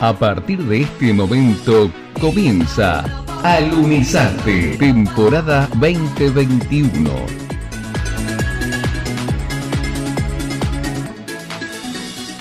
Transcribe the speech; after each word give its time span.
A 0.00 0.14
partir 0.16 0.62
de 0.62 0.82
este 0.82 1.12
momento 1.12 1.90
comienza 2.20 3.04
Alunizante, 3.42 4.76
temporada 4.78 5.68
2021. 5.74 7.10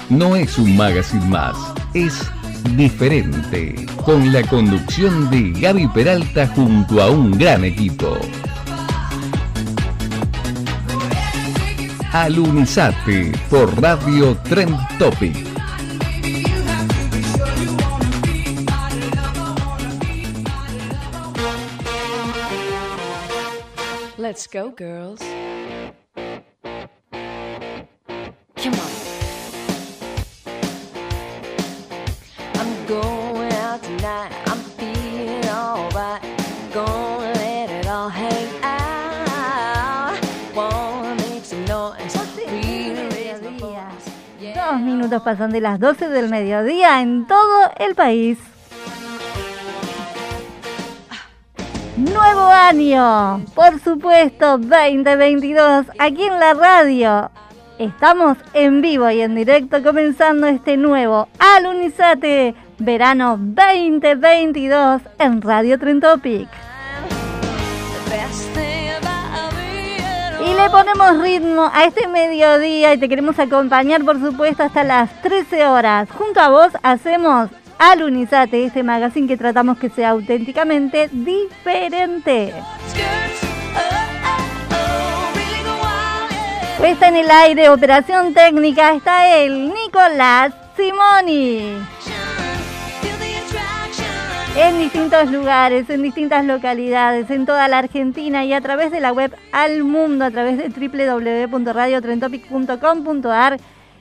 No 0.10 0.36
es 0.36 0.58
un 0.60 0.78
magazine 0.78 1.26
más, 1.26 1.56
es 1.96 2.30
diferente, 2.76 3.76
con 4.06 4.32
la 4.32 4.42
conducción 4.44 5.30
de 5.30 5.52
Gaby 5.60 5.88
Peralta 5.90 6.48
junto 6.48 7.02
a 7.02 7.10
un 7.10 7.32
gran 7.32 7.64
equipo. 7.64 8.18
Alunizate 12.12 13.32
por 13.50 13.82
Radio 13.82 14.36
Trend 14.50 14.78
Topic. 14.98 15.36
Let's 24.18 24.48
go, 24.48 24.72
girls. 24.76 25.22
Minutos 45.00 45.22
pasan 45.24 45.52
de 45.52 45.62
las 45.62 45.80
12 45.80 46.10
del 46.10 46.30
mediodía 46.30 47.02
en 47.02 47.26
todo 47.26 47.72
el 47.78 47.96
país. 47.96 48.38
Nuevo 51.96 52.48
año, 52.48 53.46
por 53.56 53.80
supuesto, 53.80 54.58
2022, 54.58 55.86
aquí 56.00 56.24
en 56.24 56.38
la 56.38 56.54
radio. 56.54 57.32
Estamos 57.78 58.38
en 58.54 58.82
vivo 58.82 59.10
y 59.10 59.22
en 59.22 59.36
directo 59.36 59.82
comenzando 59.82 60.48
este 60.48 60.76
nuevo 60.76 61.30
Alunizate 61.40 62.54
Verano 62.80 63.38
2022 63.40 65.02
en 65.18 65.42
Radio 65.42 65.80
Trentopic. 65.80 66.50
Le 70.64 70.70
ponemos 70.70 71.18
ritmo 71.22 71.72
a 71.74 71.86
este 71.86 72.08
mediodía 72.08 72.94
y 72.94 72.98
te 72.98 73.08
queremos 73.08 73.40
acompañar, 73.40 74.04
por 74.04 74.20
supuesto, 74.20 74.64
hasta 74.64 74.84
las 74.84 75.22
13 75.22 75.66
horas. 75.66 76.10
Junto 76.12 76.40
a 76.42 76.50
vos 76.50 76.72
hacemos 76.84 77.50
Alunizate, 77.78 78.66
este 78.66 78.84
magazine 78.84 79.28
que 79.28 79.38
tratamos 79.38 79.78
que 79.78 79.90
sea 79.90 80.10
auténticamente 80.10 81.08
diferente. 81.14 82.54
Puesta 86.78 87.08
en 87.08 87.16
el 87.16 87.32
aire, 87.32 87.70
operación 87.70 88.34
técnica, 88.34 88.94
está 88.94 89.34
el 89.38 89.74
Nicolás 89.74 90.54
Simoni. 90.76 91.78
En 94.56 94.80
distintos 94.80 95.30
lugares, 95.32 95.88
en 95.90 96.02
distintas 96.02 96.44
localidades, 96.44 97.30
en 97.30 97.46
toda 97.46 97.68
la 97.68 97.78
Argentina 97.78 98.46
y 98.46 98.54
a 98.54 98.62
través 98.62 98.90
de 98.92 99.00
la 99.00 99.14
web 99.14 99.32
al 99.52 99.84
mundo, 99.84 100.26
a 100.26 100.32
través 100.32 100.58
de 100.58 100.70
www.radiotrentopic.com.ar. 100.70 103.60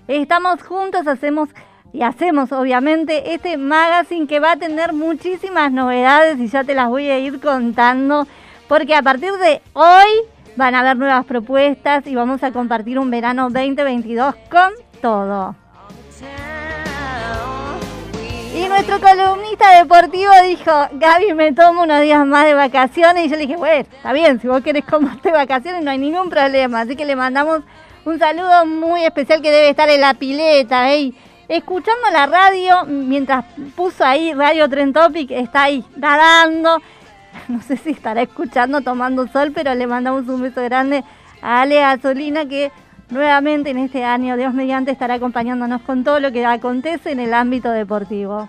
Estamos 0.09 0.63
juntos, 0.63 1.07
hacemos 1.07 1.51
y 1.93 2.03
hacemos 2.03 2.53
obviamente 2.53 3.35
este 3.35 3.57
magazine 3.57 4.27
que 4.27 4.41
va 4.41 4.53
a 4.53 4.57
tener 4.57 4.93
muchísimas 4.93 5.71
novedades 5.71 6.39
y 6.39 6.49
ya 6.49 6.65
te 6.65 6.75
las 6.75 6.89
voy 6.89 7.09
a 7.09 7.19
ir 7.19 7.41
contando 7.41 8.27
porque 8.69 8.95
a 8.95 9.03
partir 9.03 9.33
de 9.33 9.63
hoy 9.73 10.09
van 10.57 10.75
a 10.75 10.81
haber 10.81 10.97
nuevas 10.97 11.25
propuestas 11.25 12.07
y 12.07 12.15
vamos 12.15 12.43
a 12.43 12.53
compartir 12.53 12.99
un 12.99 13.11
verano 13.11 13.49
2022 13.51 14.35
con 14.51 14.73
todo. 15.01 15.55
Nuestro 18.69 19.01
columnista 19.01 19.79
deportivo 19.79 20.31
dijo, 20.45 20.71
Gaby, 20.93 21.33
me 21.35 21.53
tomo 21.53 21.83
unos 21.83 22.03
días 22.03 22.25
más 22.27 22.45
de 22.45 22.55
vacaciones. 22.55 23.25
Y 23.25 23.29
yo 23.31 23.37
le 23.37 23.43
dije, 23.43 23.57
bueno, 23.57 23.89
está 23.91 24.13
bien, 24.13 24.41
si 24.41 24.47
vos 24.47 24.63
querés 24.63 24.85
tomarte 24.87 25.33
vacaciones 25.33 25.83
no 25.83 25.91
hay 25.91 25.99
ningún 25.99 26.29
problema. 26.29 26.83
Así 26.83 26.95
que 26.95 27.07
le 27.07 27.17
mandamos 27.17 27.63
un 28.05 28.19
saludo 28.19 28.67
muy 28.67 29.05
especial 29.05 29.41
que 29.41 29.51
debe 29.51 29.71
estar 29.71 29.89
en 29.89 30.03
la 30.03 30.15
pileta, 30.15 30.87
escuchando 31.49 32.11
la 32.13 32.27
radio, 32.27 32.85
mientras 32.85 33.47
puso 33.75 34.05
ahí 34.05 34.35
Radio 34.35 34.69
Tren 34.69 34.93
Topic, 34.93 35.31
está 35.31 35.65
ahí 35.65 35.85
nadando. 35.97 36.81
No 37.49 37.63
sé 37.63 37.77
si 37.77 37.91
estará 37.91 38.23
escuchando, 38.23 38.81
tomando 38.81 39.27
sol, 39.29 39.53
pero 39.55 39.75
le 39.75 39.87
mandamos 39.87 40.29
un 40.29 40.43
beso 40.43 40.63
grande 40.63 41.05
a 41.41 41.63
Ale 41.63 41.77
Gasolina 41.77 42.47
que 42.47 42.71
nuevamente 43.11 43.71
en 43.71 43.79
este 43.79 44.05
año, 44.05 44.37
Dios 44.37 44.53
mediante, 44.53 44.91
estará 44.91 45.15
acompañándonos 45.15 45.83
con 45.83 46.05
todo 46.05 46.21
lo 46.21 46.33
que 46.33 46.45
acontece 46.45 47.13
en 47.13 47.21
el 47.21 47.33
ámbito 47.33 47.71
deportivo. 47.71 48.49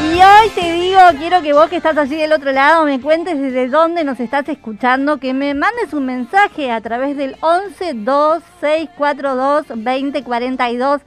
Y 0.00 0.20
hoy 0.22 0.48
te 0.54 0.72
digo, 0.74 1.00
quiero 1.18 1.42
que 1.42 1.52
vos 1.52 1.68
que 1.68 1.76
estás 1.76 1.98
allí 1.98 2.16
del 2.16 2.32
otro 2.32 2.52
lado 2.52 2.84
me 2.84 3.00
cuentes 3.00 3.38
desde 3.40 3.68
dónde 3.68 4.04
nos 4.04 4.20
estás 4.20 4.48
escuchando, 4.48 5.18
que 5.18 5.34
me 5.34 5.54
mandes 5.54 5.92
un 5.92 6.06
mensaje 6.06 6.70
a 6.70 6.80
través 6.80 7.16
del 7.16 7.36
11 7.40 7.94
2 7.94 8.42
642 8.60 9.66
2042. 9.68 11.00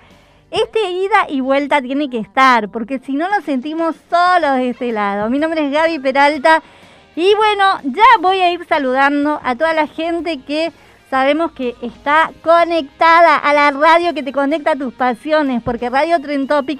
Este 0.52 0.91
ida 0.91 1.28
y 1.29 1.40
vuelta 1.40 1.81
tiene 1.81 2.09
que 2.09 2.19
estar, 2.19 2.68
porque 2.69 3.00
si 3.00 3.13
no 3.13 3.29
nos 3.29 3.46
sentimos 3.46 3.96
solos 4.09 4.57
de 4.57 4.72
este 4.72 4.91
lado. 4.91 5.29
Mi 5.29 5.40
nombre 5.40 5.66
es 5.66 5.72
Gaby 5.72 6.00
Peralta 6.00 6.62
y 7.16 7.34
bueno, 7.35 7.79
ya 7.84 8.03
voy 8.19 8.41
a 8.41 8.52
ir 8.52 8.66
saludando 8.68 9.40
a 9.44 9.56
toda 9.56 9.73
la 9.73 9.88
gente 9.88 10.41
que 10.41 10.73
sabemos 11.09 11.53
que 11.53 11.75
está 11.81 12.31
conectada 12.44 13.38
a 13.38 13.53
la 13.53 13.72
radio 13.72 14.13
que 14.13 14.23
te 14.23 14.34
conecta 14.34 14.72
a 14.72 14.75
tus 14.75 14.94
pasiones, 14.94 15.63
porque 15.63 15.90
Radio 15.90 16.19
Tren 16.19 16.47
Topic 16.47 16.79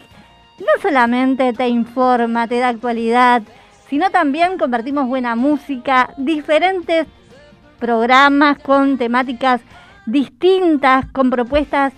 no 0.61 0.81
solamente 0.81 1.53
te 1.53 1.67
informa, 1.67 2.47
te 2.47 2.59
da 2.59 2.69
actualidad, 2.69 3.41
sino 3.89 4.09
también 4.09 4.57
compartimos 4.57 5.07
buena 5.07 5.35
música, 5.35 6.13
diferentes 6.17 7.07
programas 7.79 8.59
con 8.59 8.97
temáticas 8.97 9.61
distintas, 10.05 11.05
con 11.11 11.29
propuestas 11.29 11.94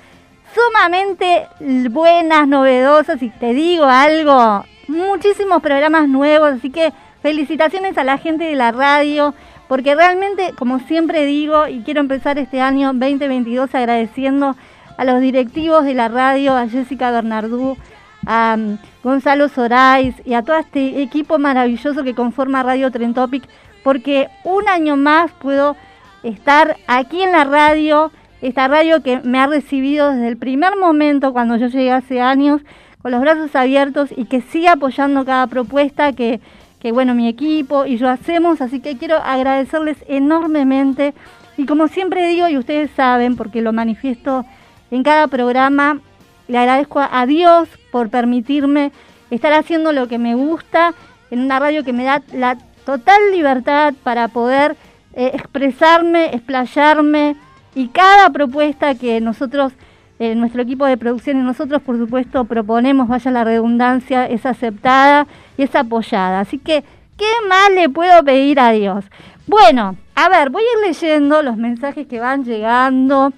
sumamente 0.54 1.48
buenas, 1.90 2.48
novedosas, 2.48 3.22
y 3.22 3.30
te 3.30 3.54
digo 3.54 3.86
algo, 3.86 4.64
muchísimos 4.88 5.62
programas 5.62 6.08
nuevos, 6.08 6.54
así 6.54 6.70
que 6.70 6.94
felicitaciones 7.22 7.98
a 7.98 8.04
la 8.04 8.18
gente 8.18 8.46
de 8.46 8.56
la 8.56 8.72
radio, 8.72 9.34
porque 9.68 9.96
realmente, 9.96 10.54
como 10.58 10.80
siempre 10.80 11.26
digo, 11.26 11.68
y 11.68 11.82
quiero 11.82 12.02
empezar 12.02 12.38
este 12.38 12.62
año 12.62 12.94
2022 12.94 13.74
agradeciendo 13.74 14.56
a 14.98 15.06
los 15.06 15.22
directivos 15.22 15.86
de 15.86 15.96
la 15.96 16.08
radio, 16.08 16.56
a 16.56 16.68
Jessica 16.68 17.12
Bernardú, 17.12 17.78
a 18.26 18.56
um, 18.58 18.78
Gonzalo 19.04 19.50
Sorais 19.50 20.16
y 20.26 20.34
a 20.34 20.44
todo 20.44 20.58
este 20.58 21.02
equipo 21.02 21.40
maravilloso 21.40 22.04
que 22.04 22.16
conforma 22.16 22.64
Radio 22.64 22.92
Tren 22.92 23.14
Topic, 23.14 23.44
porque 23.84 24.30
un 24.44 24.68
año 24.68 24.96
más 24.96 25.32
puedo 25.32 25.76
estar 26.24 26.78
aquí 26.88 27.22
en 27.22 27.32
la 27.32 27.44
radio, 27.44 28.12
esta 28.42 28.68
radio 28.68 29.04
que 29.04 29.20
me 29.22 29.40
ha 29.40 29.48
recibido 29.48 30.12
desde 30.12 30.28
el 30.28 30.38
primer 30.38 30.78
momento 30.78 31.34
cuando 31.34 31.58
yo 31.58 31.68
llegué 31.68 31.92
hace 31.92 32.22
años, 32.22 32.62
con 33.02 33.12
los 33.12 33.20
brazos 33.20 33.54
abiertos 33.56 34.10
y 34.16 34.26
que 34.26 34.42
sigue 34.42 34.70
apoyando 34.70 35.26
cada 35.26 35.48
propuesta 35.48 36.14
que, 36.14 36.40
que 36.80 36.94
bueno, 36.94 37.14
mi 37.14 37.28
equipo 37.28 37.86
y 37.86 37.98
yo 37.98 38.10
hacemos, 38.10 38.62
así 38.62 38.80
que 38.80 38.98
quiero 38.98 39.18
agradecerles 39.18 39.98
enormemente. 40.08 41.14
Y 41.58 41.66
como 41.66 41.90
siempre 41.90 42.28
digo, 42.28 42.48
y 42.48 42.58
ustedes 42.58 42.90
saben, 42.92 43.36
porque 43.36 43.62
lo 43.62 43.74
manifiesto 43.74 44.46
en 44.90 45.04
cada 45.04 45.28
programa, 45.28 46.00
le 46.48 46.58
agradezco 46.58 47.00
a 47.00 47.26
Dios 47.26 47.70
por 47.92 48.10
permitirme 48.10 48.92
estar 49.30 49.54
haciendo 49.54 49.92
lo 49.92 50.08
que 50.08 50.18
me 50.18 50.36
gusta 50.36 50.94
en 51.32 51.40
una 51.40 51.60
radio 51.60 51.84
que 51.84 51.94
me 51.94 52.04
da 52.04 52.22
la 52.34 52.58
total 52.86 53.20
libertad 53.32 53.94
para 54.04 54.28
poder 54.28 54.76
eh, 55.14 55.32
expresarme, 55.34 56.34
explayarme 56.34 57.36
y 57.76 57.88
cada 57.88 58.30
propuesta 58.30 58.96
que 58.96 59.22
nosotros, 59.22 59.74
eh, 60.20 60.36
nuestro 60.36 60.62
equipo 60.62 60.86
de 60.86 60.98
producción 60.98 61.38
y 61.38 61.42
nosotros 61.42 61.82
por 61.82 61.98
supuesto 61.98 62.46
proponemos, 62.46 63.08
vaya 63.08 63.32
la 63.32 63.44
redundancia, 63.44 64.26
es 64.28 64.46
aceptada 64.46 65.28
y 65.58 65.64
es 65.64 65.76
apoyada. 65.76 66.42
Así 66.42 66.60
que, 66.60 66.84
¿qué 67.18 67.26
más 67.48 67.72
le 67.74 67.90
puedo 67.90 68.24
pedir 68.24 68.60
a 68.60 68.72
Dios? 68.72 69.06
Bueno, 69.48 69.96
a 70.16 70.30
ver, 70.30 70.50
voy 70.50 70.64
a 70.64 70.66
ir 70.66 70.88
leyendo 70.88 71.42
los 71.42 71.58
mensajes 71.58 72.08
que 72.08 72.20
van 72.20 72.46
llegando. 72.46 73.34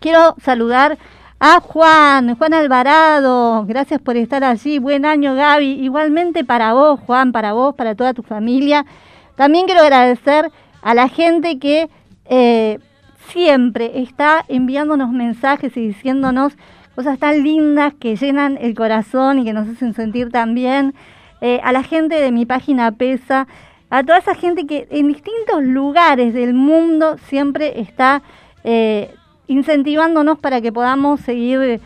Quiero 0.00 0.34
saludar 0.42 0.98
a 1.44 1.58
Juan, 1.58 2.36
Juan 2.36 2.54
Alvarado, 2.54 3.64
gracias 3.66 4.00
por 4.00 4.16
estar 4.16 4.44
allí. 4.44 4.78
Buen 4.78 5.04
año, 5.04 5.34
Gaby. 5.34 5.72
Igualmente 5.82 6.44
para 6.44 6.72
vos, 6.72 7.00
Juan, 7.00 7.32
para 7.32 7.52
vos, 7.52 7.74
para 7.74 7.96
toda 7.96 8.14
tu 8.14 8.22
familia. 8.22 8.86
También 9.34 9.66
quiero 9.66 9.80
agradecer 9.80 10.52
a 10.82 10.94
la 10.94 11.08
gente 11.08 11.58
que 11.58 11.90
eh, 12.26 12.78
siempre 13.26 14.02
está 14.02 14.44
enviándonos 14.46 15.10
mensajes 15.10 15.76
y 15.76 15.88
diciéndonos 15.88 16.52
cosas 16.94 17.18
tan 17.18 17.42
lindas 17.42 17.92
que 17.94 18.14
llenan 18.14 18.56
el 18.60 18.76
corazón 18.76 19.40
y 19.40 19.44
que 19.44 19.52
nos 19.52 19.68
hacen 19.68 19.94
sentir 19.94 20.30
tan 20.30 20.54
bien. 20.54 20.94
Eh, 21.40 21.58
a 21.64 21.72
la 21.72 21.82
gente 21.82 22.20
de 22.20 22.30
mi 22.30 22.46
página 22.46 22.92
PESA, 22.92 23.48
a 23.90 24.04
toda 24.04 24.18
esa 24.18 24.36
gente 24.36 24.64
que 24.64 24.86
en 24.92 25.08
distintos 25.08 25.64
lugares 25.64 26.34
del 26.34 26.54
mundo 26.54 27.16
siempre 27.26 27.80
está 27.80 28.22
eh, 28.62 29.12
incentivándonos 29.46 30.38
para 30.38 30.60
que 30.60 30.72
podamos 30.72 31.20
seguir 31.20 31.80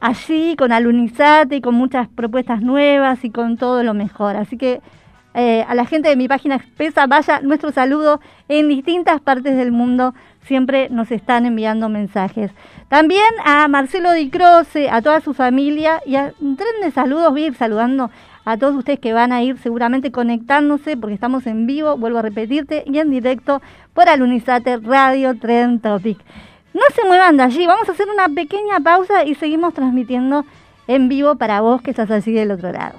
allí 0.00 0.56
con 0.56 0.72
Alunizate 0.72 1.56
y 1.56 1.60
con 1.60 1.74
muchas 1.74 2.08
propuestas 2.08 2.62
nuevas 2.62 3.24
y 3.24 3.30
con 3.30 3.56
todo 3.56 3.82
lo 3.82 3.94
mejor. 3.94 4.36
Así 4.36 4.56
que 4.56 4.80
eh, 5.34 5.64
a 5.68 5.76
la 5.76 5.86
gente 5.86 6.08
de 6.08 6.16
mi 6.16 6.26
página 6.26 6.60
Pesa, 6.76 7.06
vaya 7.06 7.40
nuestro 7.40 7.70
saludo 7.70 8.20
en 8.48 8.68
distintas 8.68 9.20
partes 9.20 9.56
del 9.56 9.70
mundo. 9.70 10.14
Siempre 10.42 10.88
nos 10.90 11.10
están 11.12 11.46
enviando 11.46 11.88
mensajes. 11.88 12.50
También 12.88 13.28
a 13.44 13.68
Marcelo 13.68 14.12
Di 14.12 14.30
Croce, 14.30 14.90
a 14.90 15.02
toda 15.02 15.20
su 15.20 15.34
familia 15.34 16.00
y 16.04 16.16
a 16.16 16.32
un 16.40 16.56
tren 16.56 16.80
de 16.82 16.90
saludos. 16.90 17.30
Voy 17.30 17.44
a 17.44 17.46
ir 17.48 17.54
saludando 17.54 18.10
a 18.44 18.56
todos 18.56 18.74
ustedes 18.74 18.98
que 18.98 19.12
van 19.12 19.32
a 19.32 19.42
ir 19.42 19.58
seguramente 19.58 20.10
conectándose 20.10 20.96
porque 20.96 21.14
estamos 21.14 21.46
en 21.46 21.66
vivo, 21.66 21.96
vuelvo 21.96 22.18
a 22.18 22.22
repetirte, 22.22 22.82
y 22.86 22.98
en 22.98 23.10
directo 23.10 23.62
por 23.92 24.08
Alunizate 24.08 24.78
Radio 24.78 25.38
Tren 25.38 25.78
Topic. 25.78 26.18
No 26.72 26.82
se 26.94 27.04
muevan 27.04 27.36
de 27.36 27.42
allí, 27.42 27.66
vamos 27.66 27.88
a 27.88 27.92
hacer 27.92 28.08
una 28.08 28.28
pequeña 28.28 28.80
pausa 28.80 29.24
y 29.24 29.34
seguimos 29.34 29.74
transmitiendo 29.74 30.44
en 30.86 31.08
vivo 31.08 31.36
para 31.36 31.60
vos 31.60 31.82
que 31.82 31.90
estás 31.90 32.10
allí 32.10 32.32
del 32.32 32.52
otro 32.52 32.72
lado. 32.72 32.94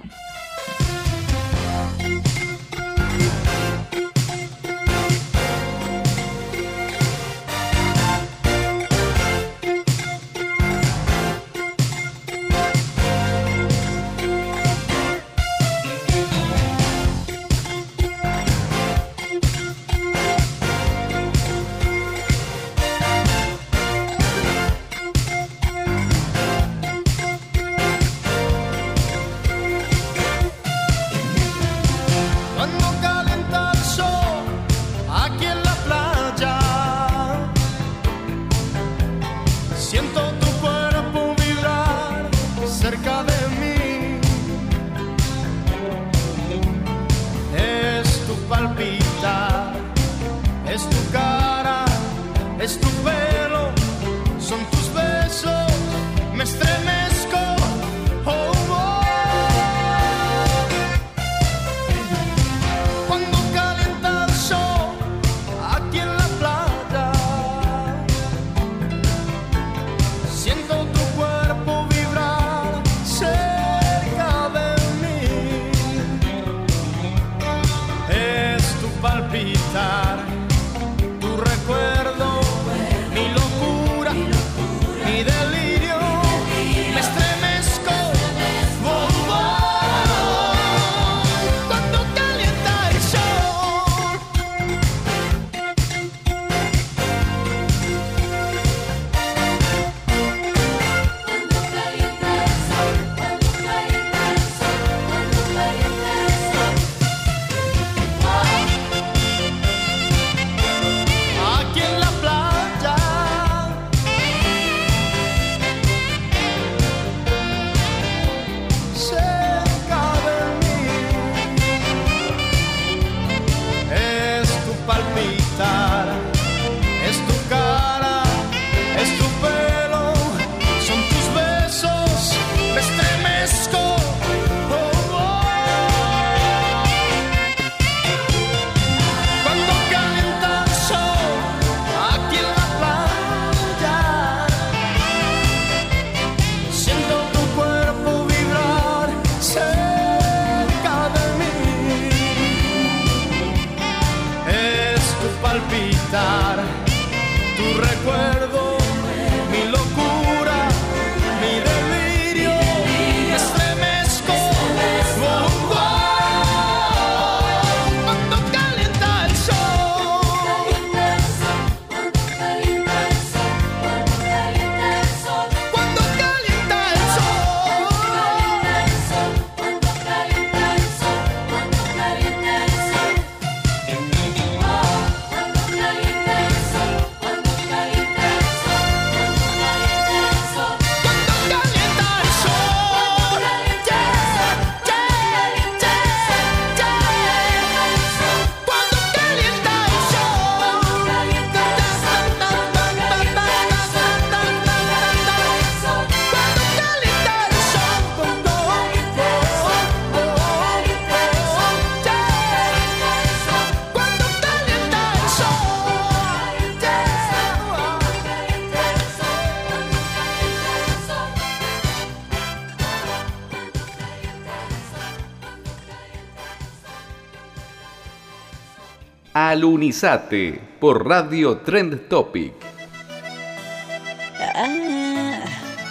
Alunizate 229.62 230.60
por 230.80 231.08
Radio 231.08 231.58
Trend 231.58 232.08
Topic. 232.08 232.51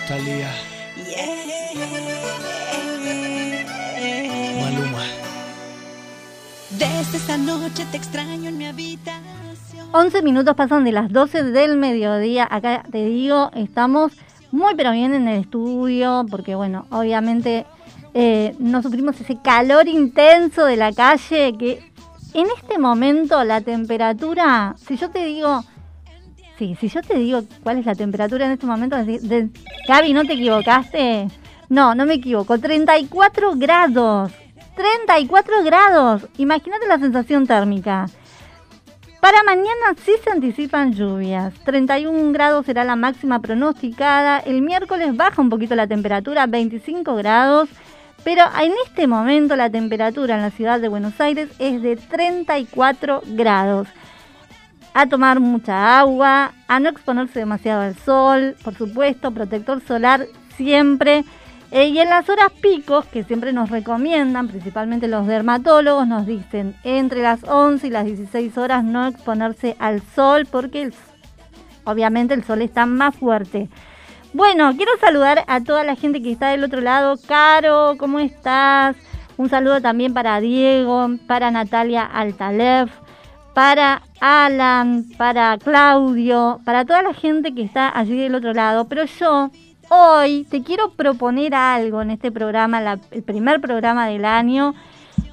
Talía. 0.08 0.50
Maluma. 4.60 5.04
Desde 6.70 7.16
esta 7.16 7.36
noche 7.36 7.86
te 7.92 7.96
extraño 7.96 8.48
en 8.48 8.58
mi 8.58 8.66
habitación. 8.66 9.88
11 9.92 10.22
minutos 10.22 10.56
pasan 10.56 10.82
de 10.82 10.90
las 10.90 11.12
12 11.12 11.44
del 11.44 11.76
mediodía. 11.76 12.48
Acá 12.50 12.82
te 12.90 13.04
digo, 13.04 13.52
estamos 13.54 14.10
muy 14.50 14.74
pero 14.74 14.90
bien 14.90 15.14
en 15.14 15.28
el 15.28 15.42
estudio, 15.42 16.26
porque 16.28 16.56
bueno, 16.56 16.86
obviamente 16.90 17.66
eh, 18.14 18.56
no 18.58 18.82
sufrimos 18.82 19.20
ese 19.20 19.38
calor 19.40 19.86
intenso 19.86 20.64
de 20.64 20.76
la 20.76 20.92
calle 20.92 21.54
que 21.56 21.89
en 22.34 22.46
este 22.56 22.78
momento 22.78 23.42
la 23.44 23.60
temperatura, 23.60 24.74
si 24.86 24.96
yo 24.96 25.10
te 25.10 25.24
digo, 25.24 25.64
sí, 26.58 26.76
si 26.80 26.88
yo 26.88 27.02
te 27.02 27.18
digo 27.18 27.42
cuál 27.62 27.78
es 27.78 27.86
la 27.86 27.94
temperatura 27.94 28.46
en 28.46 28.52
este 28.52 28.66
momento, 28.66 28.96
de, 28.96 29.50
Gaby, 29.88 30.12
¿no 30.12 30.24
te 30.24 30.34
equivocaste? 30.34 31.28
No, 31.68 31.94
no 31.94 32.06
me 32.06 32.14
equivoco, 32.14 32.58
34 32.58 33.52
grados. 33.56 34.32
34 34.76 35.62
grados. 35.62 36.26
Imagínate 36.38 36.86
la 36.86 36.98
sensación 36.98 37.46
térmica. 37.46 38.06
Para 39.20 39.42
mañana 39.42 39.94
sí 40.02 40.12
se 40.24 40.30
anticipan 40.30 40.94
lluvias. 40.94 41.52
31 41.64 42.32
grados 42.32 42.64
será 42.64 42.84
la 42.84 42.96
máxima 42.96 43.40
pronosticada. 43.40 44.38
El 44.38 44.62
miércoles 44.62 45.14
baja 45.14 45.42
un 45.42 45.50
poquito 45.50 45.74
la 45.74 45.86
temperatura, 45.86 46.46
25 46.46 47.14
grados. 47.16 47.68
Pero 48.24 48.42
en 48.60 48.72
este 48.86 49.06
momento 49.06 49.56
la 49.56 49.70
temperatura 49.70 50.34
en 50.34 50.42
la 50.42 50.50
ciudad 50.50 50.80
de 50.80 50.88
Buenos 50.88 51.18
Aires 51.20 51.48
es 51.58 51.80
de 51.82 51.96
34 51.96 53.22
grados. 53.28 53.88
A 54.92 55.06
tomar 55.06 55.40
mucha 55.40 55.98
agua, 56.00 56.52
a 56.68 56.80
no 56.80 56.88
exponerse 56.88 57.38
demasiado 57.38 57.82
al 57.82 57.96
sol, 57.96 58.56
por 58.62 58.74
supuesto, 58.74 59.30
protector 59.30 59.80
solar 59.86 60.26
siempre. 60.56 61.24
Eh, 61.70 61.86
y 61.86 61.98
en 62.00 62.10
las 62.10 62.28
horas 62.28 62.50
picos, 62.60 63.06
que 63.06 63.22
siempre 63.22 63.52
nos 63.52 63.70
recomiendan, 63.70 64.48
principalmente 64.48 65.06
los 65.06 65.26
dermatólogos, 65.26 66.06
nos 66.08 66.26
dicen 66.26 66.74
entre 66.82 67.22
las 67.22 67.44
11 67.44 67.86
y 67.86 67.90
las 67.90 68.04
16 68.04 68.58
horas 68.58 68.82
no 68.82 69.06
exponerse 69.06 69.76
al 69.78 70.02
sol 70.14 70.48
porque 70.50 70.90
obviamente 71.84 72.34
el 72.34 72.44
sol 72.44 72.60
está 72.62 72.86
más 72.86 73.14
fuerte. 73.14 73.68
Bueno, 74.32 74.72
quiero 74.76 74.92
saludar 75.00 75.44
a 75.48 75.60
toda 75.60 75.82
la 75.82 75.96
gente 75.96 76.22
que 76.22 76.30
está 76.30 76.50
del 76.50 76.62
otro 76.62 76.80
lado. 76.80 77.18
Caro, 77.26 77.96
¿cómo 77.98 78.20
estás? 78.20 78.94
Un 79.36 79.48
saludo 79.48 79.80
también 79.80 80.14
para 80.14 80.40
Diego, 80.40 81.08
para 81.26 81.50
Natalia 81.50 82.04
Altalef, 82.04 82.92
para 83.54 84.02
Alan, 84.20 85.04
para 85.18 85.58
Claudio, 85.58 86.60
para 86.64 86.84
toda 86.84 87.02
la 87.02 87.12
gente 87.12 87.54
que 87.54 87.62
está 87.62 87.90
allí 87.98 88.16
del 88.16 88.36
otro 88.36 88.54
lado. 88.54 88.86
Pero 88.86 89.04
yo 89.04 89.50
hoy 89.88 90.46
te 90.48 90.62
quiero 90.62 90.92
proponer 90.92 91.52
algo 91.52 92.00
en 92.00 92.10
este 92.12 92.30
programa, 92.30 93.00
el 93.10 93.22
primer 93.24 93.60
programa 93.60 94.06
del 94.06 94.24
año, 94.24 94.74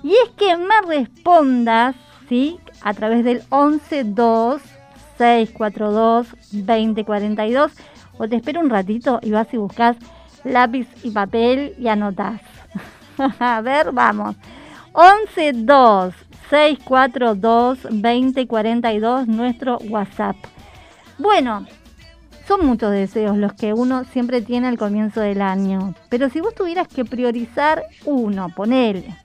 y 0.02 0.14
es 0.14 0.30
que 0.36 0.58
me 0.58 0.82
respondas, 0.88 1.96
¿sí? 2.28 2.58
A 2.82 2.96
través 2.96 3.24
del 3.24 3.44
112 3.44 4.78
642 5.20 6.28
2042 6.52 7.72
o 8.18 8.28
te 8.28 8.38
espero 8.38 8.60
un 8.62 8.70
ratito 8.70 9.20
y 9.22 9.32
vas 9.32 9.54
y 9.54 9.58
buscas 9.58 9.98
lápiz 10.44 10.88
y 11.04 11.12
papel 11.12 11.74
y 11.78 11.88
anotás. 11.88 12.42
A 13.40 13.62
ver, 13.62 13.92
vamos. 13.92 14.36
112 15.34 16.28
642 16.50 17.80
2042 17.92 19.28
nuestro 19.28 19.78
WhatsApp. 19.90 20.36
Bueno, 21.18 21.66
son 22.48 22.66
muchos 22.66 22.92
deseos 22.92 23.38
los 23.38 23.54
que 23.54 23.74
uno 23.74 24.06
siempre 24.06 24.42
tiene 24.42 24.68
al 24.68 24.78
comienzo 24.78 25.20
del 25.20 25.42
año. 25.42 25.94
Pero 26.10 26.30
si 26.30 26.40
vos 26.40 26.56
tuvieras 26.56 26.88
que 26.88 27.04
priorizar 27.04 27.84
uno, 28.06 28.48
ponele, 28.56 29.16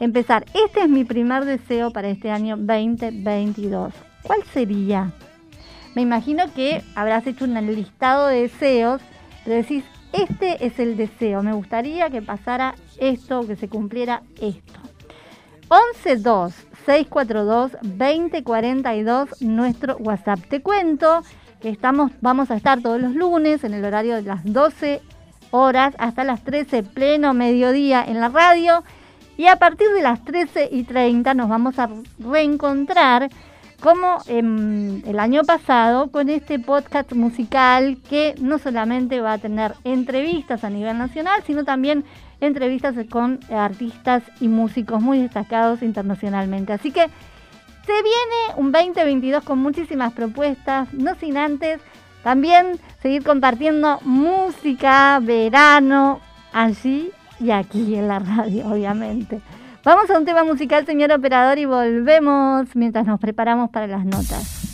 empezar, 0.00 0.46
este 0.54 0.82
es 0.82 0.88
mi 0.88 1.04
primer 1.04 1.44
deseo 1.44 1.90
para 1.90 2.08
este 2.08 2.30
año 2.30 2.56
2022. 2.56 3.92
¿Cuál 4.22 4.42
sería? 4.54 5.12
Me 5.94 6.02
imagino 6.02 6.52
que 6.54 6.82
habrás 6.94 7.26
hecho 7.26 7.44
un 7.44 7.54
listado 7.66 8.28
de 8.28 8.42
deseos, 8.42 9.02
pero 9.44 9.56
decís, 9.56 9.84
este 10.12 10.64
es 10.66 10.78
el 10.78 10.96
deseo, 10.96 11.42
me 11.42 11.52
gustaría 11.52 12.10
que 12.10 12.22
pasara 12.22 12.74
esto, 12.98 13.46
que 13.46 13.56
se 13.56 13.68
cumpliera 13.68 14.22
esto. 14.40 14.80
112 16.02 16.66
642 16.84 17.72
2042 17.82 19.42
nuestro 19.42 19.96
WhatsApp. 19.98 20.40
Te 20.48 20.60
cuento 20.60 21.22
que 21.60 21.70
estamos 21.70 22.10
vamos 22.20 22.50
a 22.50 22.56
estar 22.56 22.82
todos 22.82 23.00
los 23.00 23.14
lunes 23.14 23.64
en 23.64 23.72
el 23.72 23.84
horario 23.84 24.16
de 24.16 24.22
las 24.22 24.44
12 24.44 25.00
horas 25.50 25.94
hasta 25.98 26.24
las 26.24 26.42
13 26.42 26.82
pleno 26.82 27.34
mediodía 27.34 28.04
en 28.04 28.20
la 28.20 28.28
radio 28.28 28.82
y 29.36 29.46
a 29.46 29.56
partir 29.56 29.88
de 29.90 30.02
las 30.02 30.24
13 30.24 30.68
y 30.72 30.84
30 30.84 31.34
nos 31.34 31.48
vamos 31.48 31.78
a 31.78 31.88
reencontrar 32.18 33.30
como 33.82 34.18
em, 34.26 35.02
el 35.06 35.18
año 35.18 35.42
pasado 35.42 36.10
con 36.10 36.28
este 36.28 36.58
podcast 36.58 37.12
musical 37.14 37.98
que 38.08 38.34
no 38.40 38.58
solamente 38.58 39.20
va 39.20 39.34
a 39.34 39.38
tener 39.38 39.74
entrevistas 39.82 40.62
a 40.62 40.70
nivel 40.70 40.96
nacional, 40.98 41.42
sino 41.46 41.64
también 41.64 42.04
entrevistas 42.40 42.94
con 43.10 43.40
artistas 43.50 44.22
y 44.40 44.46
músicos 44.46 45.02
muy 45.02 45.20
destacados 45.20 45.82
internacionalmente. 45.82 46.72
Así 46.72 46.92
que 46.92 47.06
se 47.86 47.92
viene 47.92 48.56
un 48.56 48.70
2022 48.70 49.42
con 49.42 49.58
muchísimas 49.58 50.12
propuestas, 50.12 50.92
no 50.94 51.16
sin 51.16 51.36
antes 51.36 51.80
también 52.22 52.78
seguir 53.00 53.24
compartiendo 53.24 53.98
música, 54.02 55.18
verano, 55.20 56.20
allí 56.52 57.10
y 57.40 57.50
aquí 57.50 57.96
en 57.96 58.06
la 58.06 58.20
radio, 58.20 58.68
obviamente. 58.68 59.40
Vamos 59.84 60.08
a 60.10 60.18
un 60.18 60.24
tema 60.24 60.44
musical, 60.44 60.86
señor 60.86 61.10
operador, 61.10 61.58
y 61.58 61.64
volvemos 61.64 62.76
mientras 62.76 63.04
nos 63.04 63.18
preparamos 63.18 63.70
para 63.70 63.88
las 63.88 64.04
notas. 64.04 64.71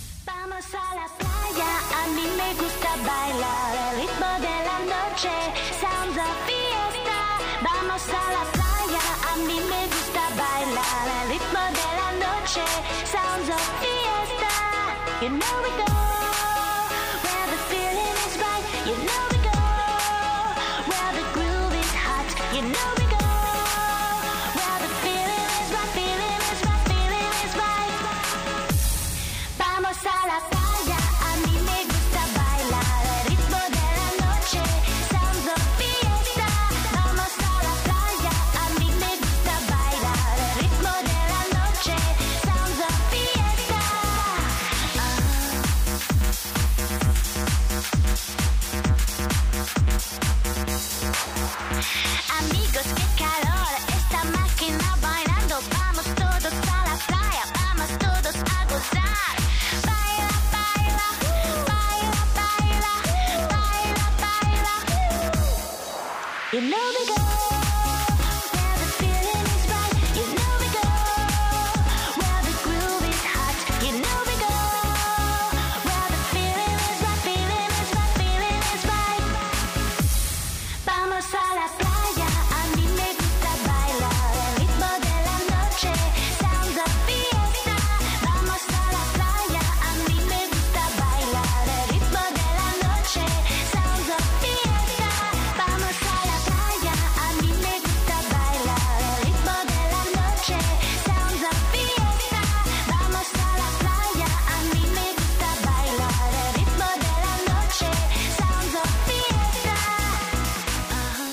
No. 66.60 66.88
know 67.06 67.17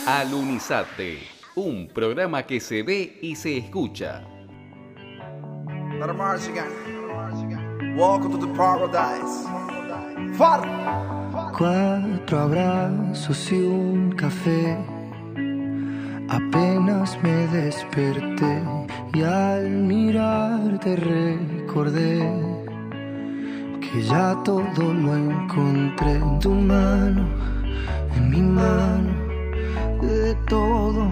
Alunizate, 0.08 1.18
un 1.56 1.88
programa 1.88 2.44
que 2.44 2.60
se 2.60 2.84
ve 2.84 3.18
y 3.24 3.36
se 3.36 3.58
escucha. 3.58 4.22
Let 6.00 6.14
march 6.14 6.48
again. 6.48 7.98
Welcome 7.98 8.34
to 8.34 8.38
the 8.38 8.54
paradise. 8.54 9.48
Far. 10.38 10.62
Cuatro 11.58 12.40
abrazos 12.40 13.52
y 13.52 13.56
un 13.56 14.12
café. 14.12 14.78
Apenas 16.30 17.18
me 17.24 17.48
desperté 17.48 18.62
y 19.12 19.24
al 19.24 19.68
mirarte 19.72 20.98
recordé 20.98 22.30
que 23.82 24.04
ya 24.04 24.40
todo 24.44 24.94
lo 24.94 25.16
encontré 25.16 26.12
en 26.12 26.40
tu 26.40 26.52
mano, 26.52 27.28
en 28.16 28.30
mi 28.30 28.42
mano. 28.42 29.15
De 30.06 30.36
todo 30.48 31.08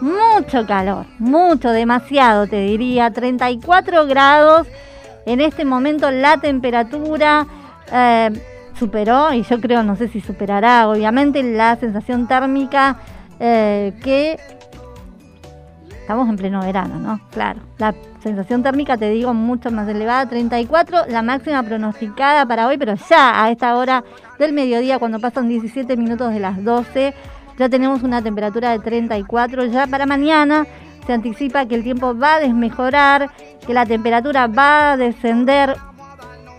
Mucho 0.00 0.66
calor, 0.66 1.06
mucho, 1.20 1.70
demasiado 1.70 2.48
te 2.48 2.62
diría, 2.62 3.12
34 3.12 4.06
grados. 4.06 4.66
En 5.24 5.40
este 5.40 5.64
momento 5.64 6.10
la 6.10 6.38
temperatura 6.38 7.46
eh, 7.92 8.30
superó, 8.78 9.32
y 9.32 9.42
yo 9.42 9.60
creo, 9.60 9.82
no 9.82 9.96
sé 9.96 10.08
si 10.08 10.20
superará, 10.20 10.88
obviamente, 10.88 11.42
la 11.42 11.76
sensación 11.76 12.26
térmica 12.26 12.98
eh, 13.40 13.92
que 14.02 14.38
Estamos 16.08 16.26
en 16.30 16.36
pleno 16.36 16.62
verano, 16.62 16.98
¿no? 16.98 17.20
Claro. 17.32 17.60
La 17.76 17.94
sensación 18.22 18.62
térmica, 18.62 18.96
te 18.96 19.10
digo, 19.10 19.34
mucho 19.34 19.70
más 19.70 19.86
elevada, 19.86 20.26
34, 20.26 21.00
la 21.06 21.20
máxima 21.20 21.62
pronosticada 21.62 22.46
para 22.46 22.66
hoy, 22.66 22.78
pero 22.78 22.94
ya 23.10 23.44
a 23.44 23.50
esta 23.50 23.76
hora 23.76 24.02
del 24.38 24.54
mediodía, 24.54 24.98
cuando 24.98 25.20
pasan 25.20 25.50
17 25.50 25.98
minutos 25.98 26.32
de 26.32 26.40
las 26.40 26.64
12, 26.64 27.12
ya 27.58 27.68
tenemos 27.68 28.02
una 28.02 28.22
temperatura 28.22 28.70
de 28.70 28.78
34. 28.78 29.66
Ya 29.66 29.86
para 29.86 30.06
mañana 30.06 30.66
se 31.06 31.12
anticipa 31.12 31.66
que 31.66 31.74
el 31.74 31.82
tiempo 31.82 32.16
va 32.16 32.36
a 32.36 32.40
desmejorar, 32.40 33.30
que 33.66 33.74
la 33.74 33.84
temperatura 33.84 34.46
va 34.46 34.92
a 34.92 34.96
descender 34.96 35.76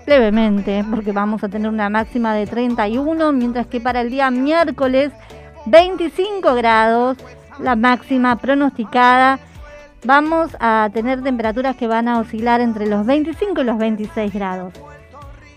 levemente, 0.09 0.83
porque 0.89 1.13
vamos 1.13 1.43
a 1.43 1.49
tener 1.49 1.69
una 1.69 1.89
máxima 1.89 2.33
de 2.33 2.47
31, 2.47 3.31
mientras 3.31 3.67
que 3.67 3.79
para 3.79 4.01
el 4.01 4.09
día 4.09 4.29
miércoles 4.31 5.11
25 5.67 6.55
grados, 6.55 7.17
la 7.59 7.75
máxima 7.75 8.35
pronosticada. 8.37 9.39
Vamos 10.03 10.55
a 10.59 10.89
tener 10.93 11.21
temperaturas 11.21 11.75
que 11.75 11.87
van 11.87 12.07
a 12.07 12.19
oscilar 12.19 12.61
entre 12.61 12.87
los 12.87 13.05
25 13.05 13.61
y 13.61 13.63
los 13.63 13.77
26 13.77 14.33
grados. 14.33 14.73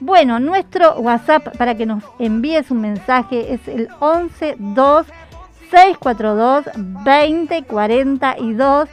Bueno, 0.01 0.41
nuestro 0.41 0.97
WhatsApp 0.97 1.57
para 1.57 1.77
que 1.77 1.87
nos 1.87 2.03
envíes 2.19 2.71
un 2.73 2.81
mensaje 2.81 3.55
es 3.55 3.67
el 3.69 3.88
11 4.01 4.57
2 4.59 5.07
642 5.71 6.65
2042. 7.05 8.88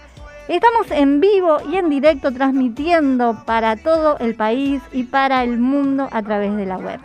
Estamos 0.50 0.90
en 0.90 1.22
vivo 1.22 1.60
y 1.72 1.78
en 1.78 1.92
directo 1.92 2.32
transmitiendo 2.34 3.44
para 3.46 3.76
todo 3.76 4.18
el 4.18 4.34
país 4.34 4.82
y 4.92 5.04
para 5.04 5.44
el 5.44 5.60
mundo 5.60 6.10
a 6.12 6.24
través 6.24 6.56
de 6.58 6.66
la 6.66 6.78
web. 6.78 7.00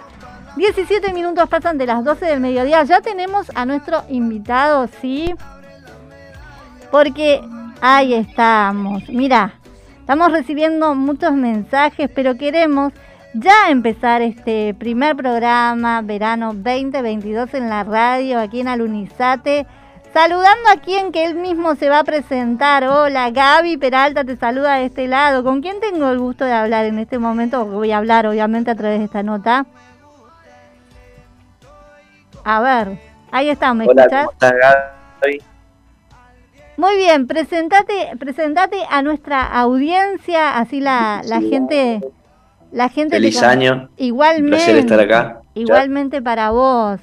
17 0.56 1.12
minutos 1.12 1.46
pasan 1.50 1.76
de 1.76 1.84
las 1.84 2.02
12 2.02 2.24
del 2.24 2.40
mediodía. 2.40 2.82
Ya 2.84 3.02
tenemos 3.02 3.52
a 3.54 3.66
nuestro 3.66 4.02
invitado, 4.08 4.88
¿sí? 5.02 5.34
Porque 6.90 7.42
ahí 7.82 8.14
estamos. 8.14 9.06
Mira, 9.10 9.60
estamos 10.00 10.32
recibiendo 10.32 10.94
muchos 10.94 11.34
mensajes, 11.34 12.08
pero 12.14 12.38
queremos 12.38 12.94
ya 13.34 13.68
empezar 13.68 14.22
este 14.22 14.72
primer 14.72 15.16
programa, 15.16 16.00
verano 16.00 16.54
2022 16.54 17.52
en 17.52 17.68
la 17.68 17.84
radio, 17.84 18.40
aquí 18.40 18.60
en 18.60 18.68
Alunizate. 18.68 19.66
Saludando 20.14 20.70
a 20.72 20.76
quien 20.76 21.10
que 21.10 21.24
él 21.24 21.34
mismo 21.34 21.74
se 21.74 21.88
va 21.90 21.98
a 21.98 22.04
presentar. 22.04 22.84
Hola, 22.84 23.30
Gaby 23.32 23.76
Peralta 23.78 24.22
te 24.22 24.36
saluda 24.36 24.76
de 24.76 24.84
este 24.84 25.08
lado. 25.08 25.42
¿Con 25.42 25.60
quién 25.60 25.80
tengo 25.80 26.08
el 26.08 26.20
gusto 26.20 26.44
de 26.44 26.52
hablar 26.52 26.84
en 26.84 27.00
este 27.00 27.18
momento? 27.18 27.66
Voy 27.66 27.90
a 27.90 27.98
hablar, 27.98 28.24
obviamente, 28.28 28.70
a 28.70 28.76
través 28.76 29.00
de 29.00 29.06
esta 29.06 29.24
nota. 29.24 29.66
A 32.44 32.60
ver, 32.60 33.00
ahí 33.32 33.48
está, 33.50 33.74
¿me 33.74 33.86
Hola? 33.88 34.06
¿cómo 34.08 34.30
estás, 34.30 34.52
Gaby? 34.52 35.42
Muy 36.76 36.96
bien, 36.96 37.26
presentate, 37.26 38.12
presentate 38.16 38.76
a 38.88 39.02
nuestra 39.02 39.44
audiencia, 39.44 40.58
así 40.58 40.80
la, 40.80 41.22
la 41.24 41.40
gente, 41.40 42.00
la 42.70 42.88
gente 42.88 43.16
Feliz 43.16 43.42
año. 43.42 43.72
Un 43.74 43.90
Igualmente, 43.96 44.56
placer 44.58 44.76
estar 44.76 45.00
acá. 45.00 45.40
igualmente 45.54 46.22
para 46.22 46.50
vos. 46.50 47.00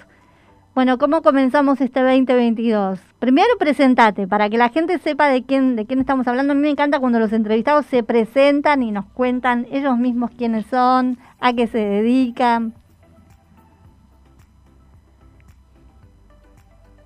Bueno, 0.74 0.98
¿cómo 0.98 1.22
comenzamos 1.22 1.82
este 1.82 2.00
2022? 2.02 2.98
Primero 3.20 3.50
presentate, 3.60 4.26
para 4.26 4.50
que 4.50 4.58
la 4.58 4.70
gente 4.70 5.00
sepa 5.00 5.28
de 5.28 5.44
quién, 5.44 5.76
de 5.76 5.86
quién 5.86 6.00
estamos 6.00 6.26
hablando. 6.30 6.54
A 6.54 6.56
mí 6.56 6.62
me 6.62 6.70
encanta 6.70 7.02
cuando 7.02 7.20
los 7.20 7.34
entrevistados 7.34 7.86
se 7.88 8.04
presentan 8.04 8.82
y 8.82 8.92
nos 8.92 9.06
cuentan 9.08 9.68
ellos 9.70 9.98
mismos 9.98 10.32
quiénes 10.32 10.66
son, 10.68 11.18
a 11.42 11.52
qué 11.52 11.68
se 11.68 11.78
dedican. 11.78 12.74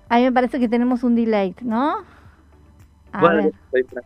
A 0.08 0.18
mí 0.18 0.22
me 0.22 0.32
parece 0.32 0.60
que 0.60 0.68
tenemos 0.68 1.02
un 1.02 1.16
delay, 1.16 1.56
¿no? 1.62 1.96
A 3.12 3.20
Bueno, 3.20 3.50
ver. 3.72 4.04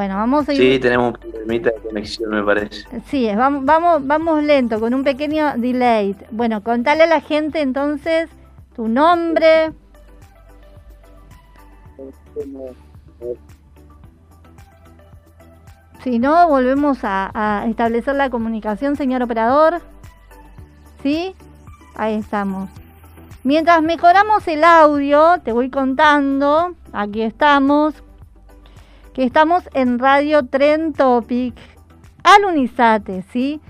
Bueno, 0.00 0.16
vamos 0.16 0.48
a 0.48 0.54
ir. 0.54 0.58
Sí, 0.58 0.78
tenemos 0.78 1.08
un 1.08 1.12
problemita 1.12 1.68
de 1.72 1.76
conexión, 1.76 2.30
me 2.30 2.42
parece. 2.42 2.86
Sí, 3.08 3.28
vamos, 3.36 3.66
vamos, 3.66 4.06
vamos 4.06 4.42
lento, 4.42 4.80
con 4.80 4.94
un 4.94 5.04
pequeño 5.04 5.52
delay. 5.58 6.16
Bueno, 6.30 6.62
contale 6.62 7.02
a 7.02 7.06
la 7.06 7.20
gente 7.20 7.60
entonces 7.60 8.30
tu 8.74 8.88
nombre. 8.88 9.72
Si 16.02 16.18
no, 16.18 16.48
volvemos 16.48 17.00
a, 17.02 17.30
a 17.34 17.66
establecer 17.66 18.14
la 18.14 18.30
comunicación, 18.30 18.96
señor 18.96 19.22
operador. 19.22 19.82
¿Sí? 21.02 21.34
Ahí 21.94 22.14
estamos. 22.14 22.70
Mientras 23.44 23.82
mejoramos 23.82 24.48
el 24.48 24.64
audio, 24.64 25.42
te 25.44 25.52
voy 25.52 25.68
contando, 25.68 26.74
aquí 26.94 27.20
estamos, 27.20 28.02
que 29.12 29.24
estamos 29.24 29.68
en 29.74 29.98
Radio 29.98 30.46
Tren 30.46 30.92
Topic, 30.92 31.54
al 32.22 32.44
Unisate, 32.44 33.22
¿sí? 33.32 33.60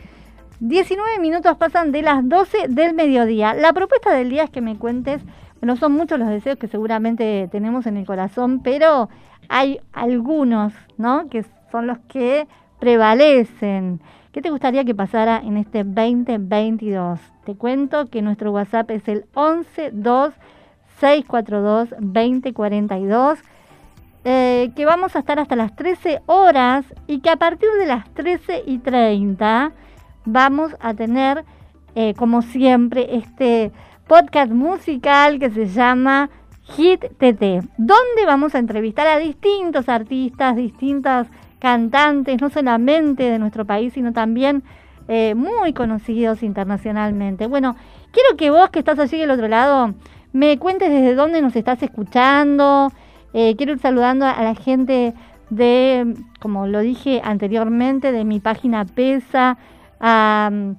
19 0.61 1.19
minutos 1.21 1.57
pasan 1.57 1.93
de 1.93 2.03
las 2.03 2.29
12 2.29 2.69
del 2.69 2.95
mediodía. 2.95 3.55
La 3.55 3.73
propuesta 3.73 4.13
del 4.13 4.29
día 4.29 4.45
es 4.45 4.51
que 4.51 4.61
me 4.61 4.77
cuentes, 4.77 5.23
bueno, 5.61 5.77
son 5.77 5.93
muchos 5.93 6.19
los 6.19 6.29
deseos 6.29 6.59
que 6.59 6.69
seguramente 6.69 7.49
tenemos 7.51 7.87
en 7.87 7.97
el 7.97 8.05
corazón, 8.05 8.61
pero 8.63 9.09
hay 9.49 9.81
algunos, 9.93 10.75
¿no? 10.99 11.29
Que 11.31 11.47
son 11.73 11.87
los 11.87 11.99
que 12.01 12.47
prevalecen. 12.79 14.01
¿Qué 14.33 14.43
te 14.43 14.51
gustaría 14.51 14.85
que 14.85 14.95
pasara 14.95 15.39
en 15.43 15.57
este 15.57 15.83
2022? 15.83 17.19
Te 17.45 17.55
cuento 17.55 18.07
que 18.07 18.21
nuestro 18.21 18.53
WhatsApp 18.53 18.91
es 18.91 19.09
el 19.09 19.25
11 19.35 19.91
2 19.93 20.35
642 21.01 21.89
2042 21.99 23.39
eh, 24.25 24.71
que 24.77 24.85
vamos 24.85 25.17
a 25.17 25.21
estar 25.21 25.39
hasta 25.39 25.57
las 25.57 25.75
13 25.75 26.21
horas 26.27 26.85
y 27.07 27.21
que 27.21 27.31
a 27.31 27.37
partir 27.37 27.69
de 27.79 27.87
las 27.87 28.13
13 28.15 28.65
y 28.67 28.79
30 28.79 29.73
vamos 30.25 30.77
a 30.81 30.95
tener, 30.95 31.45
eh, 31.95 32.15
como 32.15 32.43
siempre, 32.43 33.17
este 33.17 33.73
podcast 34.07 34.53
musical 34.53 35.39
que 35.39 35.51
se 35.51 35.67
llama 35.67 36.31
Hit 36.63 37.01
TT, 37.19 37.67
donde 37.79 38.27
vamos 38.27 38.55
a 38.55 38.59
entrevistar 38.59 39.07
a 39.07 39.19
distintos 39.19 39.89
artistas, 39.89 40.57
distintas 40.57 41.27
cantantes, 41.59 42.41
no 42.41 42.51
solamente 42.51 43.25
de 43.25 43.39
nuestro 43.39 43.65
país, 43.65 43.93
sino 43.93 44.13
también 44.13 44.63
eh, 45.09 45.35
muy 45.35 45.73
conocidos 45.73 46.43
internacionalmente. 46.43 47.47
Bueno, 47.47 47.75
quiero 48.13 48.37
que 48.37 48.51
vos 48.51 48.71
que 48.71 48.81
estás 48.81 48.99
allí 48.99 49.19
del 49.19 49.31
otro 49.31 49.49
lado 49.49 49.95
me 50.33 50.59
cuentes 50.59 50.91
desde 50.91 51.15
dónde 51.15 51.43
nos 51.43 51.57
estás 51.57 51.83
escuchando. 51.83 52.93
Eh, 53.33 53.55
quiero 53.57 53.73
ir 53.73 53.79
saludando 53.79 54.27
a 54.27 54.43
la 54.43 54.55
gente 54.55 55.15
de, 55.51 56.15
como 56.41 56.67
lo 56.67 56.81
dije 56.81 57.21
anteriormente, 57.25 58.13
de 58.13 58.25
mi 58.25 58.41
página 58.41 58.85
PESA, 58.85 59.59
a 60.01 60.51
mm, 60.53 60.77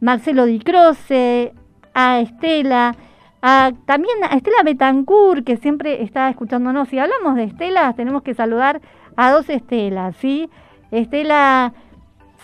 Marcelo 0.00 0.46
Di 0.46 0.58
Croce, 0.60 1.52
a 1.94 2.20
Estela, 2.20 2.94
a, 3.42 3.72
también 3.86 4.16
a 4.24 4.34
Estela 4.36 4.62
Betancourt, 4.64 5.44
que 5.44 5.56
siempre 5.56 6.02
está 6.02 6.28
escuchándonos. 6.28 6.88
Si 6.88 6.98
hablamos 6.98 7.36
de 7.36 7.44
Estelas, 7.44 7.94
tenemos 7.96 8.22
que 8.22 8.34
saludar 8.34 8.80
a 9.16 9.30
dos 9.30 9.48
Estelas, 9.48 10.16
¿sí? 10.16 10.48
Estela 10.90 11.72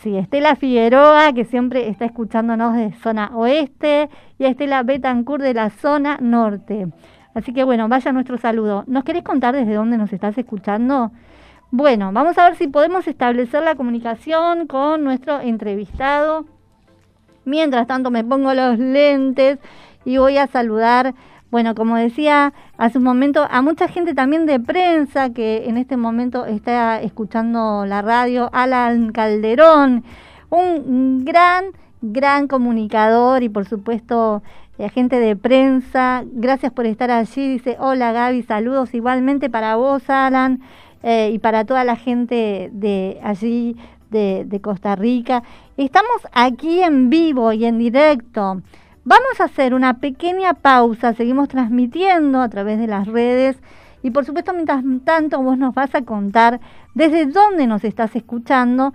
Sí, 0.03 0.17
Estela 0.17 0.55
Figueroa, 0.55 1.33
que 1.33 1.45
siempre 1.45 1.89
está 1.89 2.05
escuchándonos 2.05 2.77
de 2.77 2.93
zona 3.03 3.33
oeste, 3.35 4.09
y 4.39 4.45
Estela 4.45 4.85
Betancourt 4.85 5.43
de 5.43 5.55
la 5.55 5.71
zona 5.71 6.19
norte. 6.21 6.87
Así 7.39 7.53
que 7.53 7.63
bueno, 7.63 7.89
vaya 7.89 8.11
nuestro 8.11 8.37
saludo. 8.37 8.83
¿Nos 8.89 9.05
querés 9.05 9.23
contar 9.23 9.55
desde 9.55 9.75
dónde 9.75 9.97
nos 9.97 10.13
estás 10.13 10.37
escuchando? 10.37 11.13
Bueno, 11.71 12.11
vamos 12.13 12.37
a 12.37 12.47
ver 12.47 12.57
si 12.57 12.67
podemos 12.67 13.07
establecer 13.07 13.63
la 13.63 13.77
comunicación 13.77 14.67
con 14.67 15.05
nuestro 15.05 15.39
entrevistado. 15.39 16.47
Mientras 17.45 17.87
tanto 17.87 18.11
me 18.11 18.25
pongo 18.25 18.53
los 18.55 18.81
lentes 18.81 19.61
y 20.05 20.19
voy 20.19 20.37
a 20.37 20.49
saludar, 20.49 21.15
bueno, 21.53 21.77
como 21.77 21.95
decía 21.95 22.55
hace 22.77 22.99
un 22.99 23.05
momento, 23.05 23.47
a 23.49 23.63
mucha 23.63 23.87
gente 23.87 24.15
también 24.15 24.45
de 24.45 24.59
prensa 24.59 25.31
que 25.31 25.69
en 25.69 25.77
este 25.77 25.97
momento 25.97 26.45
está 26.45 27.01
escuchando 27.01 27.87
la 27.87 28.03
radio, 28.03 28.51
Alan 28.53 29.13
Calderón, 29.13 30.03
un 30.51 31.25
gran, 31.25 31.67
gran 32.03 32.49
comunicador 32.49 33.45
y 33.45 33.49
por 33.49 33.65
supuesto 33.65 34.43
agente 34.85 35.19
de 35.19 35.37
prensa, 35.37 36.25
gracias 36.33 36.73
por 36.73 36.87
estar 36.87 37.11
allí, 37.11 37.49
dice, 37.49 37.77
hola 37.81 38.13
Gaby, 38.13 38.43
saludos 38.43 38.95
igualmente 38.95 39.51
para 39.51 39.77
vos, 39.77 40.09
Alan, 40.09 40.61
eh, 41.03 41.31
y 41.33 41.39
para 41.39 41.65
toda 41.65 41.85
la 41.85 41.97
gente 41.97 42.71
de 42.73 43.19
allí, 43.23 43.77
de, 44.11 44.45
de 44.47 44.61
Costa 44.61 44.97
Rica. 44.97 45.43
Estamos 45.77 46.27
aquí 46.33 46.83
en 46.83 47.11
vivo 47.11 47.53
y 47.53 47.65
en 47.67 47.79
directo. 47.79 48.63
Vamos 49.05 49.41
a 49.41 49.45
hacer 49.45 49.75
una 49.75 50.01
pequeña 50.01 50.55
pausa, 50.55 51.15
seguimos 51.15 51.49
transmitiendo 51.49 52.41
a 52.41 52.49
través 52.49 52.79
de 52.79 52.87
las 52.87 53.07
redes 53.07 53.57
y 54.03 54.11
por 54.11 54.25
supuesto 54.25 54.53
mientras 54.53 54.85
tanto 55.05 55.43
vos 55.43 55.59
nos 55.59 55.75
vas 55.75 55.95
a 55.95 56.03
contar 56.03 56.61
desde 56.95 57.27
dónde 57.27 57.67
nos 57.67 57.85
estás 57.85 58.15
escuchando 58.17 58.93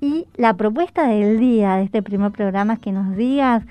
y 0.00 0.26
la 0.36 0.54
propuesta 0.54 1.06
del 1.08 1.38
día 1.38 1.76
de 1.76 1.84
este 1.84 2.02
primer 2.02 2.32
programa 2.32 2.74
es 2.74 2.80
que 2.80 2.92
nos 2.92 3.16
digas 3.16 3.64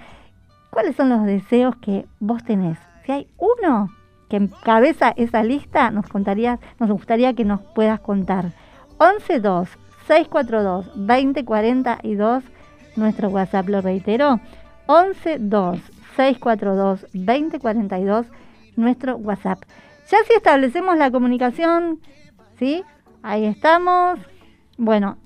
cuáles 0.75 0.97
son 0.97 1.07
los 1.07 1.23
deseos 1.23 1.73
que 1.77 2.05
vos 2.19 2.43
tenés. 2.43 2.77
Si 3.05 3.11
hay 3.13 3.29
uno 3.37 3.89
que 4.29 4.35
encabeza 4.35 5.13
esa 5.15 5.41
lista, 5.41 5.89
nos 5.89 6.05
contaría, 6.09 6.59
nos 6.79 6.89
gustaría 6.89 7.33
que 7.33 7.45
nos 7.45 7.61
puedas 7.61 8.01
contar. 8.01 8.51
112 8.99 9.71
642 10.05 10.91
2042 10.95 12.43
nuestro 12.97 13.29
WhatsApp 13.29 13.69
lo 13.69 13.79
reitero 13.79 14.41
112 14.87 15.81
642 16.17 17.07
2042 17.13 18.25
nuestro 18.75 19.15
WhatsApp. 19.15 19.59
Ya 20.11 20.17
si 20.27 20.33
establecemos 20.33 20.97
la 20.97 21.09
comunicación, 21.09 22.01
¿sí? 22.59 22.83
Ahí 23.23 23.45
estamos. 23.45 24.19
Bueno, 24.77 25.17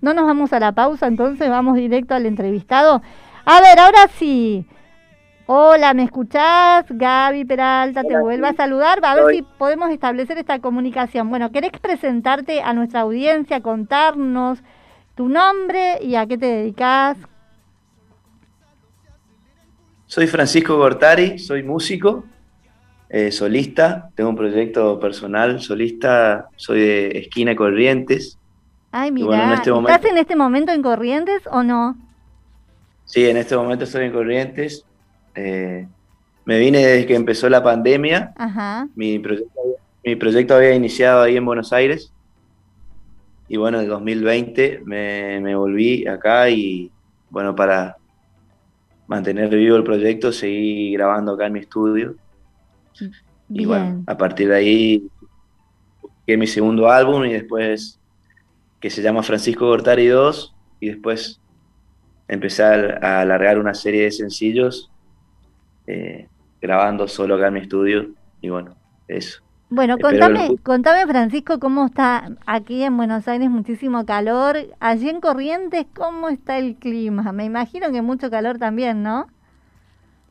no 0.00 0.14
nos 0.14 0.26
vamos 0.26 0.52
a 0.52 0.58
la 0.58 0.72
pausa, 0.72 1.06
entonces 1.06 1.48
vamos 1.48 1.76
directo 1.76 2.16
al 2.16 2.26
entrevistado. 2.26 3.02
A 3.44 3.60
ver, 3.60 3.78
ahora 3.78 4.08
sí. 4.18 4.66
Hola, 5.48 5.94
¿me 5.94 6.02
escuchás? 6.02 6.86
Gaby 6.88 7.44
Peralta, 7.44 8.02
te 8.02 8.18
vuelvo 8.18 8.46
a 8.46 8.54
saludar. 8.54 8.98
A 9.04 9.14
ver 9.14 9.36
si 9.36 9.42
podemos 9.42 9.90
establecer 9.90 10.38
esta 10.38 10.58
comunicación. 10.58 11.30
Bueno, 11.30 11.52
¿querés 11.52 11.70
presentarte 11.80 12.62
a 12.62 12.72
nuestra 12.72 13.02
audiencia, 13.02 13.60
contarnos 13.60 14.58
tu 15.14 15.28
nombre 15.28 16.02
y 16.02 16.16
a 16.16 16.26
qué 16.26 16.36
te 16.36 16.46
dedicas? 16.46 17.16
Soy 20.06 20.26
Francisco 20.26 20.76
Gortari, 20.78 21.38
soy 21.38 21.62
músico, 21.62 22.24
eh, 23.08 23.30
solista, 23.30 24.10
tengo 24.16 24.30
un 24.30 24.36
proyecto 24.36 24.98
personal, 24.98 25.60
solista, 25.60 26.48
soy 26.56 26.80
de 26.80 27.18
Esquina 27.18 27.54
Corrientes. 27.54 28.36
Ay, 28.90 29.12
mira, 29.12 29.26
bueno, 29.28 29.54
este 29.54 29.70
¿estás 29.70 30.04
en 30.06 30.18
este 30.18 30.34
momento 30.34 30.72
en 30.72 30.82
Corrientes 30.82 31.42
o 31.52 31.62
no? 31.62 31.96
Sí, 33.04 33.28
en 33.28 33.36
este 33.36 33.56
momento 33.56 33.84
estoy 33.84 34.06
en 34.06 34.12
Corrientes. 34.12 34.84
Eh, 35.36 35.86
me 36.44 36.58
vine 36.58 36.78
desde 36.78 37.06
que 37.06 37.14
empezó 37.14 37.48
la 37.48 37.62
pandemia. 37.62 38.32
Ajá. 38.36 38.88
Mi 38.94 39.18
proyecto, 39.18 39.60
mi 40.04 40.16
proyecto 40.16 40.54
había 40.54 40.74
iniciado 40.74 41.22
ahí 41.22 41.36
en 41.36 41.44
Buenos 41.44 41.72
Aires. 41.72 42.12
Y 43.48 43.56
bueno, 43.56 43.80
en 43.80 43.88
2020 43.88 44.82
me, 44.84 45.40
me 45.40 45.54
volví 45.54 46.06
acá 46.06 46.48
y 46.48 46.90
bueno, 47.30 47.54
para 47.54 47.96
mantener 49.06 49.48
vivo 49.48 49.76
el 49.76 49.84
proyecto, 49.84 50.32
seguí 50.32 50.92
grabando 50.92 51.32
acá 51.32 51.46
en 51.46 51.52
mi 51.52 51.60
estudio. 51.60 52.16
Y 53.48 53.64
bueno, 53.66 54.02
a 54.06 54.16
partir 54.16 54.48
de 54.48 54.56
ahí 54.56 55.08
busqué 56.00 56.36
mi 56.36 56.46
segundo 56.46 56.88
álbum 56.88 57.24
y 57.24 57.32
después 57.32 58.00
que 58.80 58.90
se 58.90 59.02
llama 59.02 59.22
Francisco 59.22 59.66
Gortari 59.66 60.06
2 60.06 60.54
y 60.80 60.88
después 60.88 61.40
empecé 62.28 62.62
a, 62.62 62.98
a 63.00 63.20
alargar 63.20 63.58
una 63.58 63.74
serie 63.74 64.04
de 64.04 64.10
sencillos 64.10 64.90
eh, 65.86 66.28
grabando 66.60 67.08
solo 67.08 67.36
acá 67.36 67.48
en 67.48 67.54
mi 67.54 67.60
estudio 67.60 68.14
y 68.40 68.48
bueno, 68.50 68.76
eso. 69.08 69.42
Bueno, 69.68 69.98
contame, 69.98 70.58
contame 70.62 71.06
Francisco 71.06 71.58
cómo 71.58 71.86
está 71.86 72.30
aquí 72.46 72.82
en 72.84 72.96
Buenos 72.96 73.26
Aires, 73.28 73.50
muchísimo 73.50 74.06
calor. 74.06 74.56
Allí 74.80 75.08
en 75.08 75.20
Corrientes, 75.20 75.86
¿cómo 75.94 76.28
está 76.28 76.58
el 76.58 76.76
clima? 76.78 77.32
Me 77.32 77.44
imagino 77.44 77.90
que 77.92 78.00
mucho 78.02 78.30
calor 78.30 78.58
también, 78.58 79.02
¿no? 79.02 79.26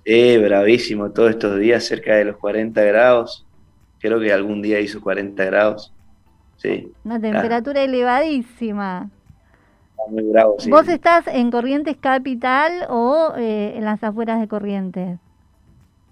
Eh, 0.05 0.37
bravísimo 0.39 1.11
todos 1.11 1.31
estos 1.31 1.59
días, 1.59 1.83
cerca 1.85 2.15
de 2.15 2.25
los 2.25 2.37
40 2.37 2.81
grados. 2.83 3.47
Creo 3.99 4.19
que 4.19 4.31
algún 4.33 4.61
día 4.61 4.79
hizo 4.79 5.01
40 5.01 5.43
grados. 5.45 5.93
Sí, 6.57 6.95
Una 7.05 7.19
temperatura 7.21 7.81
elevadísima. 7.83 9.11
está 9.97 10.11
muy 10.11 10.23
bravo, 10.23 10.55
sí. 10.59 10.69
¿Vos 10.69 10.87
estás 10.89 11.27
en 11.27 11.51
Corrientes 11.51 11.97
Capital 11.97 12.85
o 12.89 13.33
eh, 13.37 13.73
en 13.77 13.85
las 13.85 14.03
afueras 14.03 14.39
de 14.41 14.47
Corrientes? 14.47 15.19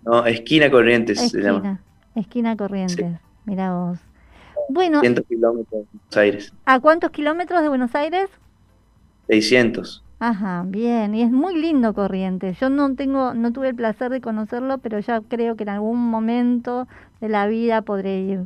No, 0.05 0.25
esquina 0.25 0.69
Corrientes 0.69 1.19
se 1.19 1.39
llama. 1.39 1.57
Esquina, 1.57 1.81
esquina 2.15 2.57
Corrientes. 2.57 3.19
Mira 3.45 3.73
vos. 3.73 3.99
Bueno, 4.69 5.01
100 5.01 5.23
kilómetros 5.27 5.81
de 5.81 5.87
Buenos 5.91 6.17
Aires. 6.17 6.53
¿a 6.65 6.79
cuántos 6.79 7.11
kilómetros 7.11 7.61
de 7.61 7.69
Buenos 7.69 7.95
Aires? 7.95 8.29
600. 9.27 10.03
Ajá, 10.19 10.63
bien, 10.65 11.15
y 11.15 11.21
es 11.21 11.31
muy 11.31 11.59
lindo 11.59 11.93
Corrientes. 11.93 12.57
Yo 12.59 12.69
no 12.69 12.95
tengo, 12.95 13.33
no 13.33 13.51
tuve 13.51 13.69
el 13.69 13.75
placer 13.75 14.09
de 14.09 14.21
conocerlo, 14.21 14.77
pero 14.77 14.99
ya 14.99 15.21
creo 15.21 15.55
que 15.55 15.63
en 15.63 15.69
algún 15.69 15.99
momento 15.99 16.87
de 17.19 17.29
la 17.29 17.47
vida 17.47 17.81
podré 17.81 18.21
ir. 18.21 18.41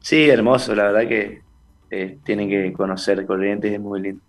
Sí, 0.00 0.28
hermoso, 0.28 0.74
la 0.74 0.84
verdad 0.84 1.08
que 1.08 1.42
eh, 1.90 2.18
tienen 2.24 2.50
que 2.50 2.72
conocer 2.72 3.24
Corrientes, 3.26 3.72
es 3.72 3.80
muy 3.80 4.00
lindo. 4.00 4.22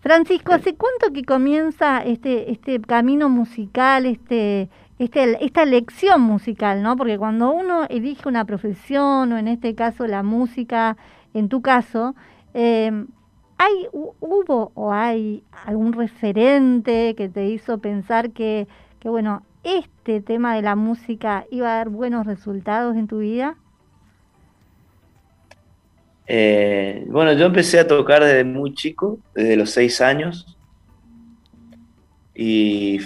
Francisco, 0.00 0.52
¿hace 0.52 0.74
cuánto 0.74 1.12
que 1.12 1.22
comienza 1.22 2.02
este 2.02 2.50
este 2.50 2.80
camino 2.80 3.28
musical, 3.28 4.04
este 4.06 4.68
este 5.04 5.44
esta 5.44 5.62
elección 5.62 6.22
musical, 6.22 6.82
¿no? 6.82 6.96
Porque 6.96 7.18
cuando 7.18 7.52
uno 7.52 7.84
elige 7.88 8.28
una 8.28 8.44
profesión 8.44 9.32
o 9.32 9.38
en 9.38 9.48
este 9.48 9.74
caso 9.74 10.06
la 10.06 10.22
música, 10.22 10.96
en 11.34 11.48
tu 11.48 11.62
caso, 11.62 12.14
eh, 12.54 12.90
¿hay 13.58 13.72
hu- 13.92 14.14
hubo 14.20 14.72
o 14.74 14.92
hay 14.92 15.44
algún 15.66 15.92
referente 15.92 17.14
que 17.16 17.28
te 17.28 17.48
hizo 17.48 17.78
pensar 17.80 18.32
que 18.32 18.68
que 19.00 19.08
bueno 19.08 19.44
este 19.64 20.20
tema 20.22 20.54
de 20.56 20.62
la 20.62 20.76
música 20.76 21.46
iba 21.50 21.72
a 21.72 21.76
dar 21.78 21.88
buenos 21.90 22.26
resultados 22.26 22.96
en 22.96 23.06
tu 23.08 23.18
vida? 23.20 23.56
Eh, 26.26 27.04
bueno, 27.08 27.32
yo 27.34 27.46
empecé 27.46 27.80
a 27.80 27.86
tocar 27.86 28.22
desde 28.24 28.44
muy 28.44 28.74
chico, 28.74 29.18
desde 29.34 29.56
los 29.56 29.70
6 29.70 30.00
años, 30.00 30.58
y 32.34 32.98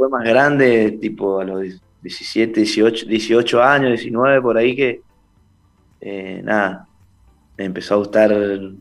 fue 0.00 0.08
más 0.08 0.24
grande, 0.24 0.92
tipo 0.92 1.40
a 1.40 1.44
los 1.44 1.60
17, 2.00 2.58
18, 2.58 3.04
18 3.04 3.62
años, 3.62 3.90
19, 3.90 4.40
por 4.40 4.56
ahí 4.56 4.74
que, 4.74 5.02
eh, 6.00 6.40
nada, 6.42 6.88
me 7.58 7.66
empezó 7.66 7.92
a 7.92 7.98
gustar 7.98 8.34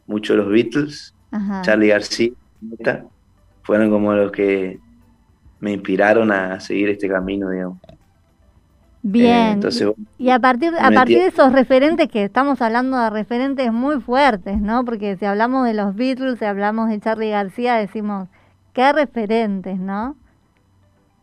mucho 0.07 0.33
los 0.37 0.47
Beatles, 0.47 1.13
Ajá. 1.29 1.61
Charlie 1.61 1.89
García, 1.89 2.31
fueron 3.63 3.89
como 3.89 4.13
los 4.13 4.31
que 4.31 4.79
me 5.59 5.73
inspiraron 5.73 6.31
a 6.31 6.61
seguir 6.61 6.87
este 6.87 7.09
camino, 7.09 7.49
digamos. 7.49 7.79
Bien. 9.01 9.35
Eh, 9.35 9.51
entonces, 9.51 9.91
Y 10.17 10.29
a 10.29 10.39
partir, 10.39 10.71
a 10.79 10.89
partir 10.89 11.17
de 11.17 11.27
esos 11.27 11.51
referentes 11.51 12.07
que 12.07 12.23
estamos 12.23 12.61
hablando 12.61 12.97
de 12.97 13.09
referentes 13.09 13.73
muy 13.73 13.99
fuertes, 13.99 14.61
¿no? 14.61 14.85
Porque 14.85 15.17
si 15.17 15.25
hablamos 15.25 15.65
de 15.65 15.73
los 15.73 15.95
Beatles, 15.95 16.39
si 16.39 16.45
hablamos 16.45 16.87
de 16.87 17.01
Charlie 17.01 17.31
García, 17.31 17.75
decimos, 17.75 18.29
qué 18.71 18.93
referentes, 18.93 19.77
¿no? 19.77 20.15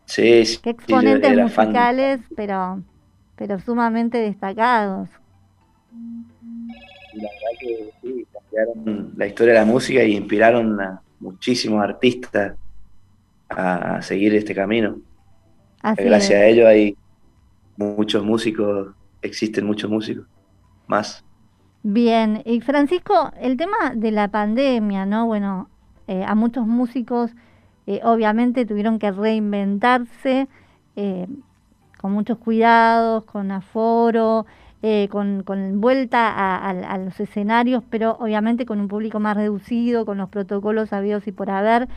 Sí, 0.07 0.45
sí, 0.45 0.57
Qué 0.57 0.69
sí, 0.71 0.75
exponentes 0.75 1.29
fan. 1.53 1.67
musicales, 1.67 2.19
pero, 2.35 2.81
pero 3.35 3.59
sumamente 3.59 4.17
destacados. 4.17 5.09
La 7.13 7.29
verdad 7.29 7.59
que 7.59 7.89
sí, 8.01 8.25
cambiaron 8.33 9.13
la 9.15 9.27
historia 9.27 9.53
de 9.53 9.59
la 9.59 9.65
música 9.65 10.03
y 10.03 10.15
inspiraron 10.15 10.79
a 10.81 11.01
muchísimos 11.19 11.83
artistas 11.83 12.55
a, 13.49 14.01
seguir 14.01 14.33
este 14.35 14.55
camino. 14.55 14.97
Así 15.81 16.03
Gracias 16.03 16.31
es. 16.31 16.37
a 16.37 16.45
ellos 16.45 16.65
hay 16.65 16.97
muchos 17.77 18.23
músicos, 18.23 18.95
existen 19.21 19.65
muchos 19.65 19.89
músicos 19.89 20.25
más. 20.87 21.23
Bien, 21.83 22.41
y 22.45 22.59
Francisco, 22.61 23.31
el 23.39 23.55
tema 23.55 23.93
de 23.95 24.11
la 24.11 24.27
pandemia, 24.27 25.05
¿no? 25.05 25.25
Bueno, 25.25 25.69
eh, 26.07 26.23
a 26.25 26.35
muchos 26.35 26.65
músicos 26.65 27.31
eh, 27.87 28.01
obviamente 28.03 28.65
tuvieron 28.65 28.99
que 28.99 29.09
reinventarse 29.11 30.49
eh, 30.97 31.25
con 31.97 32.11
muchos 32.11 32.37
cuidados, 32.37 33.23
con 33.23 33.49
aforo, 33.49 34.45
eh, 34.83 35.07
con, 35.09 35.43
con 35.43 35.79
vuelta 35.79 36.57
a, 36.57 36.97
los 36.97 37.17
escenarios, 37.21 37.81
pero 37.89 38.17
obviamente 38.19 38.65
con 38.65 38.81
un 38.81 38.89
público 38.89 39.21
más 39.21 39.37
reducido, 39.37 40.05
con 40.05 40.17
los 40.17 40.27
protocolos 40.27 40.91
habidos 40.91 41.27
y 41.27 41.31
por 41.31 41.49
haber. 41.49 41.87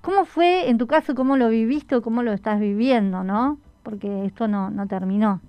¿Cómo 0.00 0.24
fue 0.24 0.68
en 0.70 0.78
tu 0.78 0.86
caso, 0.86 1.14
cómo 1.14 1.36
lo 1.36 1.50
viviste 1.50 1.94
o 1.94 2.02
cómo 2.02 2.22
lo 2.22 2.32
estás 2.32 2.58
viviendo, 2.58 3.22
no? 3.22 3.58
Porque 3.82 4.24
esto 4.24 4.48
no, 4.48 4.70
no 4.70 4.88
terminó. 4.88 5.40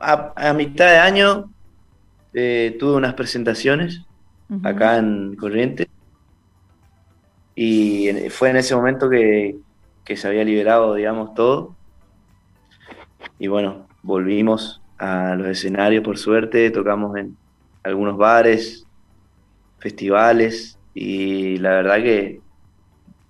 A, 0.00 0.52
mitad 0.54 0.86
de 0.86 0.98
año 0.98 1.50
tuve 2.32 2.94
unas 2.94 3.14
presentaciones 3.14 4.02
Acá 4.62 4.98
en 4.98 5.34
Corrientes 5.36 5.88
y 7.54 8.08
en- 8.08 8.30
fue 8.30 8.50
en 8.50 8.56
ese 8.56 8.74
momento 8.76 9.08
que, 9.10 9.60
que 10.04 10.16
se 10.16 10.28
había 10.28 10.44
liberado, 10.44 10.94
digamos, 10.94 11.34
todo. 11.34 11.78
Y 13.38 13.48
bueno, 13.48 13.90
volvimos 14.02 14.82
a 14.98 15.34
los 15.36 15.46
escenarios 15.48 16.04
por 16.04 16.18
suerte, 16.18 16.70
tocamos 16.70 17.16
en 17.16 17.38
algunos 17.82 18.16
bares, 18.16 18.86
festivales 19.78 20.80
y 20.94 21.58
la 21.58 21.70
verdad 21.72 21.96
que 22.02 22.42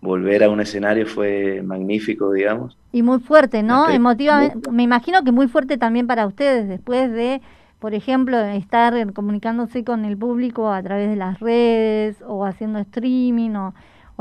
volver 0.01 0.45
a 0.45 0.51
un 0.51 0.61
escenario 0.61 1.07
fue 1.07 1.63
magnífico, 1.63 2.33
digamos. 2.33 2.79
Y 2.91 3.03
muy 3.03 3.19
fuerte, 3.21 3.63
¿no? 3.63 3.89
Emotivamente, 3.91 4.71
me 4.71 4.83
imagino 4.83 5.23
que 5.23 5.33
muy 5.33 5.47
fuerte 5.49 5.77
también 5.77 6.07
para 6.07 6.27
ustedes, 6.27 6.69
después 6.69 7.13
de, 7.13 7.43
por 7.79 7.95
ejemplo, 7.95 8.39
estar 8.41 9.13
comunicándose 9.15 9.85
con 9.85 10.05
el 10.05 10.17
público 10.19 10.71
a 10.73 10.83
través 10.83 11.09
de 11.11 11.17
las 11.17 11.41
redes 11.41 12.23
o 12.27 12.45
haciendo 12.45 12.79
streaming 12.81 13.51
o, 13.57 13.75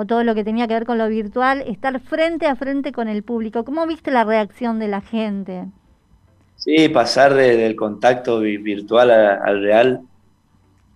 todo 0.07 0.23
lo 0.23 0.35
que 0.35 0.43
tenía 0.43 0.67
que 0.67 0.75
ver 0.75 0.85
con 0.85 0.97
lo 0.99 1.07
virtual, 1.09 1.61
estar 1.67 1.99
frente 1.99 2.45
a 2.47 2.55
frente 2.55 2.91
con 2.91 3.07
el 3.07 3.23
público. 3.23 3.65
¿Cómo 3.65 3.87
viste 3.87 4.11
la 4.11 4.23
reacción 4.23 4.79
de 4.79 4.87
la 4.87 5.01
gente? 5.01 5.65
Sí, 6.55 6.89
pasar 6.89 7.33
de- 7.35 7.55
del 7.57 7.75
contacto 7.75 8.39
vi- 8.39 8.57
virtual 8.57 9.11
al 9.11 9.61
real 9.61 10.07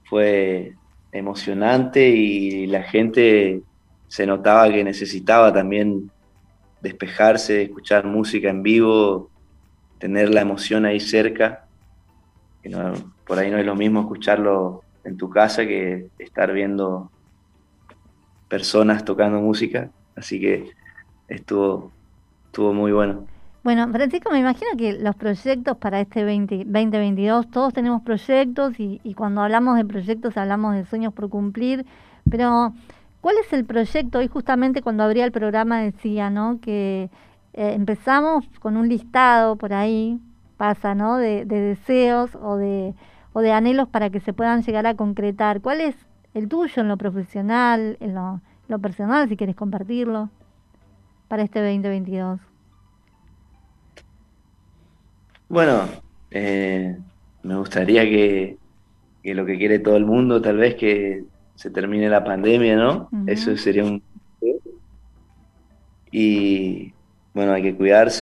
fue 0.04 0.78
emocionante 1.12 2.10
y 2.10 2.68
la 2.68 2.84
gente 2.84 3.64
se 4.08 4.26
notaba 4.28 4.70
que 4.72 4.84
necesitaba 4.84 5.54
también 5.54 6.12
despejarse, 6.80 7.64
escuchar 7.64 8.06
música 8.08 8.50
en 8.50 8.64
vivo, 8.64 9.32
tener 10.00 10.30
la 10.34 10.42
emoción 10.42 10.86
ahí 10.86 11.00
cerca. 11.02 11.68
Por 13.26 13.40
ahí 13.40 13.50
no 13.50 13.58
es 13.58 13.66
lo 13.66 13.76
mismo 13.76 14.02
escucharlo 14.02 14.84
en 15.04 15.18
tu 15.18 15.30
casa 15.30 15.66
que 15.66 16.10
estar 16.20 16.52
viendo 16.54 17.10
personas 18.48 19.06
tocando 19.06 19.40
música, 19.40 19.90
así 20.16 20.40
que 20.40 20.72
estuvo, 21.28 21.92
estuvo 22.48 22.74
muy 22.74 22.92
bueno. 22.92 23.26
Bueno, 23.64 23.88
Francisco, 23.92 24.32
me 24.32 24.40
imagino 24.40 24.72
que 24.78 24.94
los 24.94 25.16
proyectos 25.16 25.78
para 25.78 26.02
este 26.02 26.24
20, 26.24 26.66
2022, 26.66 27.52
todos 27.52 27.74
tenemos 27.74 28.02
proyectos 28.02 28.80
y, 28.80 29.00
y 29.04 29.14
cuando 29.14 29.42
hablamos 29.42 29.78
de 29.78 29.86
proyectos 29.86 30.36
hablamos 30.36 30.76
de 30.76 30.86
sueños 30.86 31.14
por 31.14 31.30
cumplir, 31.30 31.86
pero 32.30 32.74
¿cuál 33.22 33.36
es 33.38 33.54
el 33.54 33.66
proyecto? 33.66 34.20
Hoy 34.20 34.28
justamente 34.28 34.82
cuando 34.82 35.04
abría 35.04 35.26
el 35.26 35.32
programa 35.32 35.82
decía, 35.82 36.30
¿no? 36.30 36.60
Que 36.60 37.10
eh, 37.54 37.74
empezamos 37.74 38.46
con 38.60 38.78
un 38.78 38.90
listado 38.90 39.56
por 39.58 39.74
ahí, 39.74 40.20
pasa, 40.62 40.94
¿no? 40.94 41.18
De, 41.18 41.44
de 41.44 41.60
deseos 41.60 42.38
o 42.40 42.56
de, 42.56 42.94
o 43.34 43.42
de 43.42 43.52
anhelos 43.52 43.88
para 43.90 44.12
que 44.12 44.20
se 44.20 44.32
puedan 44.32 44.62
llegar 44.62 44.86
a 44.86 44.94
concretar. 44.94 45.60
¿Cuál 45.60 45.82
es 45.82 45.96
el 46.36 46.48
tuyo 46.48 46.84
en 46.84 46.88
lo 46.88 46.98
profesional, 46.98 47.98
en 48.00 48.14
lo, 48.14 48.80
personal, 48.80 49.28
si 49.28 49.36
quieres 49.36 49.56
compartirlo, 49.56 50.30
para 51.28 51.42
este 51.42 51.62
2022? 51.62 52.40
Bueno, 55.50 55.86
eh, 56.30 56.96
me 57.42 57.58
gustaría 57.58 58.04
que, 58.04 58.60
que 59.24 59.34
lo 59.34 59.48
que 59.48 59.58
quiere 59.58 59.80
todo 59.80 59.98
el 59.98 60.06
mundo, 60.06 60.44
tal 60.44 60.58
vez 60.58 60.76
que 60.76 61.24
se 61.56 61.72
termine 61.72 62.08
la 62.08 62.24
pandemia, 62.24 62.76
¿no? 62.76 63.10
Eso 63.26 63.58
sería 63.58 63.84
un... 63.84 64.04
Y 66.12 66.94
bueno, 67.34 67.54
hay 67.54 67.64
que 67.64 67.76
cuidarse. 67.76 68.22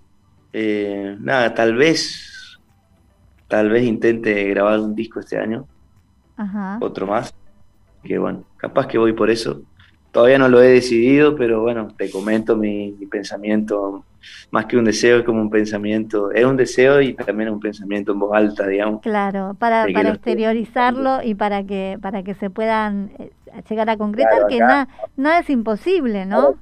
eh, 0.53 1.15
nada, 1.19 1.53
tal 1.53 1.75
vez, 1.75 2.59
tal 3.47 3.69
vez 3.69 3.83
intente 3.85 4.45
grabar 4.49 4.79
un 4.79 4.95
disco 4.95 5.19
este 5.19 5.37
año, 5.37 5.67
Ajá. 6.37 6.79
otro 6.79 7.07
más, 7.07 7.33
que 8.03 8.17
bueno, 8.19 8.45
capaz 8.57 8.87
que 8.87 8.97
voy 8.97 9.13
por 9.13 9.29
eso. 9.29 9.63
Todavía 10.11 10.39
no 10.39 10.49
lo 10.49 10.61
he 10.63 10.69
decidido, 10.69 11.35
pero 11.35 11.61
bueno, 11.61 11.87
te 11.97 12.11
comento 12.11 12.57
mi, 12.57 12.93
mi 12.93 13.07
pensamiento, 13.07 14.07
más 14.51 14.65
que 14.67 14.77
un 14.77 14.85
deseo, 14.85 15.19
es 15.19 15.25
como 15.25 15.41
un 15.41 15.49
pensamiento, 15.51 16.31
es 16.31 16.45
un 16.45 16.57
deseo 16.57 17.01
y 17.01 17.15
también 17.15 17.49
un 17.51 17.59
pensamiento 17.59 18.13
en 18.13 18.19
voz 18.19 18.35
alta, 18.35 18.67
digamos. 18.67 19.03
Claro, 19.03 19.55
para, 19.59 19.89
para 19.89 20.09
lo- 20.09 20.11
exteriorizarlo 20.11 21.23
y 21.23 21.33
para 21.33 21.63
que 21.65 21.97
para 22.01 22.21
que 22.23 22.35
se 22.35 22.51
puedan 22.51 23.11
eh, 23.17 23.31
llegar 23.67 23.89
a 23.89 23.97
concretar, 23.97 24.29
Claro, 24.29 24.45
que 24.45 24.61
acá- 24.61 24.61
na- 24.61 24.87
nada 25.15 25.39
es 25.39 25.49
imposible, 25.49 26.25
¿no? 26.27 26.53
Claro, 26.53 26.59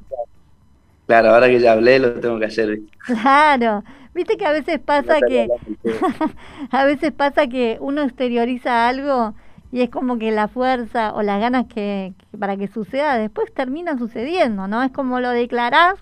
ahora 1.10 1.48
que 1.48 1.60
ya 1.60 1.74
hablé, 1.74 2.00
lo 2.00 2.19
tengo 2.19 2.39
que 2.39 2.45
hacer. 2.45 2.80
Claro, 3.00 3.84
viste 4.13 4.38
que 4.38 4.45
a 4.45 4.52
veces 4.52 4.80
pasa 4.80 5.19
No 5.19 5.28
que 5.28 5.48
a 6.72 6.86
veces 6.86 7.12
pasa 7.12 7.48
que 7.48 7.78
uno 7.82 8.04
exterioriza 8.04 8.88
algo 8.88 9.34
y 9.72 9.82
es 9.82 9.89
como 9.89 10.17
que 10.17 10.32
la 10.32 10.48
fuerza 10.48 11.13
o 11.13 11.22
las 11.22 11.39
ganas 11.39 11.67
que, 11.67 12.13
que 12.32 12.38
para 12.38 12.58
que 12.58 12.67
suceda 12.67 13.17
después 13.17 13.54
termina 13.54 13.98
sucediendo, 13.98 14.67
¿no? 14.67 14.84
Es 14.84 14.91
como 14.91 15.19
lo 15.19 15.30
declarás 15.32 15.95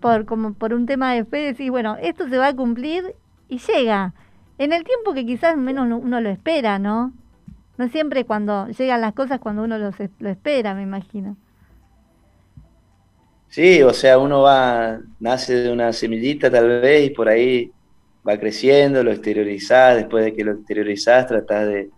por 0.00 0.24
como 0.26 0.54
por 0.54 0.74
un 0.74 0.86
tema 0.86 1.12
de 1.12 1.24
fe 1.24 1.38
decís, 1.38 1.70
bueno, 1.70 1.96
esto 2.00 2.28
se 2.28 2.38
va 2.38 2.48
a 2.48 2.56
cumplir 2.56 3.14
y 3.48 3.58
llega 3.58 4.14
en 4.58 4.72
el 4.72 4.84
tiempo 4.84 5.14
que 5.14 5.24
quizás 5.26 5.56
menos 5.56 5.88
uno 6.02 6.20
lo 6.20 6.28
espera, 6.30 6.78
¿no? 6.78 7.12
No 7.76 7.88
siempre 7.88 8.24
cuando 8.24 8.68
llegan 8.68 9.00
las 9.00 9.14
cosas 9.14 9.38
cuando 9.40 9.62
uno 9.62 9.78
los 9.78 9.94
lo 10.18 10.28
espera, 10.28 10.74
me 10.74 10.82
imagino. 10.82 11.36
Sí, 13.48 13.82
o 13.82 13.92
sea, 13.94 14.18
uno 14.18 14.42
va, 14.42 15.00
nace 15.20 15.54
de 15.54 15.72
una 15.72 15.92
semillita 15.92 16.50
tal 16.50 16.80
vez 16.80 17.06
y 17.06 17.10
por 17.10 17.28
ahí 17.28 17.72
va 18.26 18.38
creciendo, 18.38 19.02
lo 19.02 19.10
exteriorizás, 19.10 19.96
después 19.96 20.24
de 20.24 20.34
que 20.34 20.44
lo 20.44 20.52
exteriorizás 20.52 21.26
tratás 21.26 21.66
de 21.66 21.90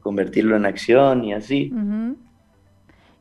convertirlo 0.00 0.56
en 0.56 0.66
acción 0.66 1.24
y 1.24 1.34
así. 1.34 1.72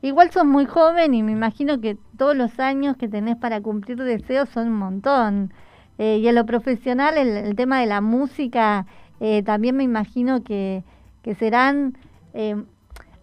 Igual 0.02 0.32
sos 0.32 0.46
muy 0.46 0.66
joven 0.66 1.14
y 1.14 1.22
me 1.22 1.32
imagino 1.34 1.80
que 1.80 1.98
todos 2.18 2.36
los 2.36 2.60
años 2.60 2.98
que 2.98 3.08
tenés 3.08 3.38
para 3.38 3.62
cumplir 3.62 3.98
deseos 4.04 4.50
son 4.50 4.70
un 4.70 4.76
montón. 4.76 5.54
Eh, 6.00 6.18
y 6.18 6.28
en 6.28 6.36
lo 6.36 6.46
profesional, 6.48 7.18
el, 7.18 7.30
el 7.38 7.56
tema 7.56 7.80
de 7.80 7.86
la 7.86 8.02
música, 8.02 8.88
eh, 9.20 9.44
también 9.44 9.76
me 9.78 9.84
imagino 9.84 10.44
que, 10.44 10.84
que 11.22 11.36
serán... 11.36 11.96
eh, 12.34 12.56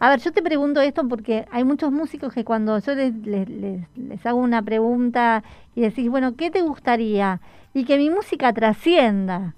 A 0.00 0.10
ver, 0.10 0.20
yo 0.20 0.32
te 0.32 0.42
pregunto 0.42 0.80
esto 0.80 1.06
porque 1.08 1.46
hay 1.50 1.64
muchos 1.64 1.90
músicos 1.90 2.32
que 2.32 2.44
cuando 2.44 2.78
yo 2.78 2.94
les, 2.94 3.12
les, 3.26 3.48
les, 3.96 4.26
hago 4.26 4.38
una 4.38 4.62
pregunta 4.62 5.42
y 5.74 5.80
decís, 5.80 6.08
bueno, 6.08 6.36
¿qué 6.36 6.50
te 6.52 6.62
gustaría? 6.62 7.40
Y 7.74 7.84
que 7.84 7.96
mi 7.98 8.08
música 8.08 8.52
trascienda, 8.52 9.54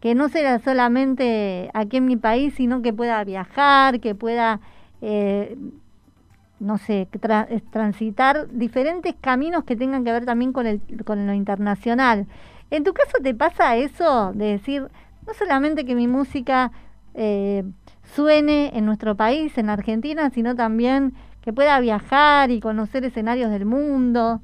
que 0.00 0.14
no 0.14 0.28
sea 0.30 0.58
solamente 0.60 1.70
aquí 1.74 1.98
en 1.98 2.06
mi 2.06 2.16
país, 2.16 2.54
sino 2.54 2.80
que 2.80 2.92
pueda 2.94 3.22
viajar, 3.24 4.00
que 4.00 4.14
pueda, 4.14 4.60
eh, 5.02 5.58
no 6.60 6.78
sé, 6.78 7.08
tra- 7.12 7.62
transitar 7.70 8.48
diferentes 8.50 9.14
caminos 9.20 9.64
que 9.64 9.76
tengan 9.76 10.04
que 10.04 10.12
ver 10.12 10.24
también 10.24 10.52
con, 10.52 10.66
el, 10.66 10.80
con 11.04 11.26
lo 11.26 11.32
internacional. 11.34 12.26
¿En 12.70 12.84
tu 12.84 12.92
caso 12.94 13.18
te 13.22 13.34
pasa 13.34 13.76
eso 13.76 14.32
de 14.32 14.46
decir, 14.46 14.88
no 15.26 15.34
solamente 15.34 15.84
que 15.84 15.94
mi 15.94 16.06
música 16.08 16.70
eh, 17.14 17.64
suene 18.14 18.70
en 18.76 18.86
nuestro 18.86 19.16
país, 19.16 19.56
en 19.58 19.70
Argentina, 19.70 20.30
sino 20.30 20.54
también 20.56 21.14
que 21.42 21.52
pueda 21.52 21.80
viajar 21.80 22.50
y 22.50 22.60
conocer 22.60 23.04
escenarios 23.04 23.50
del 23.50 23.66
mundo? 23.66 24.40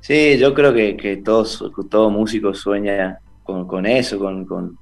Sí, 0.00 0.38
yo 0.38 0.54
creo 0.54 0.72
que, 0.74 0.96
que 0.96 1.18
todos, 1.18 1.62
todo 1.90 2.10
músico 2.10 2.54
sueña 2.54 3.18
con, 3.42 3.66
con 3.66 3.86
eso, 3.86 4.18
con, 4.18 4.46
con- 4.46 4.78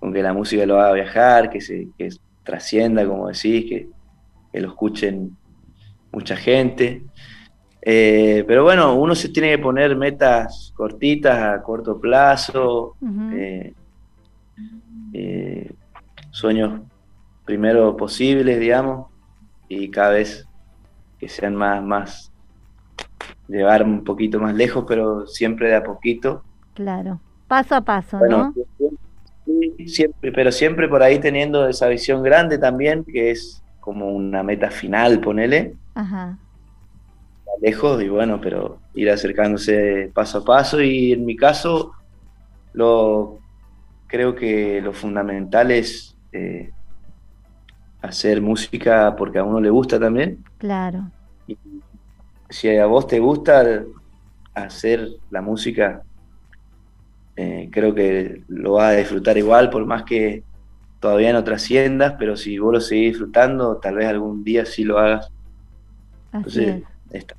con 0.00 0.12
que 0.12 0.22
la 0.22 0.32
música 0.34 0.66
lo 0.66 0.80
haga 0.80 0.92
viajar, 0.94 1.50
que 1.50 1.60
se 1.60 1.90
que 1.98 2.08
trascienda, 2.44 3.06
como 3.06 3.28
decís, 3.28 3.66
que, 3.68 3.90
que 4.52 4.60
lo 4.60 4.68
escuchen 4.70 5.38
mucha 6.12 6.36
gente. 6.36 7.06
Eh, 7.82 8.44
pero 8.48 8.64
bueno, 8.64 8.94
uno 8.96 9.14
se 9.16 9.30
tiene 9.30 9.50
que 9.50 9.58
poner 9.62 9.96
metas 9.96 10.72
cortitas, 10.74 11.38
a 11.60 11.62
corto 11.62 12.00
plazo, 12.00 12.98
eh, 13.30 13.74
eh, 15.12 15.74
sueños 16.32 16.82
primero 17.44 17.96
posibles, 17.96 18.58
digamos, 18.60 19.08
y 19.68 19.90
cada 19.90 20.12
vez 20.12 20.46
que 21.18 21.28
sean 21.28 21.54
más, 21.54 21.82
más, 21.82 22.32
llevar 23.48 23.84
un 23.84 24.04
poquito 24.04 24.40
más 24.40 24.54
lejos, 24.54 24.84
pero 24.88 25.26
siempre 25.26 25.68
de 25.68 25.76
a 25.76 25.84
poquito. 25.84 26.42
Claro, 26.74 27.20
paso 27.48 27.76
a 27.76 27.80
paso, 27.82 28.18
Bueno, 28.18 28.52
¿no? 28.54 28.54
sí, 29.46 29.86
siempre, 29.88 30.32
pero 30.32 30.52
siempre 30.52 30.88
por 30.88 31.02
ahí 31.02 31.20
teniendo 31.20 31.68
esa 31.68 31.88
visión 31.88 32.22
grande 32.22 32.58
también, 32.58 33.04
que 33.04 33.30
es 33.30 33.62
como 33.80 34.10
una 34.10 34.42
meta 34.42 34.70
final, 34.70 35.20
ponele, 35.20 35.76
Ajá, 35.94 36.38
lejos, 37.60 38.02
y 38.02 38.08
bueno, 38.08 38.40
pero 38.40 38.80
ir 38.94 39.10
acercándose 39.10 40.10
paso 40.14 40.38
a 40.38 40.44
paso, 40.44 40.80
y 40.82 41.12
en 41.12 41.24
mi 41.24 41.36
caso, 41.36 41.92
lo 42.72 43.38
creo 44.08 44.34
que 44.34 44.80
lo 44.82 44.92
fundamental 44.92 45.70
es 45.70 46.16
eh, 46.32 46.72
hacer 48.02 48.40
música 48.42 49.14
porque 49.16 49.38
a 49.38 49.44
uno 49.44 49.60
le 49.60 49.70
gusta 49.70 49.98
también. 49.98 50.44
claro. 50.58 51.12
si 52.48 52.68
a 52.76 52.86
vos 52.86 53.06
te 53.06 53.18
gusta 53.20 53.84
hacer 54.54 55.08
la 55.30 55.42
música, 55.42 56.04
eh, 57.36 57.68
creo 57.72 57.94
que 57.94 58.44
lo 58.48 58.74
vas 58.74 58.94
a 58.94 58.96
disfrutar 58.98 59.38
igual, 59.38 59.70
por 59.70 59.86
más 59.86 60.04
que 60.04 60.44
todavía 61.00 61.32
no 61.32 61.44
trasciendas, 61.44 62.14
pero 62.18 62.36
si 62.36 62.58
vos 62.58 62.72
lo 62.74 62.80
seguís 62.80 63.12
disfrutando, 63.12 63.78
tal 63.78 63.96
vez 63.96 64.08
algún 64.08 64.44
día 64.44 64.66
sí 64.66 64.84
lo 64.84 64.98
hagas. 64.98 65.28
Así 66.32 66.60
Entonces, 66.60 66.84
está- 67.10 67.36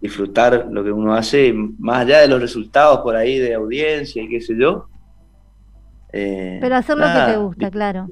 disfrutar 0.00 0.66
lo 0.70 0.84
que 0.84 0.92
uno 0.92 1.14
hace, 1.14 1.52
más 1.78 2.02
allá 2.02 2.20
de 2.20 2.28
los 2.28 2.40
resultados 2.40 3.00
por 3.00 3.16
ahí 3.16 3.38
de 3.38 3.54
audiencia 3.54 4.22
y 4.22 4.28
qué 4.28 4.40
sé 4.40 4.54
yo. 4.58 4.88
eh, 6.12 6.60
Pero 6.60 6.76
hacer 6.76 6.96
lo 6.96 7.04
que 7.12 7.22
te 7.22 7.36
gusta, 7.36 7.70
claro. 7.70 8.10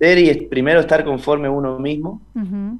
Ver 0.00 0.18
y 0.18 0.46
primero 0.46 0.80
estar 0.80 1.04
conforme 1.04 1.48
uno 1.48 1.78
mismo. 1.78 2.20
Ujú. 2.34 2.78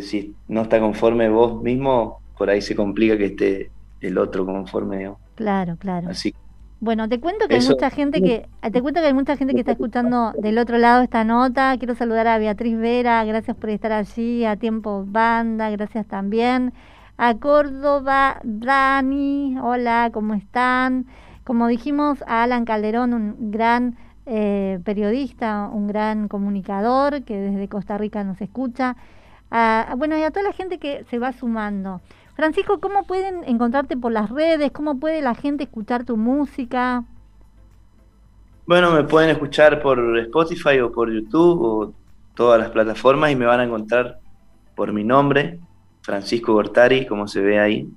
Si 0.00 0.34
no 0.48 0.62
está 0.62 0.80
conforme 0.80 1.28
vos 1.28 1.62
mismo, 1.62 2.20
por 2.36 2.50
ahí 2.50 2.60
se 2.60 2.74
complica 2.74 3.16
que 3.16 3.26
esté 3.26 3.70
el 4.00 4.18
otro 4.18 4.44
conforme, 4.44 4.98
digamos. 4.98 5.18
Claro, 5.36 5.76
claro. 5.78 6.08
Así 6.10 6.34
Bueno, 6.80 7.08
te 7.08 7.20
cuento 7.20 7.46
que 7.48 7.54
hay 7.54 7.66
mucha 7.66 7.90
gente 7.90 8.20
que 8.20 8.46
te 8.70 8.82
cuento 8.82 9.00
que 9.00 9.06
hay 9.06 9.14
mucha 9.14 9.36
gente 9.36 9.54
que 9.54 9.60
está 9.60 9.72
escuchando 9.72 10.32
del 10.38 10.58
otro 10.58 10.78
lado 10.78 11.02
esta 11.02 11.24
nota. 11.24 11.76
Quiero 11.78 11.94
saludar 11.94 12.26
a 12.26 12.38
Beatriz 12.38 12.76
Vera, 12.76 13.24
gracias 13.24 13.56
por 13.56 13.70
estar 13.70 13.92
allí, 13.92 14.44
a 14.44 14.56
Tiempo 14.56 15.04
Banda, 15.06 15.70
gracias 15.70 16.06
también. 16.06 16.72
A 17.18 17.34
Córdoba, 17.34 18.40
Dani, 18.42 19.58
hola, 19.62 20.10
¿cómo 20.12 20.34
están? 20.34 21.06
Como 21.44 21.68
dijimos, 21.68 22.22
a 22.26 22.42
Alan 22.44 22.64
Calderón, 22.64 23.12
un 23.12 23.50
gran 23.50 23.96
eh, 24.32 24.78
periodista, 24.84 25.68
un 25.72 25.88
gran 25.88 26.28
comunicador 26.28 27.24
que 27.24 27.36
desde 27.36 27.68
Costa 27.68 27.98
Rica 27.98 28.22
nos 28.22 28.40
escucha. 28.40 28.96
Bueno, 29.96 30.16
y 30.16 30.22
a 30.22 30.30
toda 30.30 30.44
la 30.44 30.52
gente 30.52 30.78
que 30.78 31.04
se 31.10 31.18
va 31.18 31.32
sumando. 31.32 32.00
Francisco, 32.34 32.78
¿cómo 32.78 33.02
pueden 33.02 33.42
encontrarte 33.44 33.96
por 33.96 34.12
las 34.12 34.30
redes? 34.30 34.70
¿Cómo 34.70 35.00
puede 35.00 35.20
la 35.20 35.34
gente 35.34 35.64
escuchar 35.64 36.04
tu 36.04 36.16
música? 36.16 37.02
Bueno, 38.66 38.92
me 38.92 39.02
pueden 39.02 39.30
escuchar 39.30 39.82
por 39.82 40.16
Spotify 40.20 40.78
o 40.78 40.92
por 40.92 41.12
YouTube 41.12 41.60
o 41.60 41.92
todas 42.34 42.60
las 42.60 42.70
plataformas 42.70 43.32
y 43.32 43.36
me 43.36 43.46
van 43.46 43.58
a 43.58 43.64
encontrar 43.64 44.20
por 44.76 44.92
mi 44.92 45.02
nombre, 45.02 45.58
Francisco 46.02 46.52
Gortari, 46.52 47.04
como 47.04 47.26
se 47.26 47.40
ve 47.40 47.58
ahí. 47.58 47.88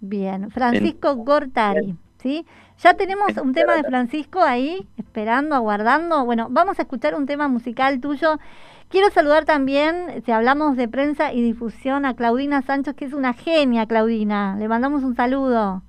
Bien, 0.00 0.50
Francisco 0.50 1.14
Gortari, 1.16 1.94
¿sí? 2.18 2.46
Ya 2.82 2.94
tenemos 2.94 3.36
un 3.36 3.52
tema 3.52 3.76
de 3.76 3.84
Francisco 3.84 4.40
ahí, 4.40 4.84
esperando, 4.96 5.54
aguardando. 5.54 6.24
Bueno, 6.24 6.48
vamos 6.50 6.80
a 6.80 6.82
escuchar 6.82 7.14
un 7.14 7.26
tema 7.26 7.46
musical 7.46 8.00
tuyo. 8.00 8.40
Quiero 8.88 9.08
saludar 9.10 9.44
también, 9.44 10.22
si 10.24 10.32
hablamos 10.32 10.76
de 10.76 10.88
prensa 10.88 11.32
y 11.32 11.42
difusión, 11.42 12.04
a 12.04 12.14
Claudina 12.14 12.60
Sánchez, 12.62 12.96
que 12.96 13.04
es 13.04 13.12
una 13.12 13.34
genia, 13.34 13.86
Claudina. 13.86 14.56
Le 14.58 14.66
mandamos 14.66 15.04
un 15.04 15.14
saludo. 15.14 15.82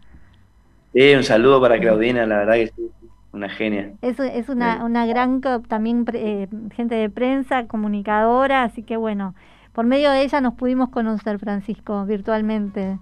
Sí, 0.93 1.15
un 1.15 1.23
saludo 1.23 1.59
para 1.59 1.79
Claudina, 1.79 2.27
la 2.27 2.37
verdad 2.37 2.53
que 2.53 2.67
sí, 2.67 2.91
una 3.31 3.49
genia. 3.49 3.93
Es, 4.03 4.19
es 4.19 4.47
una, 4.47 4.85
una 4.85 5.07
gran 5.07 5.41
también 5.67 6.05
eh, 6.13 6.47
gente 6.75 6.93
de 6.93 7.09
prensa, 7.09 7.65
comunicadora, 7.65 8.61
así 8.61 8.83
que 8.83 8.97
bueno, 8.97 9.33
por 9.73 9.87
medio 9.87 10.11
de 10.11 10.21
ella 10.21 10.41
nos 10.41 10.53
pudimos 10.53 10.89
conocer, 10.89 11.39
Francisco, 11.39 12.05
virtualmente. 12.05 12.99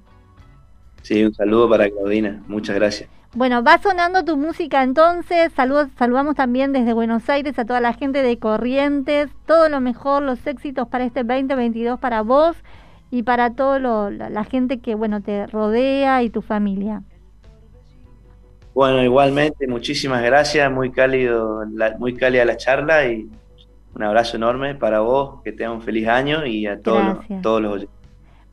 Sí, 1.01 1.25
un 1.25 1.33
saludo 1.33 1.69
para 1.69 1.89
Claudina, 1.89 2.41
muchas 2.47 2.77
gracias. 2.77 3.20
Bueno, 3.33 3.63
va 3.63 3.77
sonando 3.81 4.25
tu 4.25 4.35
música 4.37 4.83
entonces. 4.83 5.53
Saludos, 5.53 5.89
saludamos 5.97 6.35
también 6.35 6.73
desde 6.73 6.93
Buenos 6.93 7.29
Aires 7.29 7.57
a 7.59 7.65
toda 7.65 7.79
la 7.79 7.93
gente 7.93 8.23
de 8.23 8.39
Corrientes. 8.39 9.29
Todo 9.45 9.69
lo 9.69 9.79
mejor, 9.81 10.23
los 10.23 10.45
éxitos 10.47 10.87
para 10.89 11.05
este 11.05 11.23
2022 11.23 11.99
para 11.99 12.21
vos 12.23 12.57
y 13.09 13.23
para 13.23 13.55
toda 13.55 13.79
la, 13.79 14.29
la 14.29 14.43
gente 14.43 14.81
que 14.81 14.95
bueno 14.95 15.21
te 15.21 15.47
rodea 15.47 16.23
y 16.23 16.29
tu 16.29 16.41
familia. 16.41 17.03
Bueno, 18.73 19.03
igualmente, 19.03 19.67
muchísimas 19.67 20.23
gracias, 20.23 20.71
muy 20.71 20.91
cálido, 20.91 21.65
la- 21.65 21.95
muy 21.97 22.15
cálida 22.15 22.45
la 22.45 22.57
charla 22.57 23.05
y 23.07 23.29
un 23.95 24.03
abrazo 24.03 24.37
enorme 24.37 24.75
para 24.75 25.01
vos, 25.01 25.41
que 25.43 25.51
tengan 25.53 25.73
un 25.77 25.81
feliz 25.83 26.07
año 26.07 26.45
y 26.45 26.67
a 26.67 26.81
todos 26.81 27.03
los, 27.05 27.17
todos 27.41 27.61
los 27.61 27.73
oyentes. 27.73 28.00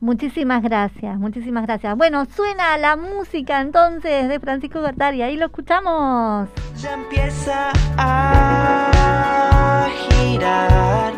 Muchísimas 0.01 0.63
gracias, 0.63 1.17
muchísimas 1.17 1.65
gracias. 1.65 1.97
Bueno, 1.97 2.25
suena 2.25 2.77
la 2.77 2.95
música 2.95 3.59
entonces 3.59 4.29
de 4.29 4.39
Francisco 4.39 4.79
Gortari. 4.79 5.21
Ahí 5.21 5.35
lo 5.35 5.47
escuchamos. 5.47 6.47
Ya 6.77 6.93
empieza 6.93 7.71
a 7.97 9.89
girar, 10.09 11.13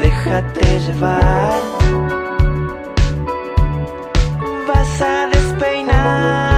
déjate 0.00 0.80
llevar. 0.80 1.60
Vas 4.66 5.02
a 5.02 5.26
despeinarte 5.26 6.55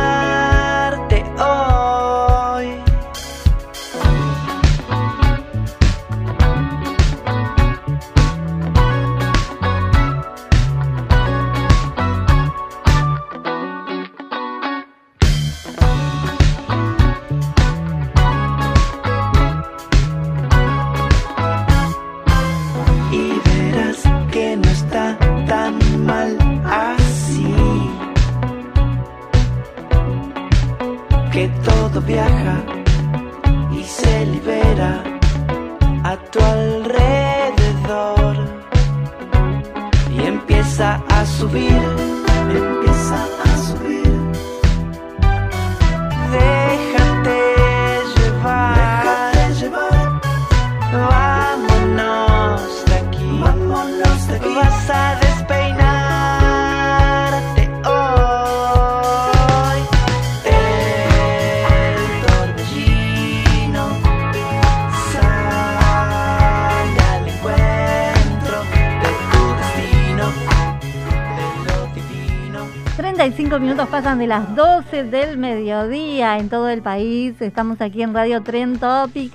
de 74.17 74.27
las 74.27 74.57
12 74.57 75.05
del 75.05 75.37
mediodía 75.37 76.39
en 76.39 76.49
todo 76.49 76.71
el 76.71 76.81
país. 76.81 77.43
Estamos 77.43 77.83
aquí 77.83 78.03
en 78.03 78.15
Radio 78.15 78.43
Tren 78.43 78.79
Topic. 78.79 79.35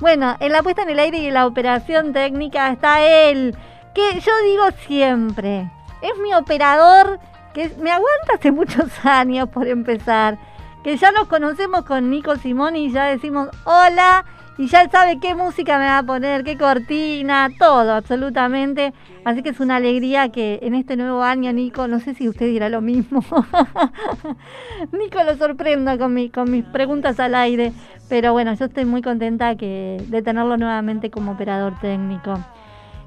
Bueno, 0.00 0.34
en 0.40 0.50
la 0.50 0.64
puesta 0.64 0.82
en 0.82 0.90
el 0.90 0.98
aire 0.98 1.18
y 1.18 1.26
en 1.26 1.34
la 1.34 1.46
operación 1.46 2.12
técnica 2.12 2.72
está 2.72 3.06
él, 3.06 3.56
que 3.94 4.20
yo 4.20 4.32
digo 4.44 4.64
siempre, 4.86 5.70
es 6.02 6.18
mi 6.22 6.34
operador 6.34 7.20
que 7.52 7.70
me 7.80 7.90
aguanta 7.90 8.34
hace 8.34 8.50
muchos 8.50 8.90
años 9.04 9.48
por 9.48 9.68
empezar, 9.68 10.38
que 10.82 10.96
ya 10.96 11.12
nos 11.12 11.28
conocemos 11.28 11.84
con 11.84 12.10
Nico 12.10 12.36
Simón 12.36 12.76
y 12.76 12.90
ya 12.90 13.04
decimos 13.04 13.48
hola 13.64 14.24
y 14.56 14.68
ya 14.68 14.88
sabe 14.88 15.18
qué 15.18 15.34
música 15.34 15.78
me 15.78 15.86
va 15.86 15.98
a 15.98 16.02
poner, 16.04 16.44
qué 16.44 16.56
cortina, 16.56 17.48
todo, 17.58 17.92
absolutamente. 17.92 18.92
Así 19.24 19.42
que 19.42 19.48
es 19.48 19.58
una 19.58 19.76
alegría 19.76 20.28
que 20.28 20.60
en 20.62 20.74
este 20.74 20.96
nuevo 20.96 21.22
año, 21.22 21.52
Nico, 21.52 21.88
no 21.88 21.98
sé 21.98 22.14
si 22.14 22.28
usted 22.28 22.46
dirá 22.46 22.68
lo 22.68 22.80
mismo. 22.80 23.20
Nico 24.92 25.24
lo 25.24 25.36
sorprenda 25.36 25.98
con, 25.98 26.14
mi, 26.14 26.30
con 26.30 26.50
mis 26.52 26.64
preguntas 26.64 27.18
al 27.18 27.34
aire. 27.34 27.72
Pero 28.08 28.32
bueno, 28.32 28.54
yo 28.54 28.66
estoy 28.66 28.84
muy 28.84 29.02
contenta 29.02 29.56
que, 29.56 30.00
de 30.06 30.22
tenerlo 30.22 30.56
nuevamente 30.56 31.10
como 31.10 31.32
operador 31.32 31.76
técnico. 31.80 32.38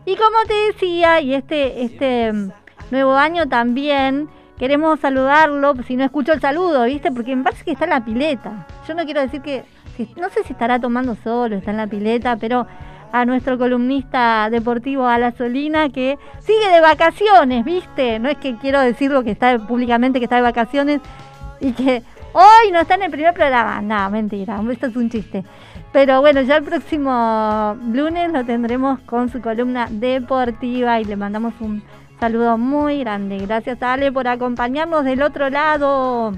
Y 0.08 0.16
como 0.16 0.38
te 0.48 0.54
decía, 0.72 1.20
y 1.20 1.34
este, 1.34 1.84
este 1.84 2.32
nuevo 2.92 3.14
año 3.16 3.50
también, 3.50 4.30
queremos 4.58 5.02
saludarlo, 5.02 5.74
si 5.86 5.98
no 5.98 6.06
escucho 6.06 6.32
el 6.32 6.40
saludo, 6.40 6.86
¿viste? 6.86 7.12
Porque 7.12 7.36
me 7.36 7.44
parece 7.44 7.66
que 7.66 7.72
está 7.72 7.84
en 7.84 7.90
la 7.90 8.06
pileta. 8.06 8.66
Yo 8.88 8.96
no 8.96 9.04
quiero 9.04 9.20
decir 9.20 9.42
que- 9.42 9.66
no 10.16 10.30
sé 10.30 10.46
si 10.46 10.54
estará 10.54 10.80
tomando 10.80 11.18
solo, 11.26 11.58
está 11.58 11.72
en 11.72 11.78
la 11.78 11.88
pileta, 11.88 12.38
pero 12.38 12.66
a 13.12 13.26
nuestro 13.26 13.58
columnista 13.58 14.50
deportivo 14.50 15.06
Ala 15.06 15.34
Solina 15.34 15.90
que 15.90 16.18
sigue 16.40 16.70
de 16.70 16.80
vacaciones, 16.80 17.66
¿viste? 17.66 18.18
No 18.20 18.30
es 18.30 18.38
que 18.38 18.56
quiero 18.56 18.80
decirlo 18.80 19.26
que 19.26 19.32
está 19.32 19.60
públicamente 19.60 20.20
que 20.20 20.26
está 20.26 20.38
de 20.38 20.42
vacaciones 20.42 21.02
y 21.60 21.74
que 21.74 22.02
hoy 22.32 22.72
no 22.72 22.80
está 22.80 22.96
en 22.96 23.04
el 23.04 23.12
primer 23.12 23.34
programa. 23.34 23.82
No, 23.82 24.10
mentira, 24.10 24.62
esto 24.72 24.88
es 24.88 24.96
un 24.96 25.10
chiste. 25.10 25.44
Pero 25.98 26.22
bueno, 26.22 26.42
ya 26.42 26.58
el 26.58 26.64
próximo 26.64 27.76
lunes 27.92 28.32
lo 28.32 28.46
tendremos 28.46 29.00
con 29.00 29.30
su 29.30 29.42
columna 29.42 29.88
deportiva 29.90 31.02
y 31.02 31.06
le 31.06 31.16
mandamos 31.16 31.56
un 31.60 31.82
saludo 32.20 32.56
muy 32.60 33.00
grande. 33.00 33.40
Gracias 33.40 33.82
Ale 33.82 34.12
por 34.12 34.28
acompañarnos 34.28 35.04
del 35.04 35.24
otro 35.24 35.50
lado. 35.50 36.34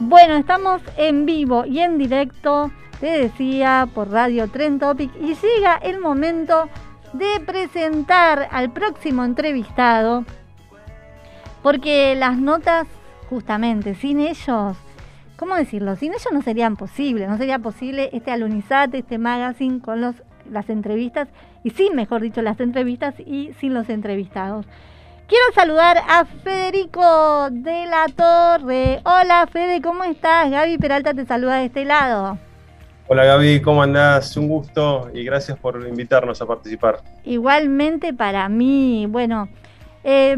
Bueno, 0.00 0.34
estamos 0.34 0.82
en 0.96 1.24
vivo 1.24 1.64
y 1.64 1.78
en 1.78 1.98
directo, 1.98 2.72
te 2.98 3.16
decía, 3.16 3.86
por 3.94 4.10
Radio 4.10 4.48
Tren 4.50 4.80
Topic 4.80 5.12
y 5.20 5.36
llega 5.36 5.76
el 5.76 6.00
momento 6.00 6.68
de 7.12 7.38
presentar 7.46 8.48
al 8.50 8.72
próximo 8.72 9.24
entrevistado, 9.24 10.24
porque 11.62 12.16
las 12.16 12.38
notas, 12.38 12.88
justamente, 13.30 13.94
sin 13.94 14.18
ellos, 14.18 14.76
¿cómo 15.36 15.56
decirlo? 15.56 15.96
Sin 15.96 16.12
ellos 16.12 16.28
no 16.32 16.42
serían 16.42 16.76
posible, 16.76 17.26
no 17.26 17.36
sería 17.38 17.58
posible 17.58 18.10
este 18.12 18.30
alunizate, 18.30 18.98
este 18.98 19.18
magazine 19.18 19.80
con 19.80 20.00
los, 20.00 20.16
las 20.50 20.68
entrevistas, 20.70 21.28
y 21.62 21.70
sin, 21.70 21.94
mejor 21.96 22.20
dicho, 22.20 22.42
las 22.42 22.60
entrevistas 22.60 23.14
y 23.18 23.52
sin 23.60 23.74
los 23.74 23.88
entrevistados. 23.88 24.66
Quiero 25.26 25.44
saludar 25.54 25.96
a 26.06 26.26
Federico 26.26 27.48
de 27.50 27.86
la 27.86 28.06
Torre. 28.14 29.00
Hola 29.04 29.48
Fede, 29.50 29.80
¿cómo 29.80 30.04
estás? 30.04 30.50
Gaby 30.50 30.76
Peralta 30.76 31.14
te 31.14 31.24
saluda 31.24 31.56
de 31.56 31.66
este 31.66 31.86
lado. 31.86 32.38
Hola 33.06 33.24
Gaby, 33.24 33.62
¿cómo 33.62 33.82
andás? 33.82 34.36
Un 34.36 34.48
gusto 34.48 35.10
y 35.14 35.24
gracias 35.24 35.58
por 35.58 35.86
invitarnos 35.88 36.42
a 36.42 36.46
participar. 36.46 37.00
Igualmente 37.24 38.12
para 38.12 38.48
mí, 38.50 39.06
bueno, 39.08 39.48
eh, 40.04 40.36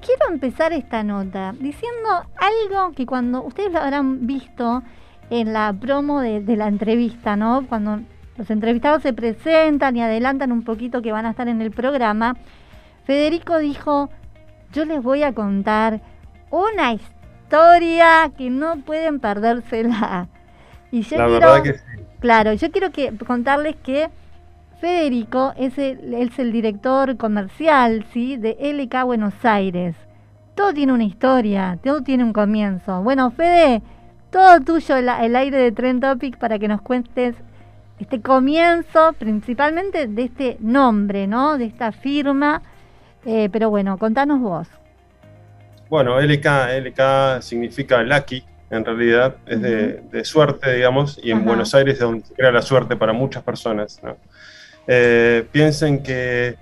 quiero 0.00 0.28
empezar 0.30 0.72
esta 0.72 1.02
nota 1.02 1.52
diciendo 1.58 2.24
algo 2.36 2.92
que 2.92 3.06
cuando 3.06 3.42
ustedes 3.42 3.72
lo 3.72 3.80
habrán 3.80 4.26
visto 4.26 4.82
en 5.30 5.52
la 5.52 5.72
promo 5.78 6.20
de, 6.20 6.40
de 6.40 6.56
la 6.56 6.68
entrevista, 6.68 7.36
¿no? 7.36 7.66
Cuando 7.68 8.00
los 8.36 8.50
entrevistados 8.50 9.02
se 9.02 9.12
presentan 9.12 9.96
y 9.96 10.02
adelantan 10.02 10.52
un 10.52 10.62
poquito 10.62 11.02
que 11.02 11.12
van 11.12 11.26
a 11.26 11.30
estar 11.30 11.48
en 11.48 11.60
el 11.62 11.70
programa, 11.70 12.36
Federico 13.04 13.58
dijo, 13.58 14.10
yo 14.72 14.84
les 14.84 15.02
voy 15.02 15.22
a 15.22 15.32
contar 15.32 16.00
una 16.50 16.92
historia 16.92 18.30
que 18.36 18.50
no 18.50 18.76
pueden 18.78 19.20
perdérsela. 19.20 20.28
Y 20.92 21.02
yo 21.02 21.18
La 21.18 21.26
quiero, 21.26 21.40
verdad 21.40 21.62
que 21.62 21.72
sí. 21.74 21.84
claro, 22.20 22.52
yo 22.52 22.70
quiero 22.70 22.90
que 22.90 23.16
contarles 23.18 23.76
que 23.76 24.08
Federico 24.80 25.54
es 25.56 25.78
el, 25.78 26.14
es 26.14 26.38
el 26.38 26.52
director 26.52 27.16
comercial, 27.16 28.04
¿sí? 28.12 28.36
De 28.36 28.56
LK 28.60 29.04
Buenos 29.04 29.34
Aires. 29.42 29.96
Todo 30.54 30.72
tiene 30.72 30.92
una 30.92 31.04
historia, 31.04 31.78
todo 31.82 32.02
tiene 32.02 32.24
un 32.24 32.32
comienzo. 32.32 33.02
Bueno, 33.02 33.30
Fede, 33.30 33.82
todo 34.30 34.60
tuyo 34.60 34.96
el, 34.96 35.08
el 35.08 35.36
aire 35.36 35.58
de 35.58 35.72
Trend 35.72 36.02
Topic 36.02 36.38
para 36.38 36.58
que 36.58 36.68
nos 36.68 36.82
cuentes 36.82 37.36
este 37.98 38.20
comienzo, 38.20 39.14
principalmente 39.18 40.06
de 40.06 40.22
este 40.22 40.56
nombre, 40.60 41.26
¿no? 41.26 41.56
De 41.56 41.64
esta 41.64 41.92
firma. 41.92 42.62
Eh, 43.24 43.48
pero 43.50 43.70
bueno, 43.70 43.98
contanos 43.98 44.40
vos. 44.40 44.68
Bueno, 45.88 46.20
LK, 46.20 46.46
LK 46.84 47.42
significa 47.42 48.02
lucky, 48.02 48.44
en 48.70 48.84
realidad, 48.84 49.36
es 49.46 49.62
de, 49.62 50.02
de 50.10 50.24
suerte, 50.24 50.74
digamos, 50.74 51.18
y 51.22 51.30
en. 51.30 51.44
Buenos 51.44 51.74
Aires 51.74 51.94
es 51.94 52.00
donde 52.00 52.26
se 52.26 52.34
crea 52.34 52.50
la 52.50 52.62
suerte 52.62 52.96
para 52.96 53.12
muchas 53.12 53.42
personas. 53.42 54.00
¿no? 54.02 54.16
Eh, 54.86 55.44
piensen 55.50 56.02
que 56.02 56.56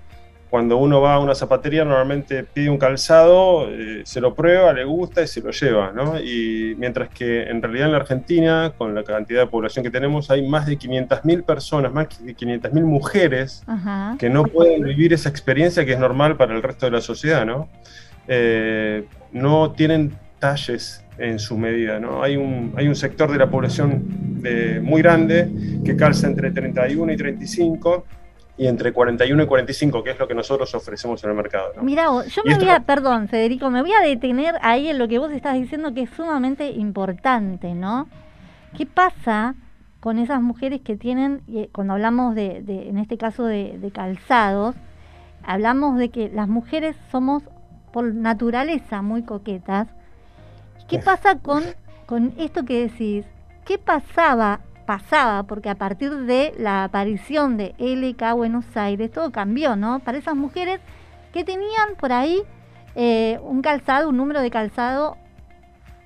cuando 0.49 0.77
uno 0.77 1.01
va 1.01 1.15
a 1.15 1.19
una 1.19 1.35
zapatería 1.35 1.83
normalmente 1.83 2.45
pide 2.45 2.69
un 2.69 2.77
calzado, 2.77 3.67
eh, 3.69 4.03
se 4.05 4.21
lo 4.21 4.33
prueba, 4.35 4.71
le 4.71 4.85
gusta 4.85 5.21
y 5.21 5.27
se 5.27 5.41
lo 5.41 5.51
lleva, 5.51 5.91
¿no? 5.91 6.17
Y 6.17 6.75
mientras 6.77 7.09
que 7.09 7.43
en 7.43 7.61
realidad 7.61 7.87
en 7.87 7.91
la 7.91 7.97
Argentina, 7.97 8.73
con 8.77 8.95
la 8.95 9.03
cantidad 9.03 9.41
de 9.41 9.47
población 9.47 9.83
que 9.83 9.91
tenemos, 9.91 10.31
hay 10.31 10.47
más 10.47 10.65
de 10.65 10.77
500.000 10.77 11.43
personas, 11.43 11.91
más 11.91 12.23
de 12.23 12.33
500.000 12.33 12.83
mujeres 12.83 13.63
Ajá. 13.67 14.15
que 14.17 14.29
no 14.29 14.43
pueden 14.45 14.83
vivir 14.83 15.11
esa 15.11 15.27
experiencia 15.27 15.85
que 15.85 15.91
es 15.91 15.99
normal 15.99 16.37
para 16.37 16.55
el 16.55 16.63
resto 16.63 16.85
de 16.85 16.91
la 16.93 17.01
sociedad, 17.01 17.45
¿no? 17.45 17.67
Eh, 18.29 19.03
no 19.33 19.71
tienen 19.71 20.13
talles 20.45 21.03
en 21.17 21.39
su 21.39 21.57
medida, 21.57 21.99
¿no? 21.99 22.21
Hay 22.21 22.35
un, 22.37 22.73
hay 22.77 22.87
un 22.87 22.95
sector 22.95 23.31
de 23.31 23.37
la 23.37 23.49
población 23.49 24.41
eh, 24.43 24.79
muy 24.83 25.01
grande 25.01 25.49
que 25.83 25.95
calza 25.95 26.27
entre 26.27 26.51
31 26.51 27.11
y 27.13 27.17
35 27.17 28.05
y 28.57 28.67
entre 28.67 28.93
41 28.93 29.43
y 29.43 29.47
45, 29.47 30.03
que 30.03 30.11
es 30.11 30.19
lo 30.19 30.27
que 30.27 30.35
nosotros 30.35 30.73
ofrecemos 30.75 31.23
en 31.23 31.29
el 31.31 31.35
mercado, 31.35 31.73
¿no? 31.75 31.83
Mira, 31.83 32.05
yo 32.27 32.41
me 32.45 32.55
voy 32.57 32.69
a, 32.69 32.79
perdón, 32.81 33.27
Federico, 33.27 33.69
me 33.71 33.81
voy 33.81 33.91
a 33.93 34.01
detener 34.07 34.55
ahí 34.61 34.87
en 34.89 34.97
lo 34.99 35.07
que 35.07 35.17
vos 35.19 35.31
estás 35.31 35.55
diciendo 35.55 35.93
que 35.95 36.03
es 36.03 36.09
sumamente 36.11 36.69
importante, 36.69 37.73
¿no? 37.73 38.07
¿Qué 38.77 38.85
pasa 38.85 39.55
con 39.99 40.19
esas 40.19 40.41
mujeres 40.41 40.81
que 40.81 40.95
tienen, 40.95 41.41
eh, 41.51 41.69
cuando 41.73 41.93
hablamos 41.93 42.35
de, 42.35 42.61
de- 42.61 42.87
en 42.89 42.97
este 42.99 43.17
caso 43.17 43.45
de, 43.45 43.77
de 43.79 43.89
calzados, 43.91 44.75
hablamos 45.43 45.97
de 45.97 46.09
que 46.09 46.29
las 46.29 46.47
mujeres 46.47 46.95
somos 47.11 47.41
por 47.91 48.13
naturaleza 48.13 49.01
muy 49.01 49.23
coquetas. 49.23 49.87
¿Qué 50.87 50.99
pasa 50.99 51.39
con, 51.39 51.63
con 52.05 52.33
esto 52.37 52.63
que 52.63 52.87
decís? 52.87 53.25
¿Qué 53.65 53.79
pasaba? 53.79 54.59
Pasaba, 54.85 55.43
porque 55.43 55.69
a 55.69 55.75
partir 55.75 56.11
de 56.11 56.53
la 56.59 56.83
aparición 56.83 57.57
de 57.57 57.73
LK 57.79 58.35
Buenos 58.35 58.65
Aires, 58.77 59.11
todo 59.11 59.31
cambió, 59.31 59.75
¿no? 59.75 59.99
Para 59.99 60.19
esas 60.19 60.35
mujeres 60.35 60.79
que 61.33 61.43
tenían 61.43 61.95
por 61.99 62.13
ahí 62.13 62.43
eh, 62.93 63.39
un 63.41 63.63
calzado, 63.63 64.09
un 64.09 64.17
número 64.17 64.41
de 64.41 64.51
calzado 64.51 65.17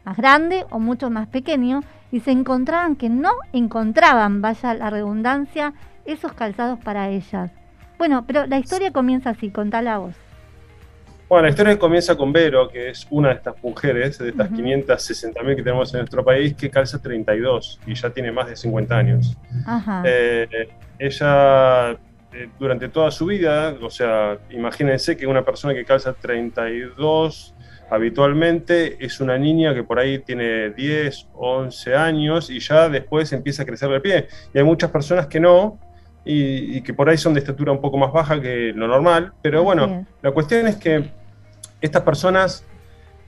más 0.06 0.16
grande 0.16 0.66
o 0.70 0.80
mucho 0.80 1.10
más 1.10 1.28
pequeño, 1.28 1.82
y 2.10 2.22
se 2.22 2.32
encontraban 2.32 2.96
que 2.96 3.10
no 3.10 3.32
encontraban, 3.52 4.42
vaya 4.42 4.74
la 4.74 4.90
redundancia, 4.90 5.74
esos 6.06 6.32
calzados 6.32 6.80
para 6.80 7.10
ellas. 7.10 7.52
Bueno, 7.98 8.24
pero 8.26 8.48
la 8.48 8.58
historia 8.60 8.92
comienza 8.94 9.32
así, 9.32 9.52
contala 9.52 9.98
vos. 9.98 10.16
Bueno, 11.30 11.44
la 11.44 11.50
historia 11.50 11.78
comienza 11.78 12.18
con 12.18 12.34
Vero, 12.34 12.68
que 12.70 12.90
es 12.90 13.06
una 13.12 13.30
de 13.30 13.36
estas 13.36 13.54
mujeres, 13.62 14.18
de 14.18 14.30
estas 14.30 14.50
Ujú. 14.50 14.62
560.000 14.62 15.56
que 15.56 15.62
tenemos 15.62 15.94
en 15.94 16.00
nuestro 16.00 16.26
país, 16.26 16.56
que 16.56 16.72
calza 16.72 17.00
32 17.00 17.80
y 17.86 17.94
ya 17.94 18.10
tiene 18.10 18.32
más 18.32 18.50
de 18.50 18.56
50 18.56 18.98
años. 18.98 19.38
Eh, 20.06 20.70
ella, 20.98 21.92
eh, 21.92 22.50
durante 22.58 22.90
toda 22.90 23.12
su 23.12 23.28
vida, 23.28 23.76
o 23.80 23.92
sea, 23.92 24.40
imagínense 24.50 25.16
que 25.16 25.28
una 25.28 25.46
persona 25.46 25.76
que 25.76 25.86
calza 25.86 26.14
32 26.14 27.54
habitualmente 27.92 28.98
es 29.00 29.20
una 29.20 29.38
niña 29.38 29.76
que 29.76 29.84
por 29.84 30.00
ahí 30.00 30.18
tiene 30.18 30.72
10, 30.72 31.28
11 31.34 31.96
años 31.96 32.50
y 32.50 32.60
ya 32.60 32.90
después 32.90 33.32
empieza 33.34 33.62
a 33.62 33.66
crecer 33.68 33.92
el 33.92 34.02
pie. 34.02 34.28
Y 34.52 34.58
hay 34.58 34.64
muchas 34.64 34.90
personas 34.90 35.28
que 35.28 35.40
no, 35.40 35.78
y, 36.26 36.78
y 36.78 36.82
que 36.82 36.94
por 36.96 37.08
ahí 37.08 37.18
son 37.18 37.36
de 37.36 37.40
estatura 37.40 37.72
un 37.72 37.82
poco 37.82 37.98
más 37.98 38.12
baja 38.12 38.42
que 38.42 38.74
lo 38.76 38.88
normal, 38.88 39.34
pero 39.44 39.64
bueno, 39.64 40.08
la 40.24 40.32
cuestión 40.32 40.68
es 40.68 40.76
que 40.76 41.19
estas 41.82 42.04
personas 42.04 42.66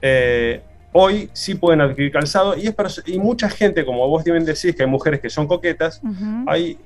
eh, 0.00 0.62
hoy 0.92 1.30
sí 1.32 1.54
pueden 1.54 1.80
adquirir 1.80 2.12
calzado 2.12 2.56
y, 2.56 2.66
es 2.66 3.02
y 3.06 3.18
mucha 3.18 3.48
gente, 3.48 3.84
como 3.84 4.06
vos 4.08 4.24
bien 4.24 4.44
decís, 4.44 4.74
que 4.76 4.82
hay 4.82 4.88
mujeres 4.88 5.20
que 5.20 5.30
son 5.30 5.46
coquetas, 5.46 6.00
hay 6.46 6.78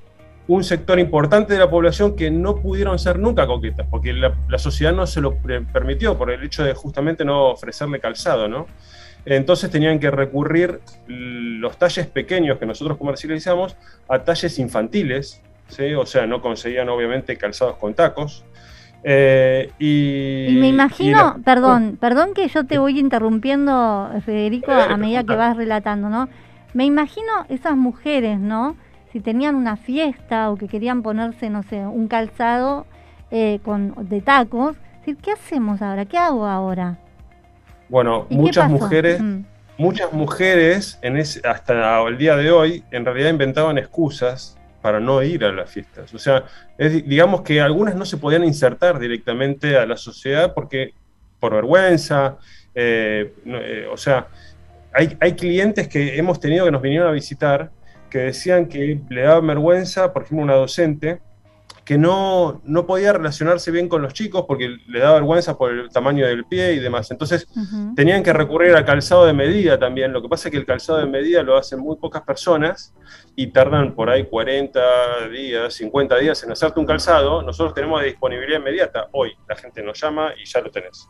un 0.48 0.62
sector 0.62 0.98
importante 0.98 1.54
de 1.54 1.58
la 1.58 1.68
población 1.68 2.14
que 2.14 2.30
no 2.30 2.56
pudieron 2.56 2.98
ser 2.98 3.18
nunca 3.18 3.46
coquetas, 3.46 3.86
porque 3.90 4.12
la, 4.12 4.34
la 4.48 4.58
sociedad 4.58 4.92
no 4.92 5.06
se 5.06 5.20
lo 5.20 5.36
permitió 5.72 6.16
por 6.16 6.30
el 6.30 6.42
hecho 6.44 6.62
de 6.62 6.72
justamente 6.74 7.24
no 7.24 7.46
ofrecerle 7.50 7.98
calzado, 7.98 8.46
¿no? 8.46 8.66
Entonces 9.24 9.70
tenían 9.70 9.98
que 9.98 10.08
recurrir 10.10 10.80
los 11.08 11.76
talles 11.76 12.06
pequeños 12.06 12.58
que 12.58 12.66
nosotros 12.66 12.96
comercializamos 12.96 13.76
a 14.08 14.20
talles 14.20 14.56
infantiles, 14.60 15.42
¿sí? 15.66 15.94
o 15.94 16.06
sea, 16.06 16.28
no 16.28 16.40
conseguían 16.40 16.88
obviamente 16.88 17.36
calzados 17.36 17.76
con 17.76 17.92
tacos. 17.92 18.44
Eh, 19.04 19.70
y, 19.78 20.46
Y 20.48 20.56
me 20.60 20.68
imagino, 20.68 21.16
la- 21.18 21.36
perdón, 21.44 21.96
perdón 22.00 22.34
que 22.34 22.48
yo 22.48 22.64
te 22.64 22.78
voy 22.78 22.98
interrumpiendo, 22.98 24.10
Federico, 24.24 24.72
Dale, 24.72 24.92
a 24.94 24.96
medida 24.96 25.24
que 25.24 25.36
vas 25.36 25.56
relatando, 25.56 26.08
¿no? 26.08 26.28
Me 26.74 26.84
imagino 26.84 27.26
esas 27.48 27.76
mujeres, 27.76 28.38
¿no? 28.40 28.76
Si 29.12 29.20
tenían 29.20 29.54
una 29.54 29.76
fiesta 29.76 30.50
o 30.50 30.56
que 30.56 30.66
querían 30.68 31.02
ponerse, 31.02 31.48
no 31.50 31.62
sé, 31.62 31.86
un 31.86 32.08
calzado 32.08 32.86
eh, 33.30 33.60
con 33.64 33.94
de 34.08 34.20
tacos, 34.20 34.76
decir, 34.98 35.16
¿qué 35.22 35.32
hacemos 35.32 35.80
ahora? 35.82 36.04
¿Qué 36.04 36.18
hago 36.18 36.46
ahora? 36.46 36.98
Bueno, 37.88 38.26
¿Y 38.28 38.34
qué 38.36 38.40
muchas 38.42 38.68
mujeres, 38.70 39.20
Mm. 39.22 39.40
muchas 39.78 40.12
mujeres 40.12 40.98
en 41.02 41.16
ese, 41.16 41.46
hasta 41.46 42.02
el 42.02 42.18
día 42.18 42.36
de 42.36 42.50
hoy 42.50 42.84
en 42.90 43.04
realidad 43.04 43.30
inventaban 43.30 43.78
excusas 43.78 44.55
para 44.86 45.00
no 45.00 45.20
ir 45.20 45.44
a 45.44 45.50
las 45.50 45.68
fiestas. 45.68 46.14
O 46.14 46.18
sea, 46.20 46.44
es 46.78 47.04
digamos 47.08 47.40
que 47.40 47.60
algunas 47.60 47.96
no 47.96 48.04
se 48.04 48.18
podían 48.18 48.44
insertar 48.44 49.00
directamente 49.00 49.76
a 49.76 49.84
la 49.84 49.96
sociedad 49.96 50.54
porque 50.54 50.94
por 51.40 51.54
vergüenza, 51.54 52.38
eh, 52.72 53.34
eh, 53.46 53.88
o 53.90 53.96
sea, 53.96 54.28
hay, 54.94 55.16
hay 55.20 55.32
clientes 55.32 55.88
que 55.88 56.16
hemos 56.16 56.38
tenido 56.38 56.64
que 56.64 56.70
nos 56.70 56.82
vinieron 56.82 57.08
a 57.08 57.10
visitar 57.10 57.72
que 58.08 58.18
decían 58.18 58.66
que 58.66 59.00
le 59.08 59.22
daba 59.22 59.40
vergüenza, 59.40 60.12
por 60.12 60.22
ejemplo, 60.22 60.44
una 60.44 60.54
docente, 60.54 61.20
que 61.84 61.98
no, 61.98 62.60
no 62.64 62.86
podía 62.86 63.12
relacionarse 63.12 63.72
bien 63.72 63.88
con 63.88 64.02
los 64.02 64.12
chicos 64.12 64.44
porque 64.46 64.76
le 64.86 64.98
daba 65.00 65.14
vergüenza 65.14 65.58
por 65.58 65.72
el 65.72 65.88
tamaño 65.88 66.24
del 66.26 66.44
pie 66.44 66.74
y 66.74 66.78
demás. 66.78 67.10
Entonces, 67.10 67.48
tenían 67.96 68.22
que 68.22 68.32
recurrir 68.32 68.76
al 68.76 68.84
calzado 68.84 69.26
de 69.26 69.32
medida 69.32 69.80
también. 69.80 70.12
Lo 70.12 70.22
que 70.22 70.28
pasa 70.28 70.46
es 70.46 70.52
que 70.52 70.58
el 70.58 70.66
calzado 70.66 71.00
de 71.00 71.06
medida 71.06 71.42
lo 71.42 71.56
hacen 71.56 71.80
muy 71.80 71.96
pocas 71.96 72.22
personas 72.22 72.92
y 73.38 73.48
tardan 73.48 73.94
por 73.94 74.08
ahí 74.08 74.24
40 74.24 75.28
días, 75.28 75.74
50 75.74 76.16
días 76.16 76.42
en 76.42 76.52
hacerte 76.52 76.80
un 76.80 76.86
calzado. 76.86 77.42
Nosotros 77.42 77.74
tenemos 77.74 78.00
de 78.00 78.06
disponibilidad 78.06 78.58
inmediata. 78.58 79.08
Hoy 79.12 79.36
la 79.46 79.54
gente 79.54 79.82
nos 79.82 80.00
llama 80.00 80.32
y 80.42 80.46
ya 80.46 80.62
lo 80.62 80.70
tenés. 80.70 81.06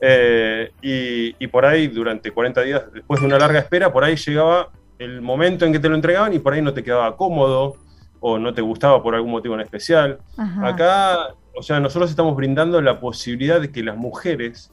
Eh, 0.00 0.72
y, 0.82 1.36
y 1.38 1.46
por 1.46 1.64
ahí, 1.64 1.86
durante 1.86 2.32
40 2.32 2.62
días, 2.62 2.82
después 2.92 3.20
de 3.20 3.26
una 3.26 3.38
larga 3.38 3.60
espera, 3.60 3.92
por 3.92 4.02
ahí 4.02 4.16
llegaba 4.16 4.70
el 4.98 5.22
momento 5.22 5.64
en 5.64 5.72
que 5.72 5.78
te 5.78 5.88
lo 5.88 5.94
entregaban 5.94 6.34
y 6.34 6.40
por 6.40 6.52
ahí 6.52 6.60
no 6.60 6.74
te 6.74 6.82
quedaba 6.82 7.16
cómodo 7.16 7.76
o 8.18 8.40
no 8.40 8.52
te 8.52 8.60
gustaba 8.60 9.00
por 9.00 9.14
algún 9.14 9.30
motivo 9.30 9.54
en 9.54 9.60
especial. 9.60 10.18
Ajá. 10.36 10.66
Acá, 10.66 11.34
o 11.54 11.62
sea, 11.62 11.78
nosotros 11.78 12.10
estamos 12.10 12.34
brindando 12.34 12.82
la 12.82 12.98
posibilidad 12.98 13.60
de 13.60 13.70
que 13.70 13.84
las 13.84 13.96
mujeres 13.96 14.72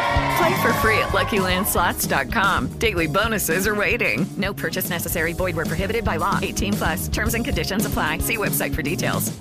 Play 0.41 0.61
for 0.63 0.73
free 0.81 0.97
at 0.97 1.09
LuckyLandSlots.com. 1.13 2.67
Daily 2.79 3.05
bonuses 3.07 3.67
are 3.67 3.75
waiting. 3.75 4.25
No 4.37 4.53
purchase 4.53 4.89
necessary. 4.89 5.33
Void 5.33 5.55
where 5.55 5.67
prohibited 5.67 6.03
by 6.03 6.17
law. 6.17 6.39
18 6.41 6.73
plus. 6.73 7.07
Terms 7.09 7.35
and 7.35 7.45
conditions 7.45 7.85
apply. 7.85 8.17
See 8.19 8.37
website 8.37 8.73
for 8.73 8.81
details. 8.81 9.31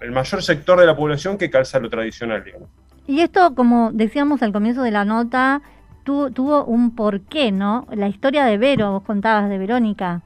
el 0.00 0.10
mayor 0.10 0.42
sector 0.42 0.78
de 0.80 0.86
la 0.86 0.96
población 0.96 1.38
que 1.38 1.48
calza 1.48 1.78
lo 1.78 1.88
tradicional, 1.88 2.42
digamos. 2.44 2.68
Y 3.06 3.20
esto, 3.20 3.54
como 3.54 3.90
decíamos 3.92 4.42
al 4.42 4.52
comienzo 4.52 4.82
de 4.82 4.90
la 4.90 5.04
nota, 5.04 5.62
tu- 6.04 6.30
tuvo 6.32 6.64
un 6.64 6.94
porqué, 6.96 7.52
¿no? 7.52 7.86
La 7.92 8.08
historia 8.08 8.44
de 8.44 8.58
Vero, 8.58 8.90
vos 8.92 9.02
contabas 9.04 9.48
de 9.48 9.58
Verónica. 9.58 10.22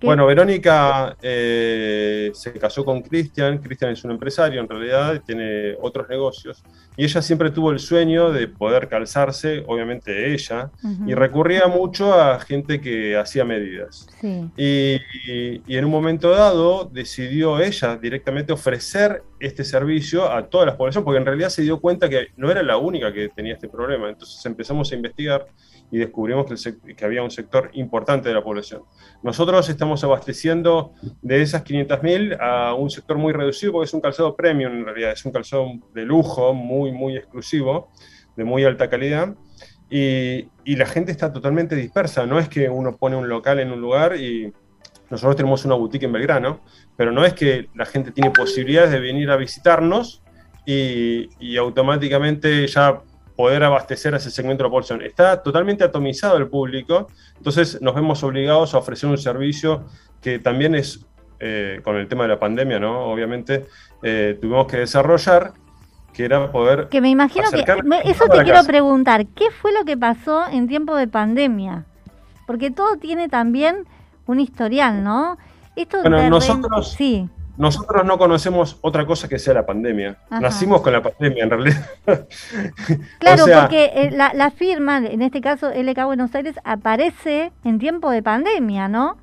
¿Qué? 0.00 0.06
Bueno, 0.06 0.26
Verónica 0.26 1.16
eh, 1.22 2.30
se 2.34 2.52
casó 2.54 2.84
con 2.84 3.00
Cristian. 3.02 3.58
Cristian 3.58 3.92
es 3.92 4.02
un 4.04 4.10
empresario 4.12 4.60
en 4.60 4.68
realidad, 4.68 5.22
tiene 5.26 5.74
otros 5.80 6.06
negocios. 6.08 6.62
Y 6.96 7.04
ella 7.04 7.22
siempre 7.22 7.50
tuvo 7.50 7.72
el 7.72 7.78
sueño 7.80 8.30
de 8.30 8.46
poder 8.46 8.88
calzarse, 8.88 9.64
obviamente 9.66 10.32
ella, 10.32 10.70
y 11.06 11.14
recurría 11.14 11.66
mucho 11.66 12.14
a 12.14 12.38
gente 12.40 12.80
que 12.80 13.16
hacía 13.16 13.44
medidas. 13.44 14.06
Sí. 14.20 14.48
Y, 14.56 15.00
y- 15.30 15.62
y 15.66 15.76
en 15.76 15.84
un 15.86 15.90
momento 15.90 16.30
dado 16.30 16.84
decidió 16.92 17.58
ella 17.60 17.96
directamente 17.96 18.52
ofrecer 18.52 19.22
este 19.40 19.64
servicio 19.64 20.30
a 20.30 20.46
toda 20.46 20.66
la 20.66 20.76
población, 20.76 21.04
porque 21.04 21.18
en 21.18 21.26
realidad 21.26 21.48
se 21.48 21.62
dio 21.62 21.80
cuenta 21.80 22.08
que 22.08 22.28
no 22.36 22.50
era 22.50 22.62
la 22.62 22.76
única 22.76 23.12
que 23.12 23.28
tenía 23.28 23.54
este 23.54 23.68
problema. 23.68 24.08
Entonces 24.08 24.44
empezamos 24.46 24.90
a 24.90 24.94
investigar 24.94 25.46
y 25.90 25.98
descubrimos 25.98 26.46
que, 26.46 26.54
el 26.88 26.96
que 26.96 27.04
había 27.04 27.22
un 27.22 27.30
sector 27.30 27.70
importante 27.74 28.28
de 28.28 28.34
la 28.34 28.42
población. 28.42 28.82
Nosotros 29.22 29.68
estamos 29.68 30.02
abasteciendo 30.02 30.92
de 31.22 31.42
esas 31.42 31.62
500.000 31.62 32.36
a 32.40 32.74
un 32.74 32.88
sector 32.90 33.18
muy 33.18 33.32
reducido, 33.32 33.72
porque 33.72 33.84
es 33.86 33.94
un 33.94 34.00
calzado 34.00 34.34
premium 34.34 34.72
en 34.72 34.84
realidad, 34.86 35.12
es 35.12 35.24
un 35.24 35.32
calzado 35.32 35.66
de 35.92 36.04
lujo, 36.04 36.54
muy, 36.54 36.83
muy 36.92 37.16
exclusivo, 37.16 37.90
de 38.36 38.44
muy 38.44 38.64
alta 38.64 38.88
calidad. 38.88 39.34
Y, 39.90 40.48
la 40.64 40.86
gente 40.86 41.12
está 41.12 41.32
totalmente 41.32 41.76
dispersa, 41.76 42.26
no 42.26 42.38
es 42.38 42.48
que 42.48 42.68
uno 42.68 42.96
pone 42.96 43.16
un 43.16 43.28
local 43.28 43.60
en 43.60 43.70
un 43.70 43.80
lugar 43.80 44.16
y 44.16 44.52
nosotros 45.10 45.36
tenemos 45.36 45.64
una 45.64 45.74
boutique 45.74 46.04
en 46.06 46.12
Belgrano, 46.12 46.60
pero 46.96 47.12
no 47.12 47.24
es 47.24 47.34
que 47.34 47.68
la 47.74 47.84
gente 47.84 48.10
tiene 48.10 48.30
posibilidades 48.30 48.90
de 48.90 48.98
venir 48.98 49.30
a 49.30 49.36
visitarnos 49.36 50.22
y, 50.64 51.28
y 51.38 51.58
automáticamente 51.58 52.66
ya 52.66 53.02
poder 53.36 53.64
abastecer 53.64 54.14
a 54.14 54.18
ese 54.18 54.30
segmento 54.30 54.62
de 54.62 54.68
la 54.68 54.72
población. 54.72 55.02
Está 55.02 55.42
totalmente 55.42 55.84
atomizado 55.84 56.36
el 56.36 56.48
público, 56.48 57.08
entonces 57.36 57.80
nos 57.82 57.94
vemos 57.94 58.22
obligados 58.22 58.74
a 58.74 58.78
ofrecer 58.78 59.08
un 59.10 59.18
servicio 59.18 59.84
que 60.20 60.38
también 60.38 60.74
es, 60.74 61.04
eh, 61.40 61.80
con 61.82 61.96
el 61.96 62.08
tema 62.08 62.24
de 62.24 62.30
la 62.30 62.38
pandemia, 62.38 62.78
¿no? 62.78 63.06
Obviamente, 63.06 63.66
eh, 64.02 64.38
tuvimos 64.40 64.66
que 64.66 64.78
desarrollar, 64.78 65.52
que 66.14 66.24
era 66.24 66.50
poder... 66.50 66.88
Que 66.88 67.00
me 67.00 67.10
imagino 67.10 67.50
que 67.50 67.60
eso 67.60 68.24
te 68.26 68.42
quiero 68.44 68.54
casa. 68.58 68.66
preguntar, 68.68 69.26
¿qué 69.26 69.50
fue 69.50 69.72
lo 69.72 69.84
que 69.84 69.96
pasó 69.96 70.46
en 70.48 70.68
tiempo 70.68 70.96
de 70.96 71.08
pandemia? 71.08 71.84
Porque 72.46 72.70
todo 72.70 72.96
tiene 72.96 73.28
también 73.28 73.84
un 74.26 74.40
historial, 74.40 75.02
¿no? 75.04 75.36
Esto 75.76 76.00
Bueno, 76.02 76.30
nosotros- 76.30 76.92
sí, 76.92 77.28
Nosotros 77.56 78.04
no 78.04 78.16
conocemos 78.18 78.78
otra 78.80 79.06
cosa 79.06 79.28
que 79.28 79.38
sea 79.38 79.54
la 79.54 79.64
pandemia. 79.66 80.16
Ajá. 80.30 80.40
Nacimos 80.40 80.80
con 80.82 80.92
la 80.92 81.02
pandemia, 81.02 81.44
en 81.44 81.50
realidad. 81.50 81.86
claro, 83.18 83.44
O 83.44 83.46
sea, 83.46 83.60
porque 83.62 83.90
eh, 83.94 84.10
la, 84.12 84.32
la 84.34 84.50
firma, 84.50 84.98
en 84.98 85.22
este 85.22 85.40
caso 85.40 85.70
LK 85.70 86.04
Buenos 86.04 86.34
Aires, 86.34 86.56
aparece 86.64 87.52
en 87.64 87.78
tiempo 87.78 88.10
de 88.10 88.22
pandemia, 88.22 88.88
¿no? 88.88 89.16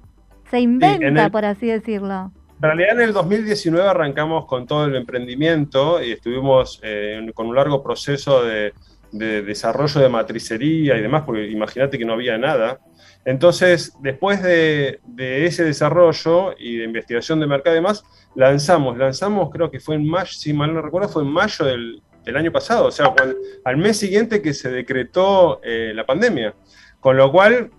Se 0.50 0.60
inventa, 0.60 1.26
el- 1.26 1.32
por 1.32 1.46
así 1.46 1.68
decirlo. 1.68 2.32
En 2.64 2.78
realidad 2.78 2.91
en 2.91 3.01
el 3.01 3.14
2019 3.14 3.89
arrancamos 3.89 4.45
con 4.45 4.68
todo 4.68 4.86
el 4.86 4.95
emprendimiento 4.95 6.03
y 6.03 6.12
estuvimos 6.12 6.80
eh, 6.84 7.20
con 7.34 7.47
un 7.47 7.55
largo 7.55 7.82
proceso 7.82 8.43
de, 8.43 8.74
de 9.12 9.41
desarrollo 9.41 9.99
de 9.99 10.09
matricería 10.09 10.95
y 10.95 11.01
demás, 11.01 11.24
porque 11.26 11.47
imagínate 11.47 11.97
que 11.97 12.05
no 12.05 12.14
había 12.14 12.38
nada. 12.38 12.80
Entonces, 13.26 13.93
después 14.01 14.41
de, 14.41 14.99
ese 15.18 15.64
desarrollo 15.64 16.55
y 16.57 16.78
de 16.78 16.86
investigación 16.86 17.39
de 17.39 17.47
mercado 17.47 17.76
y 17.76 17.80
demás, 17.80 18.03
lanzamos, 18.36 18.97
lanzamos 18.97 19.49
creo 19.51 19.70
que 19.70 19.80
fue 19.80 19.95
en 19.95 20.07
mayo, 20.07 20.32
si 20.32 20.53
mal 20.53 20.74
no 20.74 20.82
recuerdo, 20.82 21.09
fue 21.09 21.24
en 21.24 21.30
mayo 21.30 21.66
del, 21.66 22.01
año 22.36 22.51
pasado, 22.51 22.86
o 22.86 22.91
sea, 22.91 23.14
al 23.66 23.78
mes 23.78 23.97
siguiente 23.97 24.41
que 24.41 24.53
se 24.53 24.70
decretó 24.70 25.59
eh, 25.64 25.91
la 25.93 26.05
pandemia. 26.05 26.53
Con 26.99 27.18
lo 27.18 27.32
cual, 27.32 27.72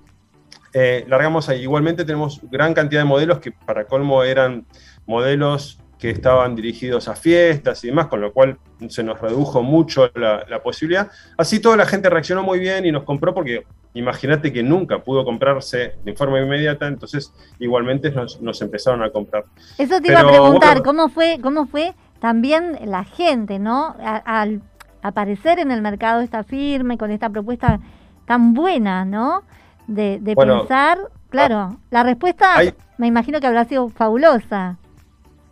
eh, 0.75 1.05
largamos 1.09 1.49
ahí. 1.49 1.63
Igualmente 1.63 2.05
tenemos 2.05 2.41
gran 2.51 2.75
cantidad 2.75 3.01
de 3.03 3.07
modelos 3.07 3.39
que 3.41 3.53
para 3.53 3.85
colmo 3.87 4.23
eran 4.25 4.65
modelos 5.07 5.79
que 5.99 6.11
estaban 6.11 6.57
dirigidos 6.57 7.07
a 7.07 7.15
fiestas 7.15 7.85
y 7.85 7.89
demás, 7.89 8.09
con 8.09 8.21
lo 8.21 8.33
cual 8.33 8.59
se 8.89 9.05
nos 9.05 9.21
redujo 9.21 9.63
mucho 9.63 10.11
la, 10.15 10.45
la 10.49 10.61
posibilidad. 10.61 11.09
Así 11.39 11.61
toda 11.61 11.77
la 11.77 11.87
gente 11.87 12.11
reaccionó 12.11 12.43
muy 12.43 12.59
bien 12.59 12.85
y 12.85 12.91
nos 12.91 13.05
compró 13.05 13.33
porque 13.33 13.65
imagínate 13.95 14.53
que 14.53 14.63
nunca 14.65 14.99
pudo 15.05 15.25
comprarse 15.25 15.95
de 16.03 16.15
forma 16.15 16.41
inmediata, 16.41 16.89
entonces 16.89 17.33
igualmente 17.61 18.11
nos, 18.11 18.41
nos 18.41 18.61
empezaron 18.63 19.03
a 19.05 19.11
comprar. 19.11 19.45
Eso 19.79 20.01
te 20.01 20.11
iba 20.11 20.21
a 20.21 20.27
preguntar, 20.29 20.69
bueno, 20.79 20.83
¿cómo 20.83 21.09
fue, 21.09 21.39
cómo 21.41 21.67
fue 21.67 21.95
también 22.19 22.79
la 22.87 23.05
gente, 23.05 23.61
¿no? 23.61 23.95
A- 24.01 24.23
al 24.41 24.61
aparecer 25.03 25.59
en 25.61 25.71
el 25.71 25.83
mercado 25.83 26.21
esta 26.21 26.43
firme, 26.43 26.99
con 26.99 27.11
esta 27.13 27.29
propuesta 27.31 27.79
tan 28.27 28.55
buena, 28.55 29.05
¿no? 29.05 29.43
De, 29.87 30.19
de 30.21 30.35
Bueno, 30.35 30.61
pensar, 30.61 30.99
claro, 31.29 31.79
la 31.91 32.03
respuesta 32.03 32.57
hay- 32.57 32.75
me 32.99 33.07
imagino 33.07 33.41
que 33.41 33.47
habrá 33.47 33.65
sido 33.65 33.89
fabulosa. 33.89 34.79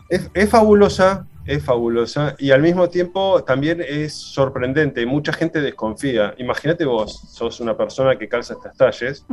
Es, 0.08 0.30
es 0.34 0.48
fabulosa, 0.50 1.26
es 1.46 1.64
fabulosa 1.64 2.34
y 2.38 2.50
al 2.52 2.62
mismo 2.62 2.88
tiempo 2.88 3.42
también 3.44 3.80
es 3.86 4.12
sorprendente. 4.14 5.04
Mucha 5.06 5.32
gente 5.32 5.60
desconfía. 5.60 6.34
Imagínate 6.38 6.84
vos, 6.84 7.12
sos 7.32 7.60
una 7.60 7.76
persona 7.76 8.16
que 8.18 8.28
calza 8.28 8.54
estas 8.54 8.76
talles 8.76 9.24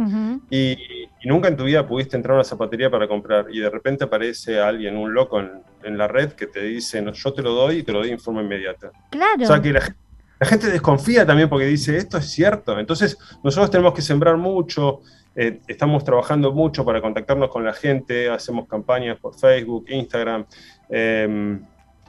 y, 0.50 0.72
y 0.74 1.28
nunca 1.28 1.48
en 1.48 1.58
tu 1.58 1.64
vida 1.66 1.86
pudiste 1.88 2.16
entrar 2.16 2.34
a 2.34 2.36
una 2.38 2.44
zapatería 2.44 2.90
para 2.90 3.08
comprar 3.08 3.48
y 3.52 3.60
de 3.60 3.70
repente 3.70 4.04
aparece 4.06 4.60
alguien, 4.60 4.98
un 4.98 5.14
loco 5.14 5.40
en, 5.40 5.52
en 5.84 5.98
la 5.98 6.08
red 6.08 6.32
que 6.34 6.48
te 6.48 6.62
dice, 6.62 7.02
no, 7.02 7.12
yo 7.12 7.34
te 7.34 7.42
lo 7.42 7.52
doy 7.54 7.78
y 7.78 7.84
te 7.84 7.92
lo 7.92 8.00
doy 8.00 8.12
en 8.12 8.20
forma 8.20 8.42
inmediata. 8.42 8.92
Claro. 9.12 9.44
O 9.44 9.46
sea 9.46 9.62
que 9.62 9.74
la, 9.74 9.82
gen- 9.82 9.96
la 10.40 10.48
gente 10.48 10.68
desconfía 10.68 11.26
también 11.26 11.50
porque 11.50 11.66
dice, 11.66 11.98
esto 11.98 12.18
es 12.18 12.30
cierto. 12.30 12.78
Entonces 12.80 13.18
nosotros 13.44 13.72
tenemos 13.72 13.94
que 13.94 14.02
sembrar 14.02 14.38
mucho, 14.38 15.02
eh, 15.36 15.60
estamos 15.68 16.04
trabajando 16.04 16.52
mucho 16.52 16.84
para 16.86 17.02
contactarnos 17.02 17.50
con 17.50 17.64
la 17.64 17.74
gente, 17.74 18.30
hacemos 18.30 18.68
campañas 18.68 19.18
por 19.20 19.36
Facebook, 19.36 19.86
Instagram, 19.90 20.46
eh, 20.90 21.60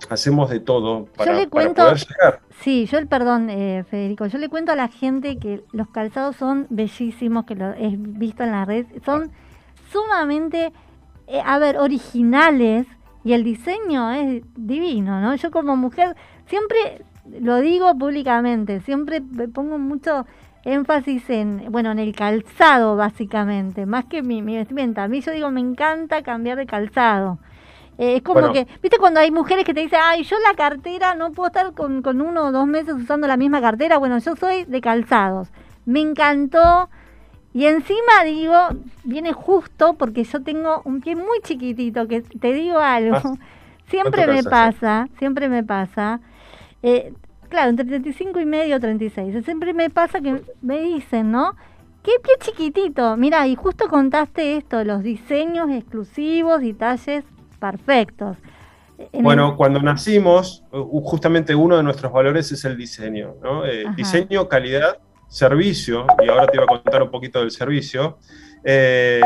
hacemos 0.08 0.50
de 0.50 0.60
todo 0.60 1.06
para, 1.16 1.32
yo 1.32 1.38
le 1.38 1.48
para 1.48 1.50
cuento, 1.50 1.82
poder 1.82 1.98
llegar. 1.98 2.40
sí, 2.60 2.86
yo 2.86 2.98
el 2.98 3.06
perdón, 3.06 3.50
eh, 3.50 3.84
Federico, 3.90 4.26
yo 4.26 4.38
le 4.38 4.48
cuento 4.48 4.72
a 4.72 4.76
la 4.76 4.88
gente 4.88 5.38
que 5.38 5.62
los 5.72 5.88
calzados 5.88 6.36
son 6.36 6.66
bellísimos, 6.70 7.44
que 7.44 7.54
lo 7.54 7.72
he 7.74 7.94
visto 7.96 8.44
en 8.44 8.52
la 8.52 8.64
red, 8.64 8.86
son 9.04 9.30
sumamente, 9.90 10.72
eh, 11.26 11.40
a 11.44 11.58
ver, 11.58 11.78
originales 11.78 12.86
y 13.24 13.32
el 13.32 13.44
diseño 13.44 14.12
es 14.12 14.42
divino, 14.56 15.20
¿no? 15.20 15.34
Yo 15.34 15.50
como 15.50 15.76
mujer 15.76 16.14
siempre 16.46 17.02
lo 17.40 17.60
digo 17.60 17.96
públicamente, 17.96 18.80
siempre 18.80 19.20
pongo 19.52 19.78
mucho 19.78 20.26
énfasis 20.64 21.28
en, 21.30 21.66
bueno, 21.70 21.90
en 21.92 21.98
el 21.98 22.14
calzado 22.14 22.96
básicamente, 22.96 23.86
más 23.86 24.04
que 24.06 24.22
mi, 24.22 24.42
mi 24.42 24.56
vestimenta. 24.56 25.04
A 25.04 25.08
mí 25.08 25.20
yo 25.20 25.32
digo, 25.32 25.50
me 25.50 25.60
encanta 25.60 26.22
cambiar 26.22 26.58
de 26.58 26.66
calzado. 26.66 27.38
Eh, 27.96 28.16
es 28.16 28.22
como 28.22 28.40
Bueno. 28.40 28.52
que, 28.52 28.66
viste 28.80 28.98
cuando 28.98 29.20
hay 29.20 29.30
mujeres 29.30 29.64
que 29.64 29.74
te 29.74 29.80
dicen, 29.80 29.98
ay, 30.02 30.22
yo 30.22 30.36
la 30.48 30.54
cartera 30.56 31.14
no 31.14 31.32
puedo 31.32 31.48
estar 31.48 31.72
con, 31.72 32.02
con 32.02 32.20
uno 32.20 32.46
o 32.46 32.52
dos 32.52 32.66
meses 32.66 32.94
usando 32.94 33.26
la 33.26 33.36
misma 33.36 33.60
cartera. 33.60 33.98
Bueno, 33.98 34.18
yo 34.18 34.36
soy 34.36 34.64
de 34.64 34.80
calzados. 34.80 35.48
Me 35.84 36.00
encantó. 36.00 36.88
Y 37.54 37.66
encima 37.66 38.22
digo, 38.24 38.56
viene 39.04 39.32
justo 39.32 39.94
porque 39.94 40.22
yo 40.22 40.42
tengo 40.42 40.82
un 40.84 41.00
pie 41.00 41.16
muy 41.16 41.40
chiquitito, 41.42 42.06
que 42.06 42.20
te 42.20 42.52
digo 42.52 42.78
algo. 42.78 43.16
Ah, 43.16 43.32
siempre 43.86 44.24
¿cuánto 44.26 44.32
me 44.32 44.42
calzas, 44.50 44.74
pasa, 44.74 45.08
siempre 45.18 45.48
me 45.48 45.64
pasa. 45.64 46.20
Eh, 46.82 47.12
claro, 47.48 47.70
entre 47.70 47.84
35 47.86 48.40
y 48.40 48.44
medio, 48.46 48.78
36. 48.80 49.44
Siempre 49.44 49.72
me 49.74 49.90
pasa 49.90 50.20
que 50.20 50.42
me 50.62 50.80
dicen, 50.80 51.30
¿no? 51.32 51.54
Qué 52.02 52.12
pie 52.22 52.34
chiquitito. 52.40 53.16
Mira, 53.16 53.46
y 53.48 53.54
justo 53.56 53.88
contaste 53.88 54.56
esto, 54.56 54.82
los 54.84 55.02
diseños 55.02 55.68
exclusivos 55.70 56.62
y 56.62 56.72
talles 56.72 57.24
perfectos. 57.58 58.36
En 59.12 59.22
Bueno, 59.22 59.50
el- 59.50 59.56
cuando 59.56 59.80
nacimos, 59.80 60.64
justamente 60.72 61.54
uno 61.54 61.76
de 61.76 61.82
nuestros 61.82 62.12
valores 62.12 62.50
es 62.52 62.64
el 62.64 62.76
diseño, 62.76 63.34
¿no? 63.42 63.64
Eh, 63.66 63.84
diseño, 63.96 64.48
calidad, 64.48 64.98
servicio, 65.28 66.06
y 66.24 66.28
ahora 66.28 66.46
te 66.46 66.56
iba 66.56 66.64
a 66.64 66.66
contar 66.66 67.02
un 67.02 67.10
poquito 67.10 67.40
del 67.40 67.50
servicio, 67.50 68.18
eh, 68.70 69.22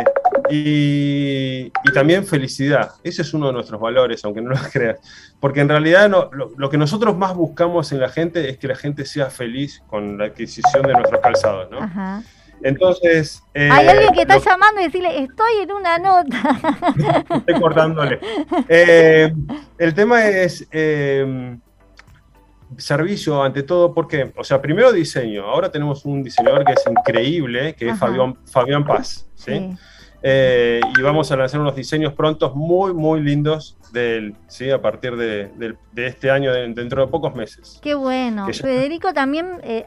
y, 0.51 1.67
y 1.67 1.93
también 1.93 2.25
felicidad. 2.25 2.93
Ese 3.03 3.23
es 3.23 3.35
uno 3.35 3.49
de 3.49 3.53
nuestros 3.55 3.81
valores, 3.81 4.25
aunque 4.25 4.41
no 4.41 4.51
lo 4.51 4.57
creas. 4.73 4.99
Porque 5.41 5.61
en 5.61 5.69
realidad 5.69 6.09
no- 6.09 6.31
lo, 6.33 6.51
lo 6.57 6.71
que 6.71 6.79
nosotros 6.79 7.17
más 7.17 7.35
buscamos 7.35 7.91
en 7.91 7.99
la 8.01 8.09
gente 8.09 8.49
es 8.49 8.59
que 8.59 8.69
la 8.69 8.77
gente 8.77 9.05
sea 9.05 9.31
feliz 9.31 9.83
con 9.89 10.17
la 10.19 10.27
adquisición 10.27 10.83
de 10.87 10.93
nuestros 10.93 11.21
calzados, 11.21 11.69
¿no? 11.71 11.79
Ajá. 11.81 12.23
Entonces... 12.63 13.43
eh, 13.55 13.69
Hay 13.73 13.89
alguien 13.89 14.13
que 14.15 14.23
está 14.23 14.37
lo- 14.37 14.45
llamando 14.45 14.81
y 14.81 14.85
decirle, 14.85 15.19
estoy 15.25 15.53
en 15.63 15.73
una 15.73 15.99
nota. 15.99 17.25
estoy 17.37 17.61
cortándole. 17.61 18.21
Eh, 18.69 19.33
el 19.79 19.95
tema 19.95 20.25
es 20.29 20.69
eh, 20.71 21.57
servicio 22.79 23.43
ante 23.43 23.63
todo, 23.63 23.93
porque, 23.95 24.33
o 24.37 24.45
sea, 24.45 24.61
primero 24.61 24.93
diseño. 24.93 25.45
Ahora 25.45 25.71
tenemos 25.71 26.05
un 26.05 26.23
diseñador 26.23 26.65
que 26.65 26.73
es 26.73 26.85
increíble, 26.89 27.75
que 27.75 27.89
es. 27.91 27.99
Fabián, 27.99 28.37
Fabián 28.47 28.85
Paz. 28.85 29.27
¿sí? 29.35 29.53
Sí. 29.53 29.77
Eh, 30.25 30.81
y 30.97 31.03
vamos 31.03 31.33
a 31.33 31.37
lanzar 31.37 31.61
unos 31.61 31.75
diseños 31.75 32.13
prontos 32.13 32.55
muy, 32.55 32.95
muy 32.95 33.21
lindos 33.21 33.77
de 33.93 34.17
él, 34.19 34.37
¿sí? 34.47 34.71
a 34.71 34.81
partir 34.81 35.17
de, 35.17 35.49
del- 35.57 35.77
de 35.93 36.07
este 36.07 36.31
año, 36.31 36.53
de- 36.53 36.73
dentro 36.75 37.05
de 37.05 37.09
pocos 37.11 37.35
meses. 37.35 37.81
Qué 37.83 37.95
bueno. 37.95 38.49
Ya- 38.49 38.63
Federico 38.63 39.13
también, 39.13 39.47
eh, 39.65 39.87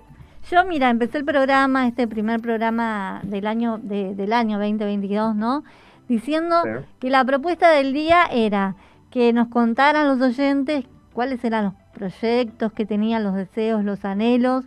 yo 0.52 0.66
mira, 0.66 0.90
empecé 0.90 1.20
el 1.20 1.26
programa, 1.26 1.88
este 1.88 2.06
primer 2.08 2.42
programa 2.42 3.22
del 3.24 3.48
año 3.48 3.80
de- 3.82 4.14
del 4.14 4.34
año 4.34 4.60
2022, 4.60 5.36
¿no? 5.36 5.64
Diciendo 6.10 6.62
Sí. 6.64 6.86
que 7.00 7.10
la 7.10 7.24
propuesta 7.24 7.72
del 7.72 7.94
día 7.94 8.26
era 8.30 8.76
que 9.12 9.32
nos 9.32 9.48
contaran 9.48 10.08
los 10.08 10.20
oyentes 10.22 10.84
cuáles 11.16 11.44
eran 11.44 11.66
los 11.66 11.74
proyectos 11.96 12.74
que 12.74 12.86
tenían, 12.86 13.24
los 13.24 13.36
deseos, 13.36 13.84
los 13.84 14.06
anhelos. 14.06 14.66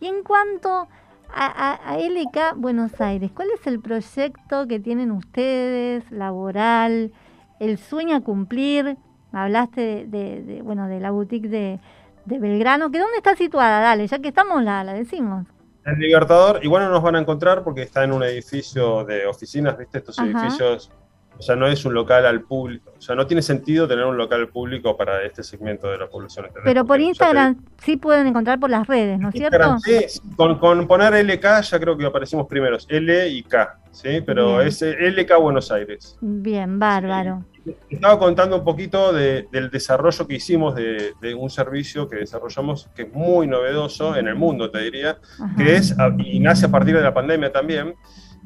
Y 0.00 0.06
en 0.06 0.22
cuanto 0.22 0.88
a, 1.34 1.46
a- 1.46 1.90
a 1.92 1.98
LK 1.98 2.54
Buenos 2.56 3.00
Aires, 3.00 3.32
¿cuál 3.34 3.48
es 3.58 3.66
el 3.66 3.80
proyecto 3.80 4.68
que 4.68 4.78
tienen 4.80 5.10
ustedes, 5.10 6.10
laboral, 6.12 7.12
el 7.60 7.78
sueño 7.78 8.16
a 8.16 8.20
cumplir? 8.20 8.96
Hablaste 9.32 9.80
de, 9.80 10.06
de- 10.06 10.42
de, 10.42 10.62
bueno, 10.62 10.88
de 10.88 11.00
la 11.00 11.10
boutique 11.10 11.48
de, 11.48 11.80
de 12.26 12.38
Belgrano, 12.38 12.90
que 12.90 12.98
¿dónde 13.00 13.16
está 13.18 13.34
situada? 13.36 13.80
Dale, 13.80 14.06
ya 14.06 14.18
que 14.20 14.28
estamos 14.28 14.62
la, 14.62 14.84
la 14.84 14.94
decimos. 14.94 15.46
El 15.84 15.98
Libertador, 15.98 16.64
igual 16.64 16.84
no 16.84 16.90
nos 16.90 17.02
van 17.02 17.16
a 17.16 17.20
encontrar 17.20 17.62
porque 17.64 17.82
está 17.82 18.02
en 18.04 18.12
un 18.12 18.22
edificio 18.24 19.04
de 19.04 19.26
oficinas, 19.26 19.78
¿viste? 19.78 19.98
Estos 19.98 20.18
Ajá. 20.18 20.26
edificios, 20.26 20.90
o 21.38 21.42
sea, 21.42 21.54
no 21.56 21.66
es 21.66 21.84
un 21.84 21.94
local 21.94 22.24
al 22.26 22.42
público, 22.42 22.92
o 22.96 23.00
sea, 23.00 23.14
no 23.14 23.26
tiene 23.26 23.42
sentido 23.42 23.86
tener 23.86 24.04
un 24.04 24.16
local 24.16 24.48
público 24.48 24.96
para 24.96 25.22
este 25.22 25.42
segmento 25.42 25.88
de 25.90 25.98
la 25.98 26.08
población. 26.08 26.46
Pero 26.64 26.84
por 26.84 26.96
te 26.96 27.02
Instagram 27.04 27.56
sí 27.78 27.96
pueden 27.96 28.26
encontrar 28.26 28.58
por 28.58 28.70
las 28.70 28.86
redes, 28.86 29.18
¿no 29.18 29.28
es 29.28 29.34
cierto? 29.34 29.78
Sí, 29.80 29.98
con, 30.36 30.58
con 30.58 30.86
poner 30.88 31.12
LK 31.24 31.60
ya 31.62 31.78
creo 31.78 31.96
que 31.96 32.06
aparecimos 32.06 32.46
primeros, 32.46 32.86
L 32.88 33.28
y 33.28 33.42
K, 33.42 33.78
¿sí? 33.92 34.20
Pero 34.24 34.56
Bien. 34.56 34.68
es 34.68 34.82
eh, 34.82 34.96
LK 35.10 35.38
Buenos 35.40 35.70
Aires. 35.70 36.16
Bien, 36.20 36.78
bárbaro. 36.78 37.44
Estaba 37.90 38.16
contando 38.16 38.56
un 38.58 38.64
poquito 38.64 39.12
de- 39.12 39.48
del 39.50 39.70
desarrollo 39.70 40.26
que 40.28 40.36
hicimos 40.36 40.76
de, 40.76 41.14
de 41.20 41.34
un 41.34 41.50
servicio 41.50 42.08
que 42.08 42.14
desarrollamos 42.16 42.88
que 42.94 43.02
es 43.02 43.12
muy 43.12 43.48
novedoso 43.48 44.14
en 44.14 44.28
el 44.28 44.36
mundo, 44.36 44.70
te 44.70 44.78
diría, 44.82 45.18
que 45.56 45.74
es, 45.74 45.98
a- 45.98 46.14
y 46.16 46.38
nace 46.38 46.66
a 46.66 46.70
partir 46.70 46.94
de 46.96 47.02
la 47.02 47.12
pandemia 47.12 47.50
también, 47.50 47.94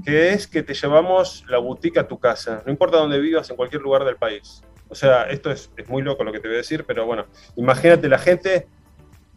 que 0.05 0.30
es 0.32 0.46
que 0.46 0.62
te 0.62 0.74
llevamos 0.74 1.44
la 1.48 1.59
boutique 1.59 1.98
a 1.98 2.07
tu 2.09 2.18
casa, 2.18 2.62
no 2.64 2.70
importa 2.72 2.96
dónde 2.98 3.18
vivas, 3.20 3.48
en 3.51 3.57
cualquier 3.57 3.82
lugar 3.82 4.05
del 4.05 4.16
país. 4.16 4.62
O 4.88 4.94
sea, 4.94 5.24
esto 5.30 5.51
es, 5.51 5.70
es 5.76 5.88
muy 5.88 6.03
loco 6.03 6.24
lo 6.24 6.32
que 6.32 6.40
te 6.40 6.48
voy 6.48 6.57
a 6.57 6.59
decir, 6.59 6.84
pero 6.86 7.07
bueno, 7.07 7.26
imagínate 7.57 8.09
la 8.09 8.18
gente 8.18 8.66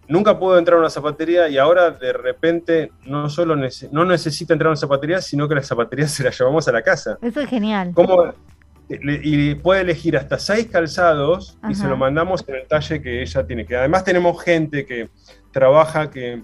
nunca 0.08 0.38
pudo 0.38 0.58
entrar 0.58 0.78
a 0.78 0.80
una 0.82 0.90
zapatería 0.90 1.48
y 1.48 1.58
ahora 1.58 1.92
de 1.92 2.12
repente 2.14 2.92
no 3.06 3.30
solo 3.30 3.56
nece- 3.56 3.90
no 3.92 4.04
necesita 4.04 4.54
entrar 4.54 4.68
a 4.68 4.72
una 4.72 4.78
zapatería, 4.80 5.22
sino 5.22 5.48
que 5.48 5.56
la 5.56 5.64
zapatería 5.64 6.08
se 6.08 6.24
la 6.24 6.32
llevamos 6.32 6.68
a 6.68 6.72
la 6.72 6.82
casa. 6.82 7.18
Eso 7.22 7.40
es 7.42 7.50
genial. 7.50 7.92
¿Cómo? 7.94 8.34
Le- 8.90 9.22
Y 9.24 9.56
puede 9.56 9.82
elegir 9.82 10.18
hasta 10.18 10.38
seis 10.38 10.68
calzados 10.68 11.58
y 11.70 11.74
se 11.76 11.88
lo 11.88 11.96
mandamos 11.98 12.44
en 12.48 12.56
el 12.56 12.68
talle 12.68 13.02
que 13.02 13.22
ella 13.22 13.46
tiene. 13.48 13.66
Que 13.66 13.78
además 13.78 14.04
tenemos 14.04 14.44
gente 14.44 14.86
que 14.86 15.10
trabaja, 15.52 16.10
que 16.10 16.44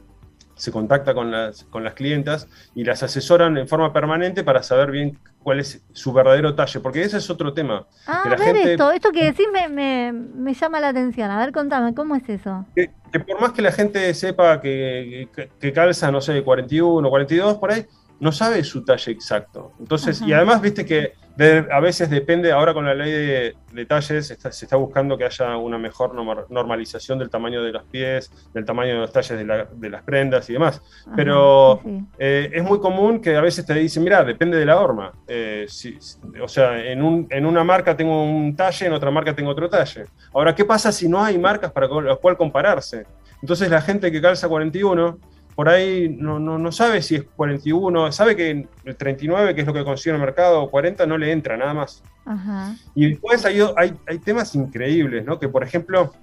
se 0.60 0.72
contacta 0.72 1.14
con 1.14 1.32
las, 1.32 1.64
con 1.66 1.84
las 1.84 1.94
clientas 1.94 2.48
y 2.76 2.84
las 2.84 3.02
asesoran 3.02 3.58
en 3.58 3.68
forma 3.68 3.94
permanente 3.94 4.44
para 4.44 4.62
saber 4.62 4.92
bien 4.92 5.18
cuál 5.42 5.62
es 5.62 5.82
su 5.94 6.12
verdadero 6.12 6.54
talle, 6.54 6.82
porque 6.82 7.02
ese 7.02 7.18
es 7.18 7.30
otro 7.30 7.54
tema. 7.54 7.88
Ah, 8.06 8.20
que 8.24 8.28
a 8.28 8.32
la 8.32 8.38
ver 8.38 8.56
gente, 8.56 8.72
esto, 8.74 8.92
esto 8.92 9.12
que 9.12 9.24
decís 9.26 9.48
me, 9.54 9.70
me, 9.70 10.12
me 10.12 10.54
llama 10.54 10.80
la 10.82 10.90
atención. 10.90 11.32
A 11.32 11.40
ver, 11.40 11.52
contame, 11.54 11.94
¿cómo 11.96 12.16
es 12.16 12.28
eso? 12.28 12.66
que, 12.76 12.92
que 13.12 13.20
por 13.22 13.40
más 13.40 13.54
que 13.54 13.62
la 13.62 13.72
gente 13.72 14.14
sepa 14.14 14.60
que, 14.62 15.30
que- 15.34 15.50
que 15.60 15.74
calza, 15.74 16.12
no 16.12 16.20
sé, 16.22 16.44
41, 16.44 17.10
42, 17.10 17.58
por 17.58 17.72
ahí, 17.72 17.86
no 18.20 18.32
sabe 18.32 18.64
su 18.64 18.84
talle 18.84 19.12
exacto. 19.12 19.72
Entonces, 19.80 20.22
y 20.22 20.34
además, 20.34 20.62
viste 20.62 20.86
que 20.86 21.14
de- 21.38 21.66
a 21.72 21.80
veces 21.80 22.10
depende, 22.10 22.52
ahora 22.52 22.74
con 22.74 22.86
la 22.86 22.94
ley 22.94 23.12
de, 23.12 23.56
de 23.72 23.86
talles, 23.86 24.30
está- 24.30 24.52
se 24.52 24.66
está 24.66 24.76
buscando 24.76 25.18
que 25.18 25.24
haya 25.24 25.56
una 25.56 25.78
mejor 25.78 26.14
norma- 26.14 26.44
normalización 26.50 27.18
del 27.18 27.30
tamaño 27.30 27.64
de 27.64 27.72
los 27.72 27.84
pies, 27.86 28.30
del 28.54 28.66
tamaño 28.66 28.96
de 28.96 29.00
los 29.00 29.14
talles 29.14 29.38
de, 29.38 29.46
la- 29.46 29.68
de 29.72 29.90
las 29.90 30.04
prendas 30.04 30.50
y 30.50 30.54
demás. 30.54 30.82
Ajá, 31.08 31.16
Pero 31.16 31.80
sí, 31.82 32.02
eh, 32.20 32.50
es 32.54 32.64
muy 32.64 32.80
común 32.80 33.22
que 33.22 33.38
a 33.38 33.42
veces 33.42 33.66
te 33.66 33.74
dicen, 33.74 34.04
mira, 34.04 34.24
depende 34.26 34.58
de 34.58 34.66
la 34.66 34.78
horma. 34.82 35.14
Eh, 35.28 35.66
si- 35.70 35.98
o 36.44 36.48
sea, 36.50 36.78
en, 36.86 37.02
un- 37.02 37.26
en 37.30 37.46
una 37.46 37.64
marca 37.64 37.96
tengo 37.96 38.22
un 38.24 38.54
talle, 38.56 38.88
en 38.88 38.94
otra 38.94 39.10
marca 39.10 39.34
tengo 39.34 39.52
otro 39.52 39.70
talle. 39.70 40.06
Ahora, 40.34 40.54
¿qué 40.54 40.66
pasa 40.66 40.92
si 40.92 41.08
no 41.08 41.24
hay 41.24 41.38
marcas 41.38 41.72
para 41.72 41.88
las 41.88 42.18
cuales 42.18 42.38
compararse? 42.38 43.06
Entonces 43.42 43.70
la 43.70 43.82
gente 43.82 44.12
que 44.12 44.22
calza 44.22 44.50
41, 44.50 45.18
por 45.60 45.68
ahí 45.68 46.08
no, 46.08 46.40
no, 46.40 46.58
no 46.58 46.72
sabe 46.72 47.02
si 47.02 47.16
es 47.16 47.24
41, 47.36 48.14
sabe 48.14 48.34
que 48.34 48.66
el 48.86 48.96
39, 48.96 49.54
que 49.54 49.60
es 49.60 49.68
lo 49.68 49.74
que 49.74 49.84
consigue 49.84 50.12
en 50.12 50.16
el 50.16 50.26
mercado, 50.26 50.64
o 50.64 50.72
40, 50.72 51.06
no 51.06 51.18
le 51.18 51.34
entra 51.34 51.58
nada 51.58 51.74
más. 51.74 52.02
Ajá. 52.26 52.78
Y 52.96 53.10
después 53.10 53.44
hay, 53.44 53.60
hay, 53.76 53.94
hay 54.08 54.20
temas 54.20 54.56
increíbles, 54.56 55.26
¿no? 55.26 55.38
Que 55.38 55.50
por 55.50 55.62
ejemplo, 55.62 56.14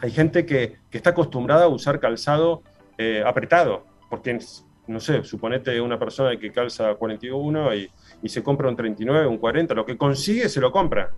hay 0.00 0.10
gente 0.10 0.44
que, 0.44 0.76
que 0.90 0.98
está 0.98 1.08
acostumbrada 1.08 1.64
a 1.64 1.68
usar 1.68 1.98
calzado 1.98 2.62
eh, 2.98 3.24
apretado, 3.26 3.86
porque, 4.10 4.38
no 4.86 5.00
sé, 5.00 5.24
suponete 5.24 5.80
una 5.80 5.98
persona 5.98 6.38
que 6.38 6.52
calza 6.52 6.94
41 6.94 7.74
y, 7.76 7.90
y 8.22 8.28
se 8.28 8.42
compra 8.42 8.68
un 8.68 8.76
39, 8.76 9.26
un 9.28 9.38
40, 9.38 9.72
lo 9.72 9.86
que 9.86 9.96
consigue 9.96 10.46
se 10.50 10.60
lo 10.60 10.70
compra. 10.70 11.08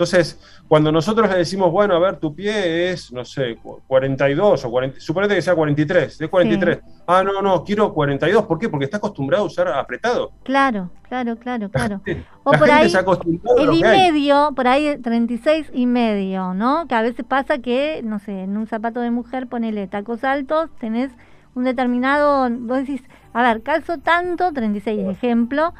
Entonces, 0.00 0.40
cuando 0.66 0.90
nosotros 0.90 1.28
le 1.28 1.36
decimos, 1.36 1.70
bueno, 1.70 1.94
a 1.94 1.98
ver, 1.98 2.16
tu 2.16 2.34
pie 2.34 2.90
es, 2.90 3.12
no 3.12 3.22
sé, 3.22 3.56
cu- 3.56 3.82
42 3.86 4.64
o 4.64 4.70
40, 4.70 4.98
suponete 4.98 5.34
que 5.34 5.42
sea 5.42 5.54
43, 5.54 6.18
es 6.22 6.28
43. 6.30 6.78
Ah, 7.06 7.22
no, 7.22 7.42
no, 7.42 7.62
quiero 7.62 7.92
42. 7.92 8.46
¿Por 8.46 8.58
qué? 8.58 8.70
Porque 8.70 8.86
está 8.86 8.96
acostumbrado 8.96 9.44
a 9.44 9.46
usar 9.46 9.68
apretado. 9.68 10.32
Claro, 10.42 10.88
claro, 11.06 11.36
claro, 11.36 11.68
claro. 11.68 12.00
O 12.44 12.52
la 12.52 12.58
por 12.58 12.66
gente 12.68 12.84
ahí, 12.84 12.88
se 12.88 12.96
acostumbrado 12.96 13.58
el 13.58 13.74
y 13.74 13.84
hay. 13.84 13.98
medio, 14.10 14.52
por 14.56 14.68
ahí 14.68 14.96
36 14.96 15.70
y 15.74 15.84
medio, 15.84 16.54
¿no? 16.54 16.86
Que 16.88 16.94
a 16.94 17.02
veces 17.02 17.26
pasa 17.28 17.58
que, 17.58 18.00
no 18.02 18.18
sé, 18.20 18.44
en 18.44 18.56
un 18.56 18.66
zapato 18.66 19.00
de 19.00 19.10
mujer 19.10 19.48
ponele 19.48 19.86
tacos 19.86 20.24
altos, 20.24 20.70
tenés 20.80 21.12
un 21.54 21.64
determinado, 21.64 22.48
vos 22.50 22.78
decís, 22.78 23.02
a 23.34 23.42
ver, 23.42 23.62
calzo 23.62 23.98
tanto, 23.98 24.50
36 24.54 25.06
ejemplo, 25.10 25.74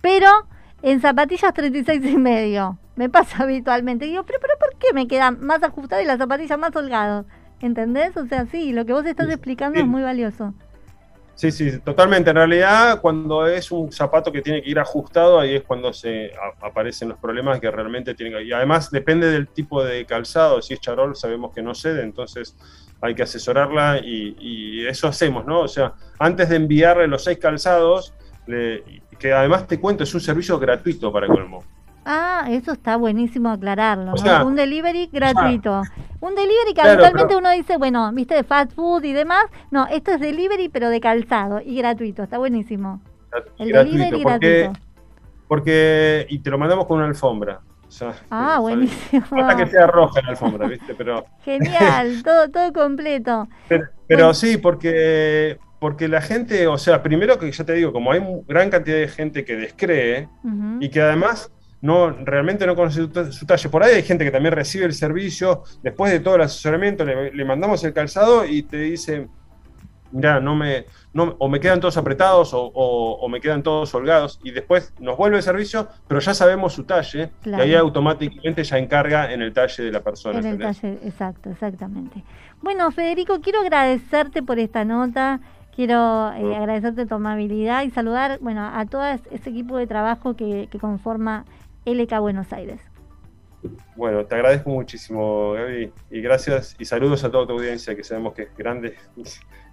pero 0.00 0.28
en 0.84 1.00
zapatillas 1.00 1.52
36 1.54 2.04
y 2.04 2.16
medio. 2.16 2.78
Me 2.96 3.08
pasa 3.08 3.38
habitualmente. 3.42 4.04
Digo, 4.04 4.22
pero, 4.24 4.38
pero 4.40 4.54
¿por 4.58 4.78
qué 4.78 4.92
me 4.92 5.08
quedan 5.08 5.40
más 5.40 5.62
ajustadas 5.62 6.04
y 6.04 6.06
las 6.06 6.18
zapatillas 6.18 6.58
más 6.58 6.74
holgadas? 6.76 7.24
¿Entendés? 7.60 8.16
O 8.16 8.26
sea, 8.26 8.46
sí, 8.46 8.72
lo 8.72 8.84
que 8.84 8.92
vos 8.92 9.06
estás 9.06 9.28
explicando 9.30 9.78
es 9.80 9.86
muy 9.86 10.02
valioso. 10.02 10.52
Sí, 11.36 11.50
sí, 11.50 11.78
totalmente. 11.80 12.30
En 12.30 12.36
realidad, 12.36 13.00
cuando 13.00 13.46
es 13.46 13.72
un 13.72 13.90
zapato 13.90 14.30
que 14.30 14.40
tiene 14.42 14.62
que 14.62 14.70
ir 14.70 14.78
ajustado, 14.78 15.40
ahí 15.40 15.56
es 15.56 15.62
cuando 15.64 15.92
se 15.92 16.30
a- 16.34 16.66
aparecen 16.66 17.08
los 17.08 17.18
problemas 17.18 17.58
que 17.58 17.70
realmente 17.70 18.14
tienen 18.14 18.38
que... 18.38 18.44
Y 18.44 18.52
además 18.52 18.90
depende 18.90 19.28
del 19.30 19.48
tipo 19.48 19.82
de 19.82 20.04
calzado. 20.06 20.62
Si 20.62 20.74
es 20.74 20.80
charol, 20.80 21.16
sabemos 21.16 21.52
que 21.52 21.62
no 21.62 21.74
cede, 21.74 22.02
entonces 22.02 22.54
hay 23.00 23.14
que 23.16 23.24
asesorarla 23.24 23.98
y, 23.98 24.36
y 24.38 24.86
eso 24.86 25.08
hacemos, 25.08 25.44
¿no? 25.44 25.60
O 25.60 25.68
sea, 25.68 25.94
antes 26.20 26.48
de 26.50 26.56
enviarle 26.56 27.08
los 27.08 27.24
seis 27.24 27.38
calzados, 27.38 28.14
le- 28.46 29.02
que 29.18 29.32
además 29.32 29.66
te 29.66 29.78
cuento, 29.80 30.02
es 30.04 30.14
un 30.14 30.20
servicio 30.20 30.58
gratuito 30.58 31.12
para 31.12 31.26
Colmo. 31.26 31.62
Ah, 32.06 32.46
eso 32.50 32.72
está 32.72 32.96
buenísimo 32.96 33.48
aclararlo. 33.50 34.04
O 34.12 34.16
¿no? 34.16 34.16
sea, 34.18 34.44
un 34.44 34.54
delivery 34.56 35.08
gratuito. 35.10 35.82
Un 36.20 36.34
delivery 36.34 36.68
que 36.68 36.74
Claro, 36.74 36.90
habitualmente 36.90 37.26
pero- 37.28 37.38
uno 37.38 37.50
dice, 37.50 37.76
bueno, 37.78 38.12
viste, 38.12 38.34
de 38.34 38.44
fast 38.44 38.72
food 38.74 39.04
y 39.04 39.12
demás. 39.14 39.44
No, 39.70 39.86
esto 39.86 40.10
es 40.12 40.20
delivery, 40.20 40.68
pero 40.68 40.90
de 40.90 41.00
calzado 41.00 41.60
y 41.64 41.76
gratuito. 41.78 42.22
Está 42.22 42.36
buenísimo. 42.38 43.00
El 43.58 43.72
delivery 43.72 44.22
porque, 44.22 44.58
gratuito. 44.62 44.80
porque 45.48 46.26
y 46.28 46.38
te 46.40 46.50
lo 46.50 46.58
mandamos 46.58 46.86
con 46.86 46.98
una 46.98 47.06
alfombra. 47.06 47.60
O 47.88 47.90
sea, 47.90 48.12
Ah, 48.30 48.58
buenísimo. 48.60 49.24
falta 49.26 49.56
que 49.56 49.66
sea 49.66 49.86
roja 49.86 50.20
la 50.22 50.30
alfombra, 50.30 50.66
¿viste? 50.68 50.94
Pero, 50.94 51.24
Genial, 51.44 52.22
todo, 52.24 52.50
todo 52.50 52.72
completo. 52.72 53.48
pero, 53.68 53.84
pero 54.06 54.34
sí, 54.34 54.56
porque, 54.58 55.58
porque 55.84 56.08
la 56.08 56.22
gente, 56.22 56.66
o 56.66 56.78
sea, 56.78 57.02
primero 57.02 57.38
que 57.38 57.52
ya 57.52 57.62
te 57.62 57.74
digo, 57.74 57.92
como 57.92 58.10
hay 58.10 58.22
gran 58.48 58.70
cantidad 58.70 58.96
de 58.96 59.06
gente 59.06 59.44
que 59.44 59.54
descree 59.54 60.30
y 60.80 60.88
que 60.88 61.02
además 61.02 61.52
no 61.82 62.08
realmente 62.24 62.66
no 62.66 62.74
conoce 62.74 63.00
su, 63.02 63.08
ta- 63.08 63.30
su 63.30 63.44
talle. 63.44 63.68
Por 63.68 63.82
ahí 63.84 63.96
hay 63.96 64.02
gente 64.02 64.24
que 64.24 64.30
también 64.30 64.54
recibe 64.54 64.86
el 64.86 64.94
servicio, 64.94 65.62
después 65.82 66.10
de 66.10 66.20
todo 66.20 66.36
el 66.36 66.40
asesoramiento, 66.40 67.04
le, 67.04 67.30
le 67.34 67.44
mandamos 67.44 67.84
el 67.84 67.92
calzado 67.92 68.46
y 68.46 68.62
te 68.62 68.78
dice, 68.78 69.28
mira, 70.10 70.40
no 70.40 70.54
me, 70.56 70.86
no, 71.12 71.36
o 71.38 71.48
me 71.50 71.60
quedan 71.60 71.80
todos 71.80 71.98
apretados 71.98 72.54
o, 72.54 72.62
o- 72.62 73.18
o 73.20 73.28
me 73.28 73.38
quedan 73.42 73.62
todos 73.62 73.94
holgados, 73.94 74.40
y 74.42 74.52
después 74.52 74.94
nos 75.00 75.18
vuelve 75.18 75.36
el 75.36 75.42
servicio, 75.42 75.86
pero 76.08 76.18
ya 76.20 76.32
sabemos 76.32 76.72
su 76.72 76.84
talle, 76.84 77.30
Claro. 77.42 77.62
y 77.62 77.66
ahí 77.68 77.74
automáticamente 77.74 78.64
ya 78.64 78.78
encarga 78.78 79.30
en 79.34 79.42
el 79.42 79.52
talle 79.52 79.84
de 79.84 79.92
la 79.92 80.00
persona. 80.02 80.38
En 80.38 80.46
el 80.46 80.58
taller, 80.58 80.98
exacto, 81.04 81.50
exactamente. 81.50 82.24
Bueno, 82.62 82.90
Federico, 82.92 83.42
quiero 83.42 83.60
agradecerte 83.60 84.42
por 84.42 84.58
esta 84.58 84.86
nota, 84.86 85.38
quiero 85.74 86.32
eh, 86.32 86.56
agradecerte 86.56 87.06
tu 87.06 87.14
amabilidad 87.14 87.82
y 87.82 87.90
saludar, 87.90 88.38
bueno, 88.40 88.66
a 88.72 88.84
todo 88.86 89.04
ese 89.04 89.50
equipo 89.50 89.76
de 89.76 89.86
trabajo 89.86 90.34
que, 90.34 90.68
que 90.70 90.78
conforma 90.78 91.44
LK 91.84 92.18
Buenos 92.20 92.52
Aires. 92.52 92.80
Bueno, 93.96 94.24
te 94.26 94.34
agradezco 94.34 94.70
muchísimo, 94.70 95.52
Gaby, 95.52 95.92
y 96.10 96.20
gracias 96.20 96.76
y 96.78 96.84
saludos 96.84 97.24
a 97.24 97.30
toda 97.30 97.46
tu 97.46 97.52
audiencia, 97.54 97.96
que 97.96 98.04
sabemos 98.04 98.34
que 98.34 98.42
es 98.42 98.56
grande 98.56 98.94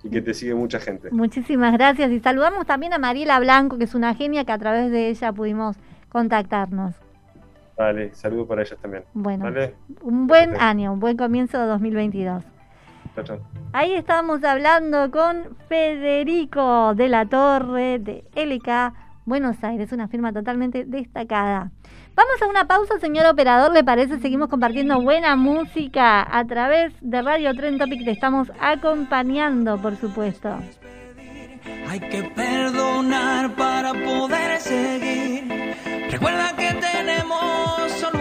y 0.04 0.10
que 0.10 0.22
te 0.22 0.34
sigue 0.34 0.56
mucha 0.56 0.80
gente. 0.80 1.12
Muchísimas 1.12 1.74
gracias 1.74 2.10
y 2.12 2.20
saludamos 2.20 2.66
también 2.66 2.94
a 2.94 2.98
Mariela 2.98 3.40
Blanco, 3.40 3.78
que 3.78 3.84
es 3.84 3.94
una 3.94 4.14
genia 4.16 4.46
que 4.46 4.52
a 4.52 4.58
través 4.58 4.92
de 4.92 5.10
ella 5.10 5.34
pudimos 5.34 5.76
contactarnos. 6.10 6.96
Dale, 7.78 8.14
saludo 8.14 8.48
para 8.48 8.62
ellas 8.62 8.80
también. 8.82 9.04
Bueno, 9.14 9.52
un 10.02 10.28
buen 10.28 10.56
año, 10.60 10.94
un 10.94 11.00
buen 11.00 11.18
comienzo 11.18 11.60
de 11.60 11.66
2022. 11.66 12.44
Chao, 13.16 13.24
chao. 13.24 13.40
Ahí 13.74 13.94
estábamos 13.94 14.44
hablando 14.44 15.12
con 15.12 15.56
Federico 15.68 16.94
de 16.96 17.10
la 17.10 17.26
Torre 17.26 18.00
de 18.00 18.24
LK 18.36 18.94
Buenos 19.26 19.64
Aires, 19.64 19.92
una 19.92 20.08
firma 20.08 20.34
totalmente 20.34 20.84
destacada. 20.86 21.72
Vamos 22.16 22.42
a 22.42 22.48
una 22.48 22.68
pausa, 22.68 23.00
señor 23.00 23.26
operador, 23.28 23.72
¿le 23.72 23.84
parece? 23.84 24.20
Seguimos 24.20 24.50
compartiendo 24.50 25.02
buena 25.02 25.36
música 25.36 26.28
a 26.38 26.46
través 26.46 26.94
de 27.02 27.22
Radio 27.22 27.56
Tren 27.56 27.78
Topic, 27.78 28.04
te 28.04 28.12
estamos 28.12 28.52
acompañando, 28.60 29.82
por 29.82 29.96
supuesto. 29.96 30.58
Hay 31.88 32.00
que 32.00 32.24
perdonar 32.36 33.56
para 33.56 33.94
poder 33.94 34.60
seguir. 34.60 35.76
Recuerda 36.10 36.56
que 36.58 36.74
tenemos 36.74 37.92
solo 37.94 38.21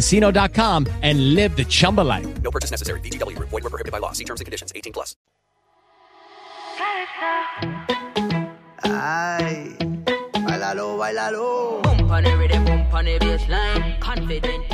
chumbacasino.com 0.01 0.87
and 1.01 1.35
live 1.35 1.55
the 1.55 1.65
Chumba 1.65 2.01
life. 2.01 2.27
No 2.41 2.49
purchase 2.49 2.71
necessary. 2.71 2.99
VGW 3.01 3.35
Group. 3.37 3.49
Void 3.49 3.63
were 3.63 3.69
prohibited 3.69 3.91
by 3.91 3.99
law. 3.99 4.11
See 4.13 4.25
terms 4.25 4.41
and 4.41 4.45
conditions. 4.45 4.73
18 4.75 4.93
plus. 4.93 5.15
Ay, 8.83 9.77
bailalo, 10.45 10.97
bailalo. 10.97 11.81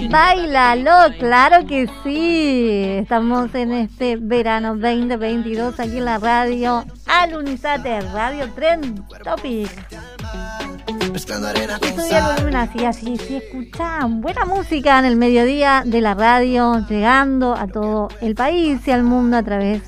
Bailalo, 0.10 1.18
claro 1.20 1.68
que 1.68 1.88
sí. 2.04 2.98
Estamos 3.02 3.54
en 3.54 3.74
este 3.74 4.18
verano 4.18 4.76
2022 4.76 5.80
aquí 5.80 5.98
en 5.98 6.06
la 6.06 6.18
radio 6.18 6.86
Alunizate, 7.06 8.02
Radio 8.02 8.52
Trend 8.54 9.08
Topic. 9.24 9.70
Mezclando 11.18 11.48
arena 11.48 11.80
con 11.80 12.00
sal. 12.00 12.56
así, 12.56 12.86
así, 12.86 13.18
sí, 13.18 13.38
escuchan 13.38 14.22
buena 14.22 14.46
música 14.46 15.00
en 15.00 15.06
el 15.06 15.16
mediodía 15.16 15.82
de 15.84 16.00
la 16.00 16.14
radio, 16.14 16.86
llegando 16.88 17.56
a 17.56 17.66
todo 17.66 18.10
el 18.22 18.36
país 18.36 18.88
y 18.88 18.92
al 18.92 19.02
mundo 19.02 19.36
a 19.36 19.42
través 19.42 19.82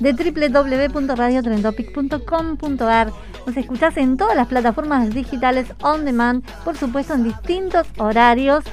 de 0.00 0.12
www.radiotrendopic.com.ar. 0.12 3.12
Nos 3.46 3.56
escuchás 3.56 3.96
en 3.96 4.16
todas 4.16 4.34
las 4.34 4.48
plataformas 4.48 5.14
digitales 5.14 5.68
on 5.82 6.04
demand, 6.04 6.44
por 6.64 6.76
supuesto 6.76 7.14
en 7.14 7.22
distintos 7.22 7.86
horarios. 7.98 8.64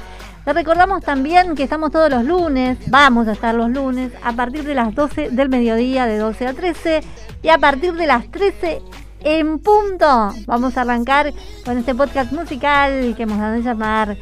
Te 0.45 0.53
recordamos 0.53 1.03
también 1.03 1.53
que 1.53 1.61
estamos 1.61 1.91
todos 1.91 2.09
los 2.09 2.25
lunes, 2.25 2.79
vamos 2.87 3.27
a 3.27 3.33
estar 3.33 3.53
los 3.53 3.69
lunes, 3.69 4.11
a 4.23 4.33
partir 4.33 4.63
de 4.63 4.73
las 4.73 4.95
12 4.95 5.29
del 5.29 5.49
mediodía, 5.49 6.07
de 6.07 6.17
12 6.17 6.47
a 6.47 6.55
13, 6.55 7.01
y 7.43 7.49
a 7.49 7.59
partir 7.59 7.93
de 7.93 8.07
las 8.07 8.31
13 8.31 8.81
en 9.21 9.59
punto. 9.59 10.33
Vamos 10.45 10.77
a 10.77 10.81
arrancar 10.81 11.33
con 11.65 11.77
este 11.77 11.95
podcast 11.95 12.31
musical 12.31 13.13
que 13.15 13.23
hemos 13.23 13.39
dado 13.39 13.55
a 13.55 13.59
llamar 13.59 14.17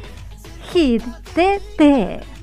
Hit 0.72 1.02
TT. 1.34 2.38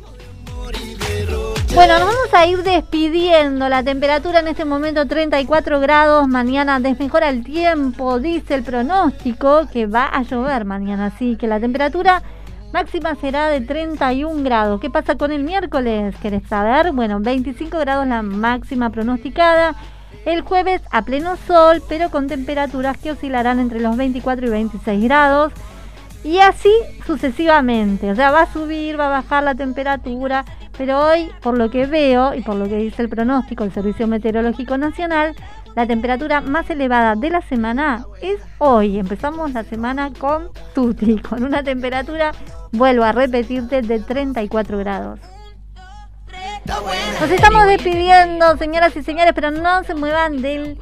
Bueno, 1.74 2.00
nos 2.00 2.08
vamos 2.08 2.34
a 2.34 2.48
ir 2.48 2.64
despidiendo. 2.64 3.68
La 3.68 3.84
temperatura 3.84 4.40
en 4.40 4.48
este 4.48 4.64
momento 4.64 5.06
34 5.06 5.82
grados. 5.82 6.28
Mañana 6.28 6.80
desmejora 6.80 7.30
el 7.30 7.44
tiempo, 7.44 8.20
dice 8.20 8.56
el 8.56 8.64
pronóstico 8.64 9.68
que 9.72 9.86
va 9.86 10.06
a 10.06 10.24
llover 10.24 10.64
mañana. 10.64 11.08
Así 11.08 11.36
que 11.36 11.48
la 11.48 11.60
temperatura 11.60 12.24
máxima 12.72 13.16
será 13.16 13.50
de 13.50 13.60
31 13.60 14.44
grados. 14.44 14.80
¿Qué 14.80 14.90
pasa 14.90 15.16
con 15.16 15.34
el 15.34 15.44
miércoles? 15.44 16.16
¿Querés 16.22 16.48
saber? 16.48 16.94
Bueno, 16.94 17.20
25 17.20 17.78
grados 17.80 18.08
la 18.08 18.22
máxima 18.22 18.90
pronosticada. 18.90 19.76
El 20.26 20.42
jueves 20.42 20.82
a 20.92 21.04
pleno 21.04 21.38
sol, 21.38 21.84
pero 21.88 22.10
con 22.10 22.28
temperaturas 22.28 22.98
que 22.98 23.12
oscilarán 23.12 23.60
entre 23.60 23.80
los 23.80 23.96
24 23.96 24.48
y 24.48 24.50
26 24.50 25.04
grados. 25.04 25.54
Y 26.24 26.40
así 26.40 26.72
sucesivamente. 27.06 28.10
O 28.10 28.16
sea, 28.16 28.32
va 28.32 28.42
a 28.42 28.52
subir, 28.52 29.00
va 29.00 29.06
a 29.06 29.22
bajar 29.22 29.44
la 29.44 29.54
temperatura. 29.54 30.44
Pero 30.76 31.00
hoy, 31.00 31.30
por 31.42 31.58
lo 31.58 31.70
que 31.70 31.86
veo 31.86 32.34
y 32.34 32.42
por 32.42 32.56
lo 32.56 32.68
que 32.68 32.78
dice 32.78 33.04
el 33.04 33.10
pronóstico 33.10 33.64
del 33.64 33.72
Servicio 33.72 34.08
Meteorológico 34.08 34.78
Nacional, 34.78 35.36
la 35.76 35.86
temperatura 35.86 36.42
más 36.42 36.70
elevada 36.70 37.16
de 37.16 37.30
la 37.30 37.42
semana 37.42 38.06
es 38.22 38.40
hoy. 38.58 38.98
Empezamos 38.98 39.54
la 39.54 39.64
semana 39.64 40.12
con 40.18 40.50
Tuti, 40.74 41.20
con 41.20 41.44
una 41.44 41.64
temperatura, 41.64 42.32
vuelvo 42.72 43.04
a 43.04 43.12
repetirte, 43.12 43.84
de 43.84 44.00
34 44.00 44.78
grados. 44.80 45.20
Nos 47.22 47.30
estamos 47.30 47.68
despidiendo, 47.68 48.58
señoras 48.58 48.96
y 48.96 49.04
señores, 49.04 49.34
pero 49.36 49.52
no 49.52 49.84
se 49.84 49.94
muevan 49.94 50.42
del, 50.42 50.80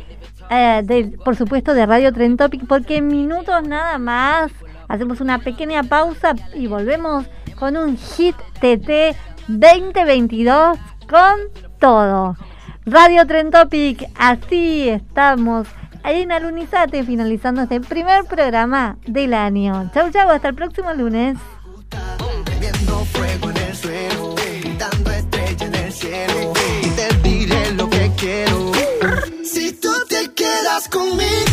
eh, 0.50 0.82
del 0.84 1.12
por 1.12 1.36
supuesto, 1.36 1.74
de 1.74 1.86
Radio 1.86 2.14
Tren 2.14 2.38
Topic, 2.38 2.66
porque 2.68 3.02
minutos 3.02 3.68
nada 3.68 3.98
más 3.98 4.52
hacemos 4.88 5.20
una 5.20 5.40
pequeña 5.40 5.84
pausa 5.84 6.36
y 6.54 6.68
volvemos 6.68 7.26
con 7.60 7.76
un 7.76 7.98
hit 7.98 8.36
TT 8.60 9.16
2022 9.48 10.78
con 11.10 11.36
todo. 11.80 12.36
Radio 12.86 13.28
Tren 13.28 13.52
Topic, 13.52 14.10
así 14.18 14.88
estamos. 14.88 15.68
Ahí 16.04 16.22
en 16.22 16.32
Alunizate, 16.32 17.04
finalizando 17.04 17.62
este 17.62 17.80
primer 17.82 18.26
programa 18.26 18.98
del 19.06 19.34
año. 19.34 19.90
Chau, 19.94 20.10
chau, 20.12 20.30
hasta 20.30 20.50
el 20.50 20.56
próximo 20.56 20.94
lunes. 20.94 21.38
Conmigo, 30.90 31.53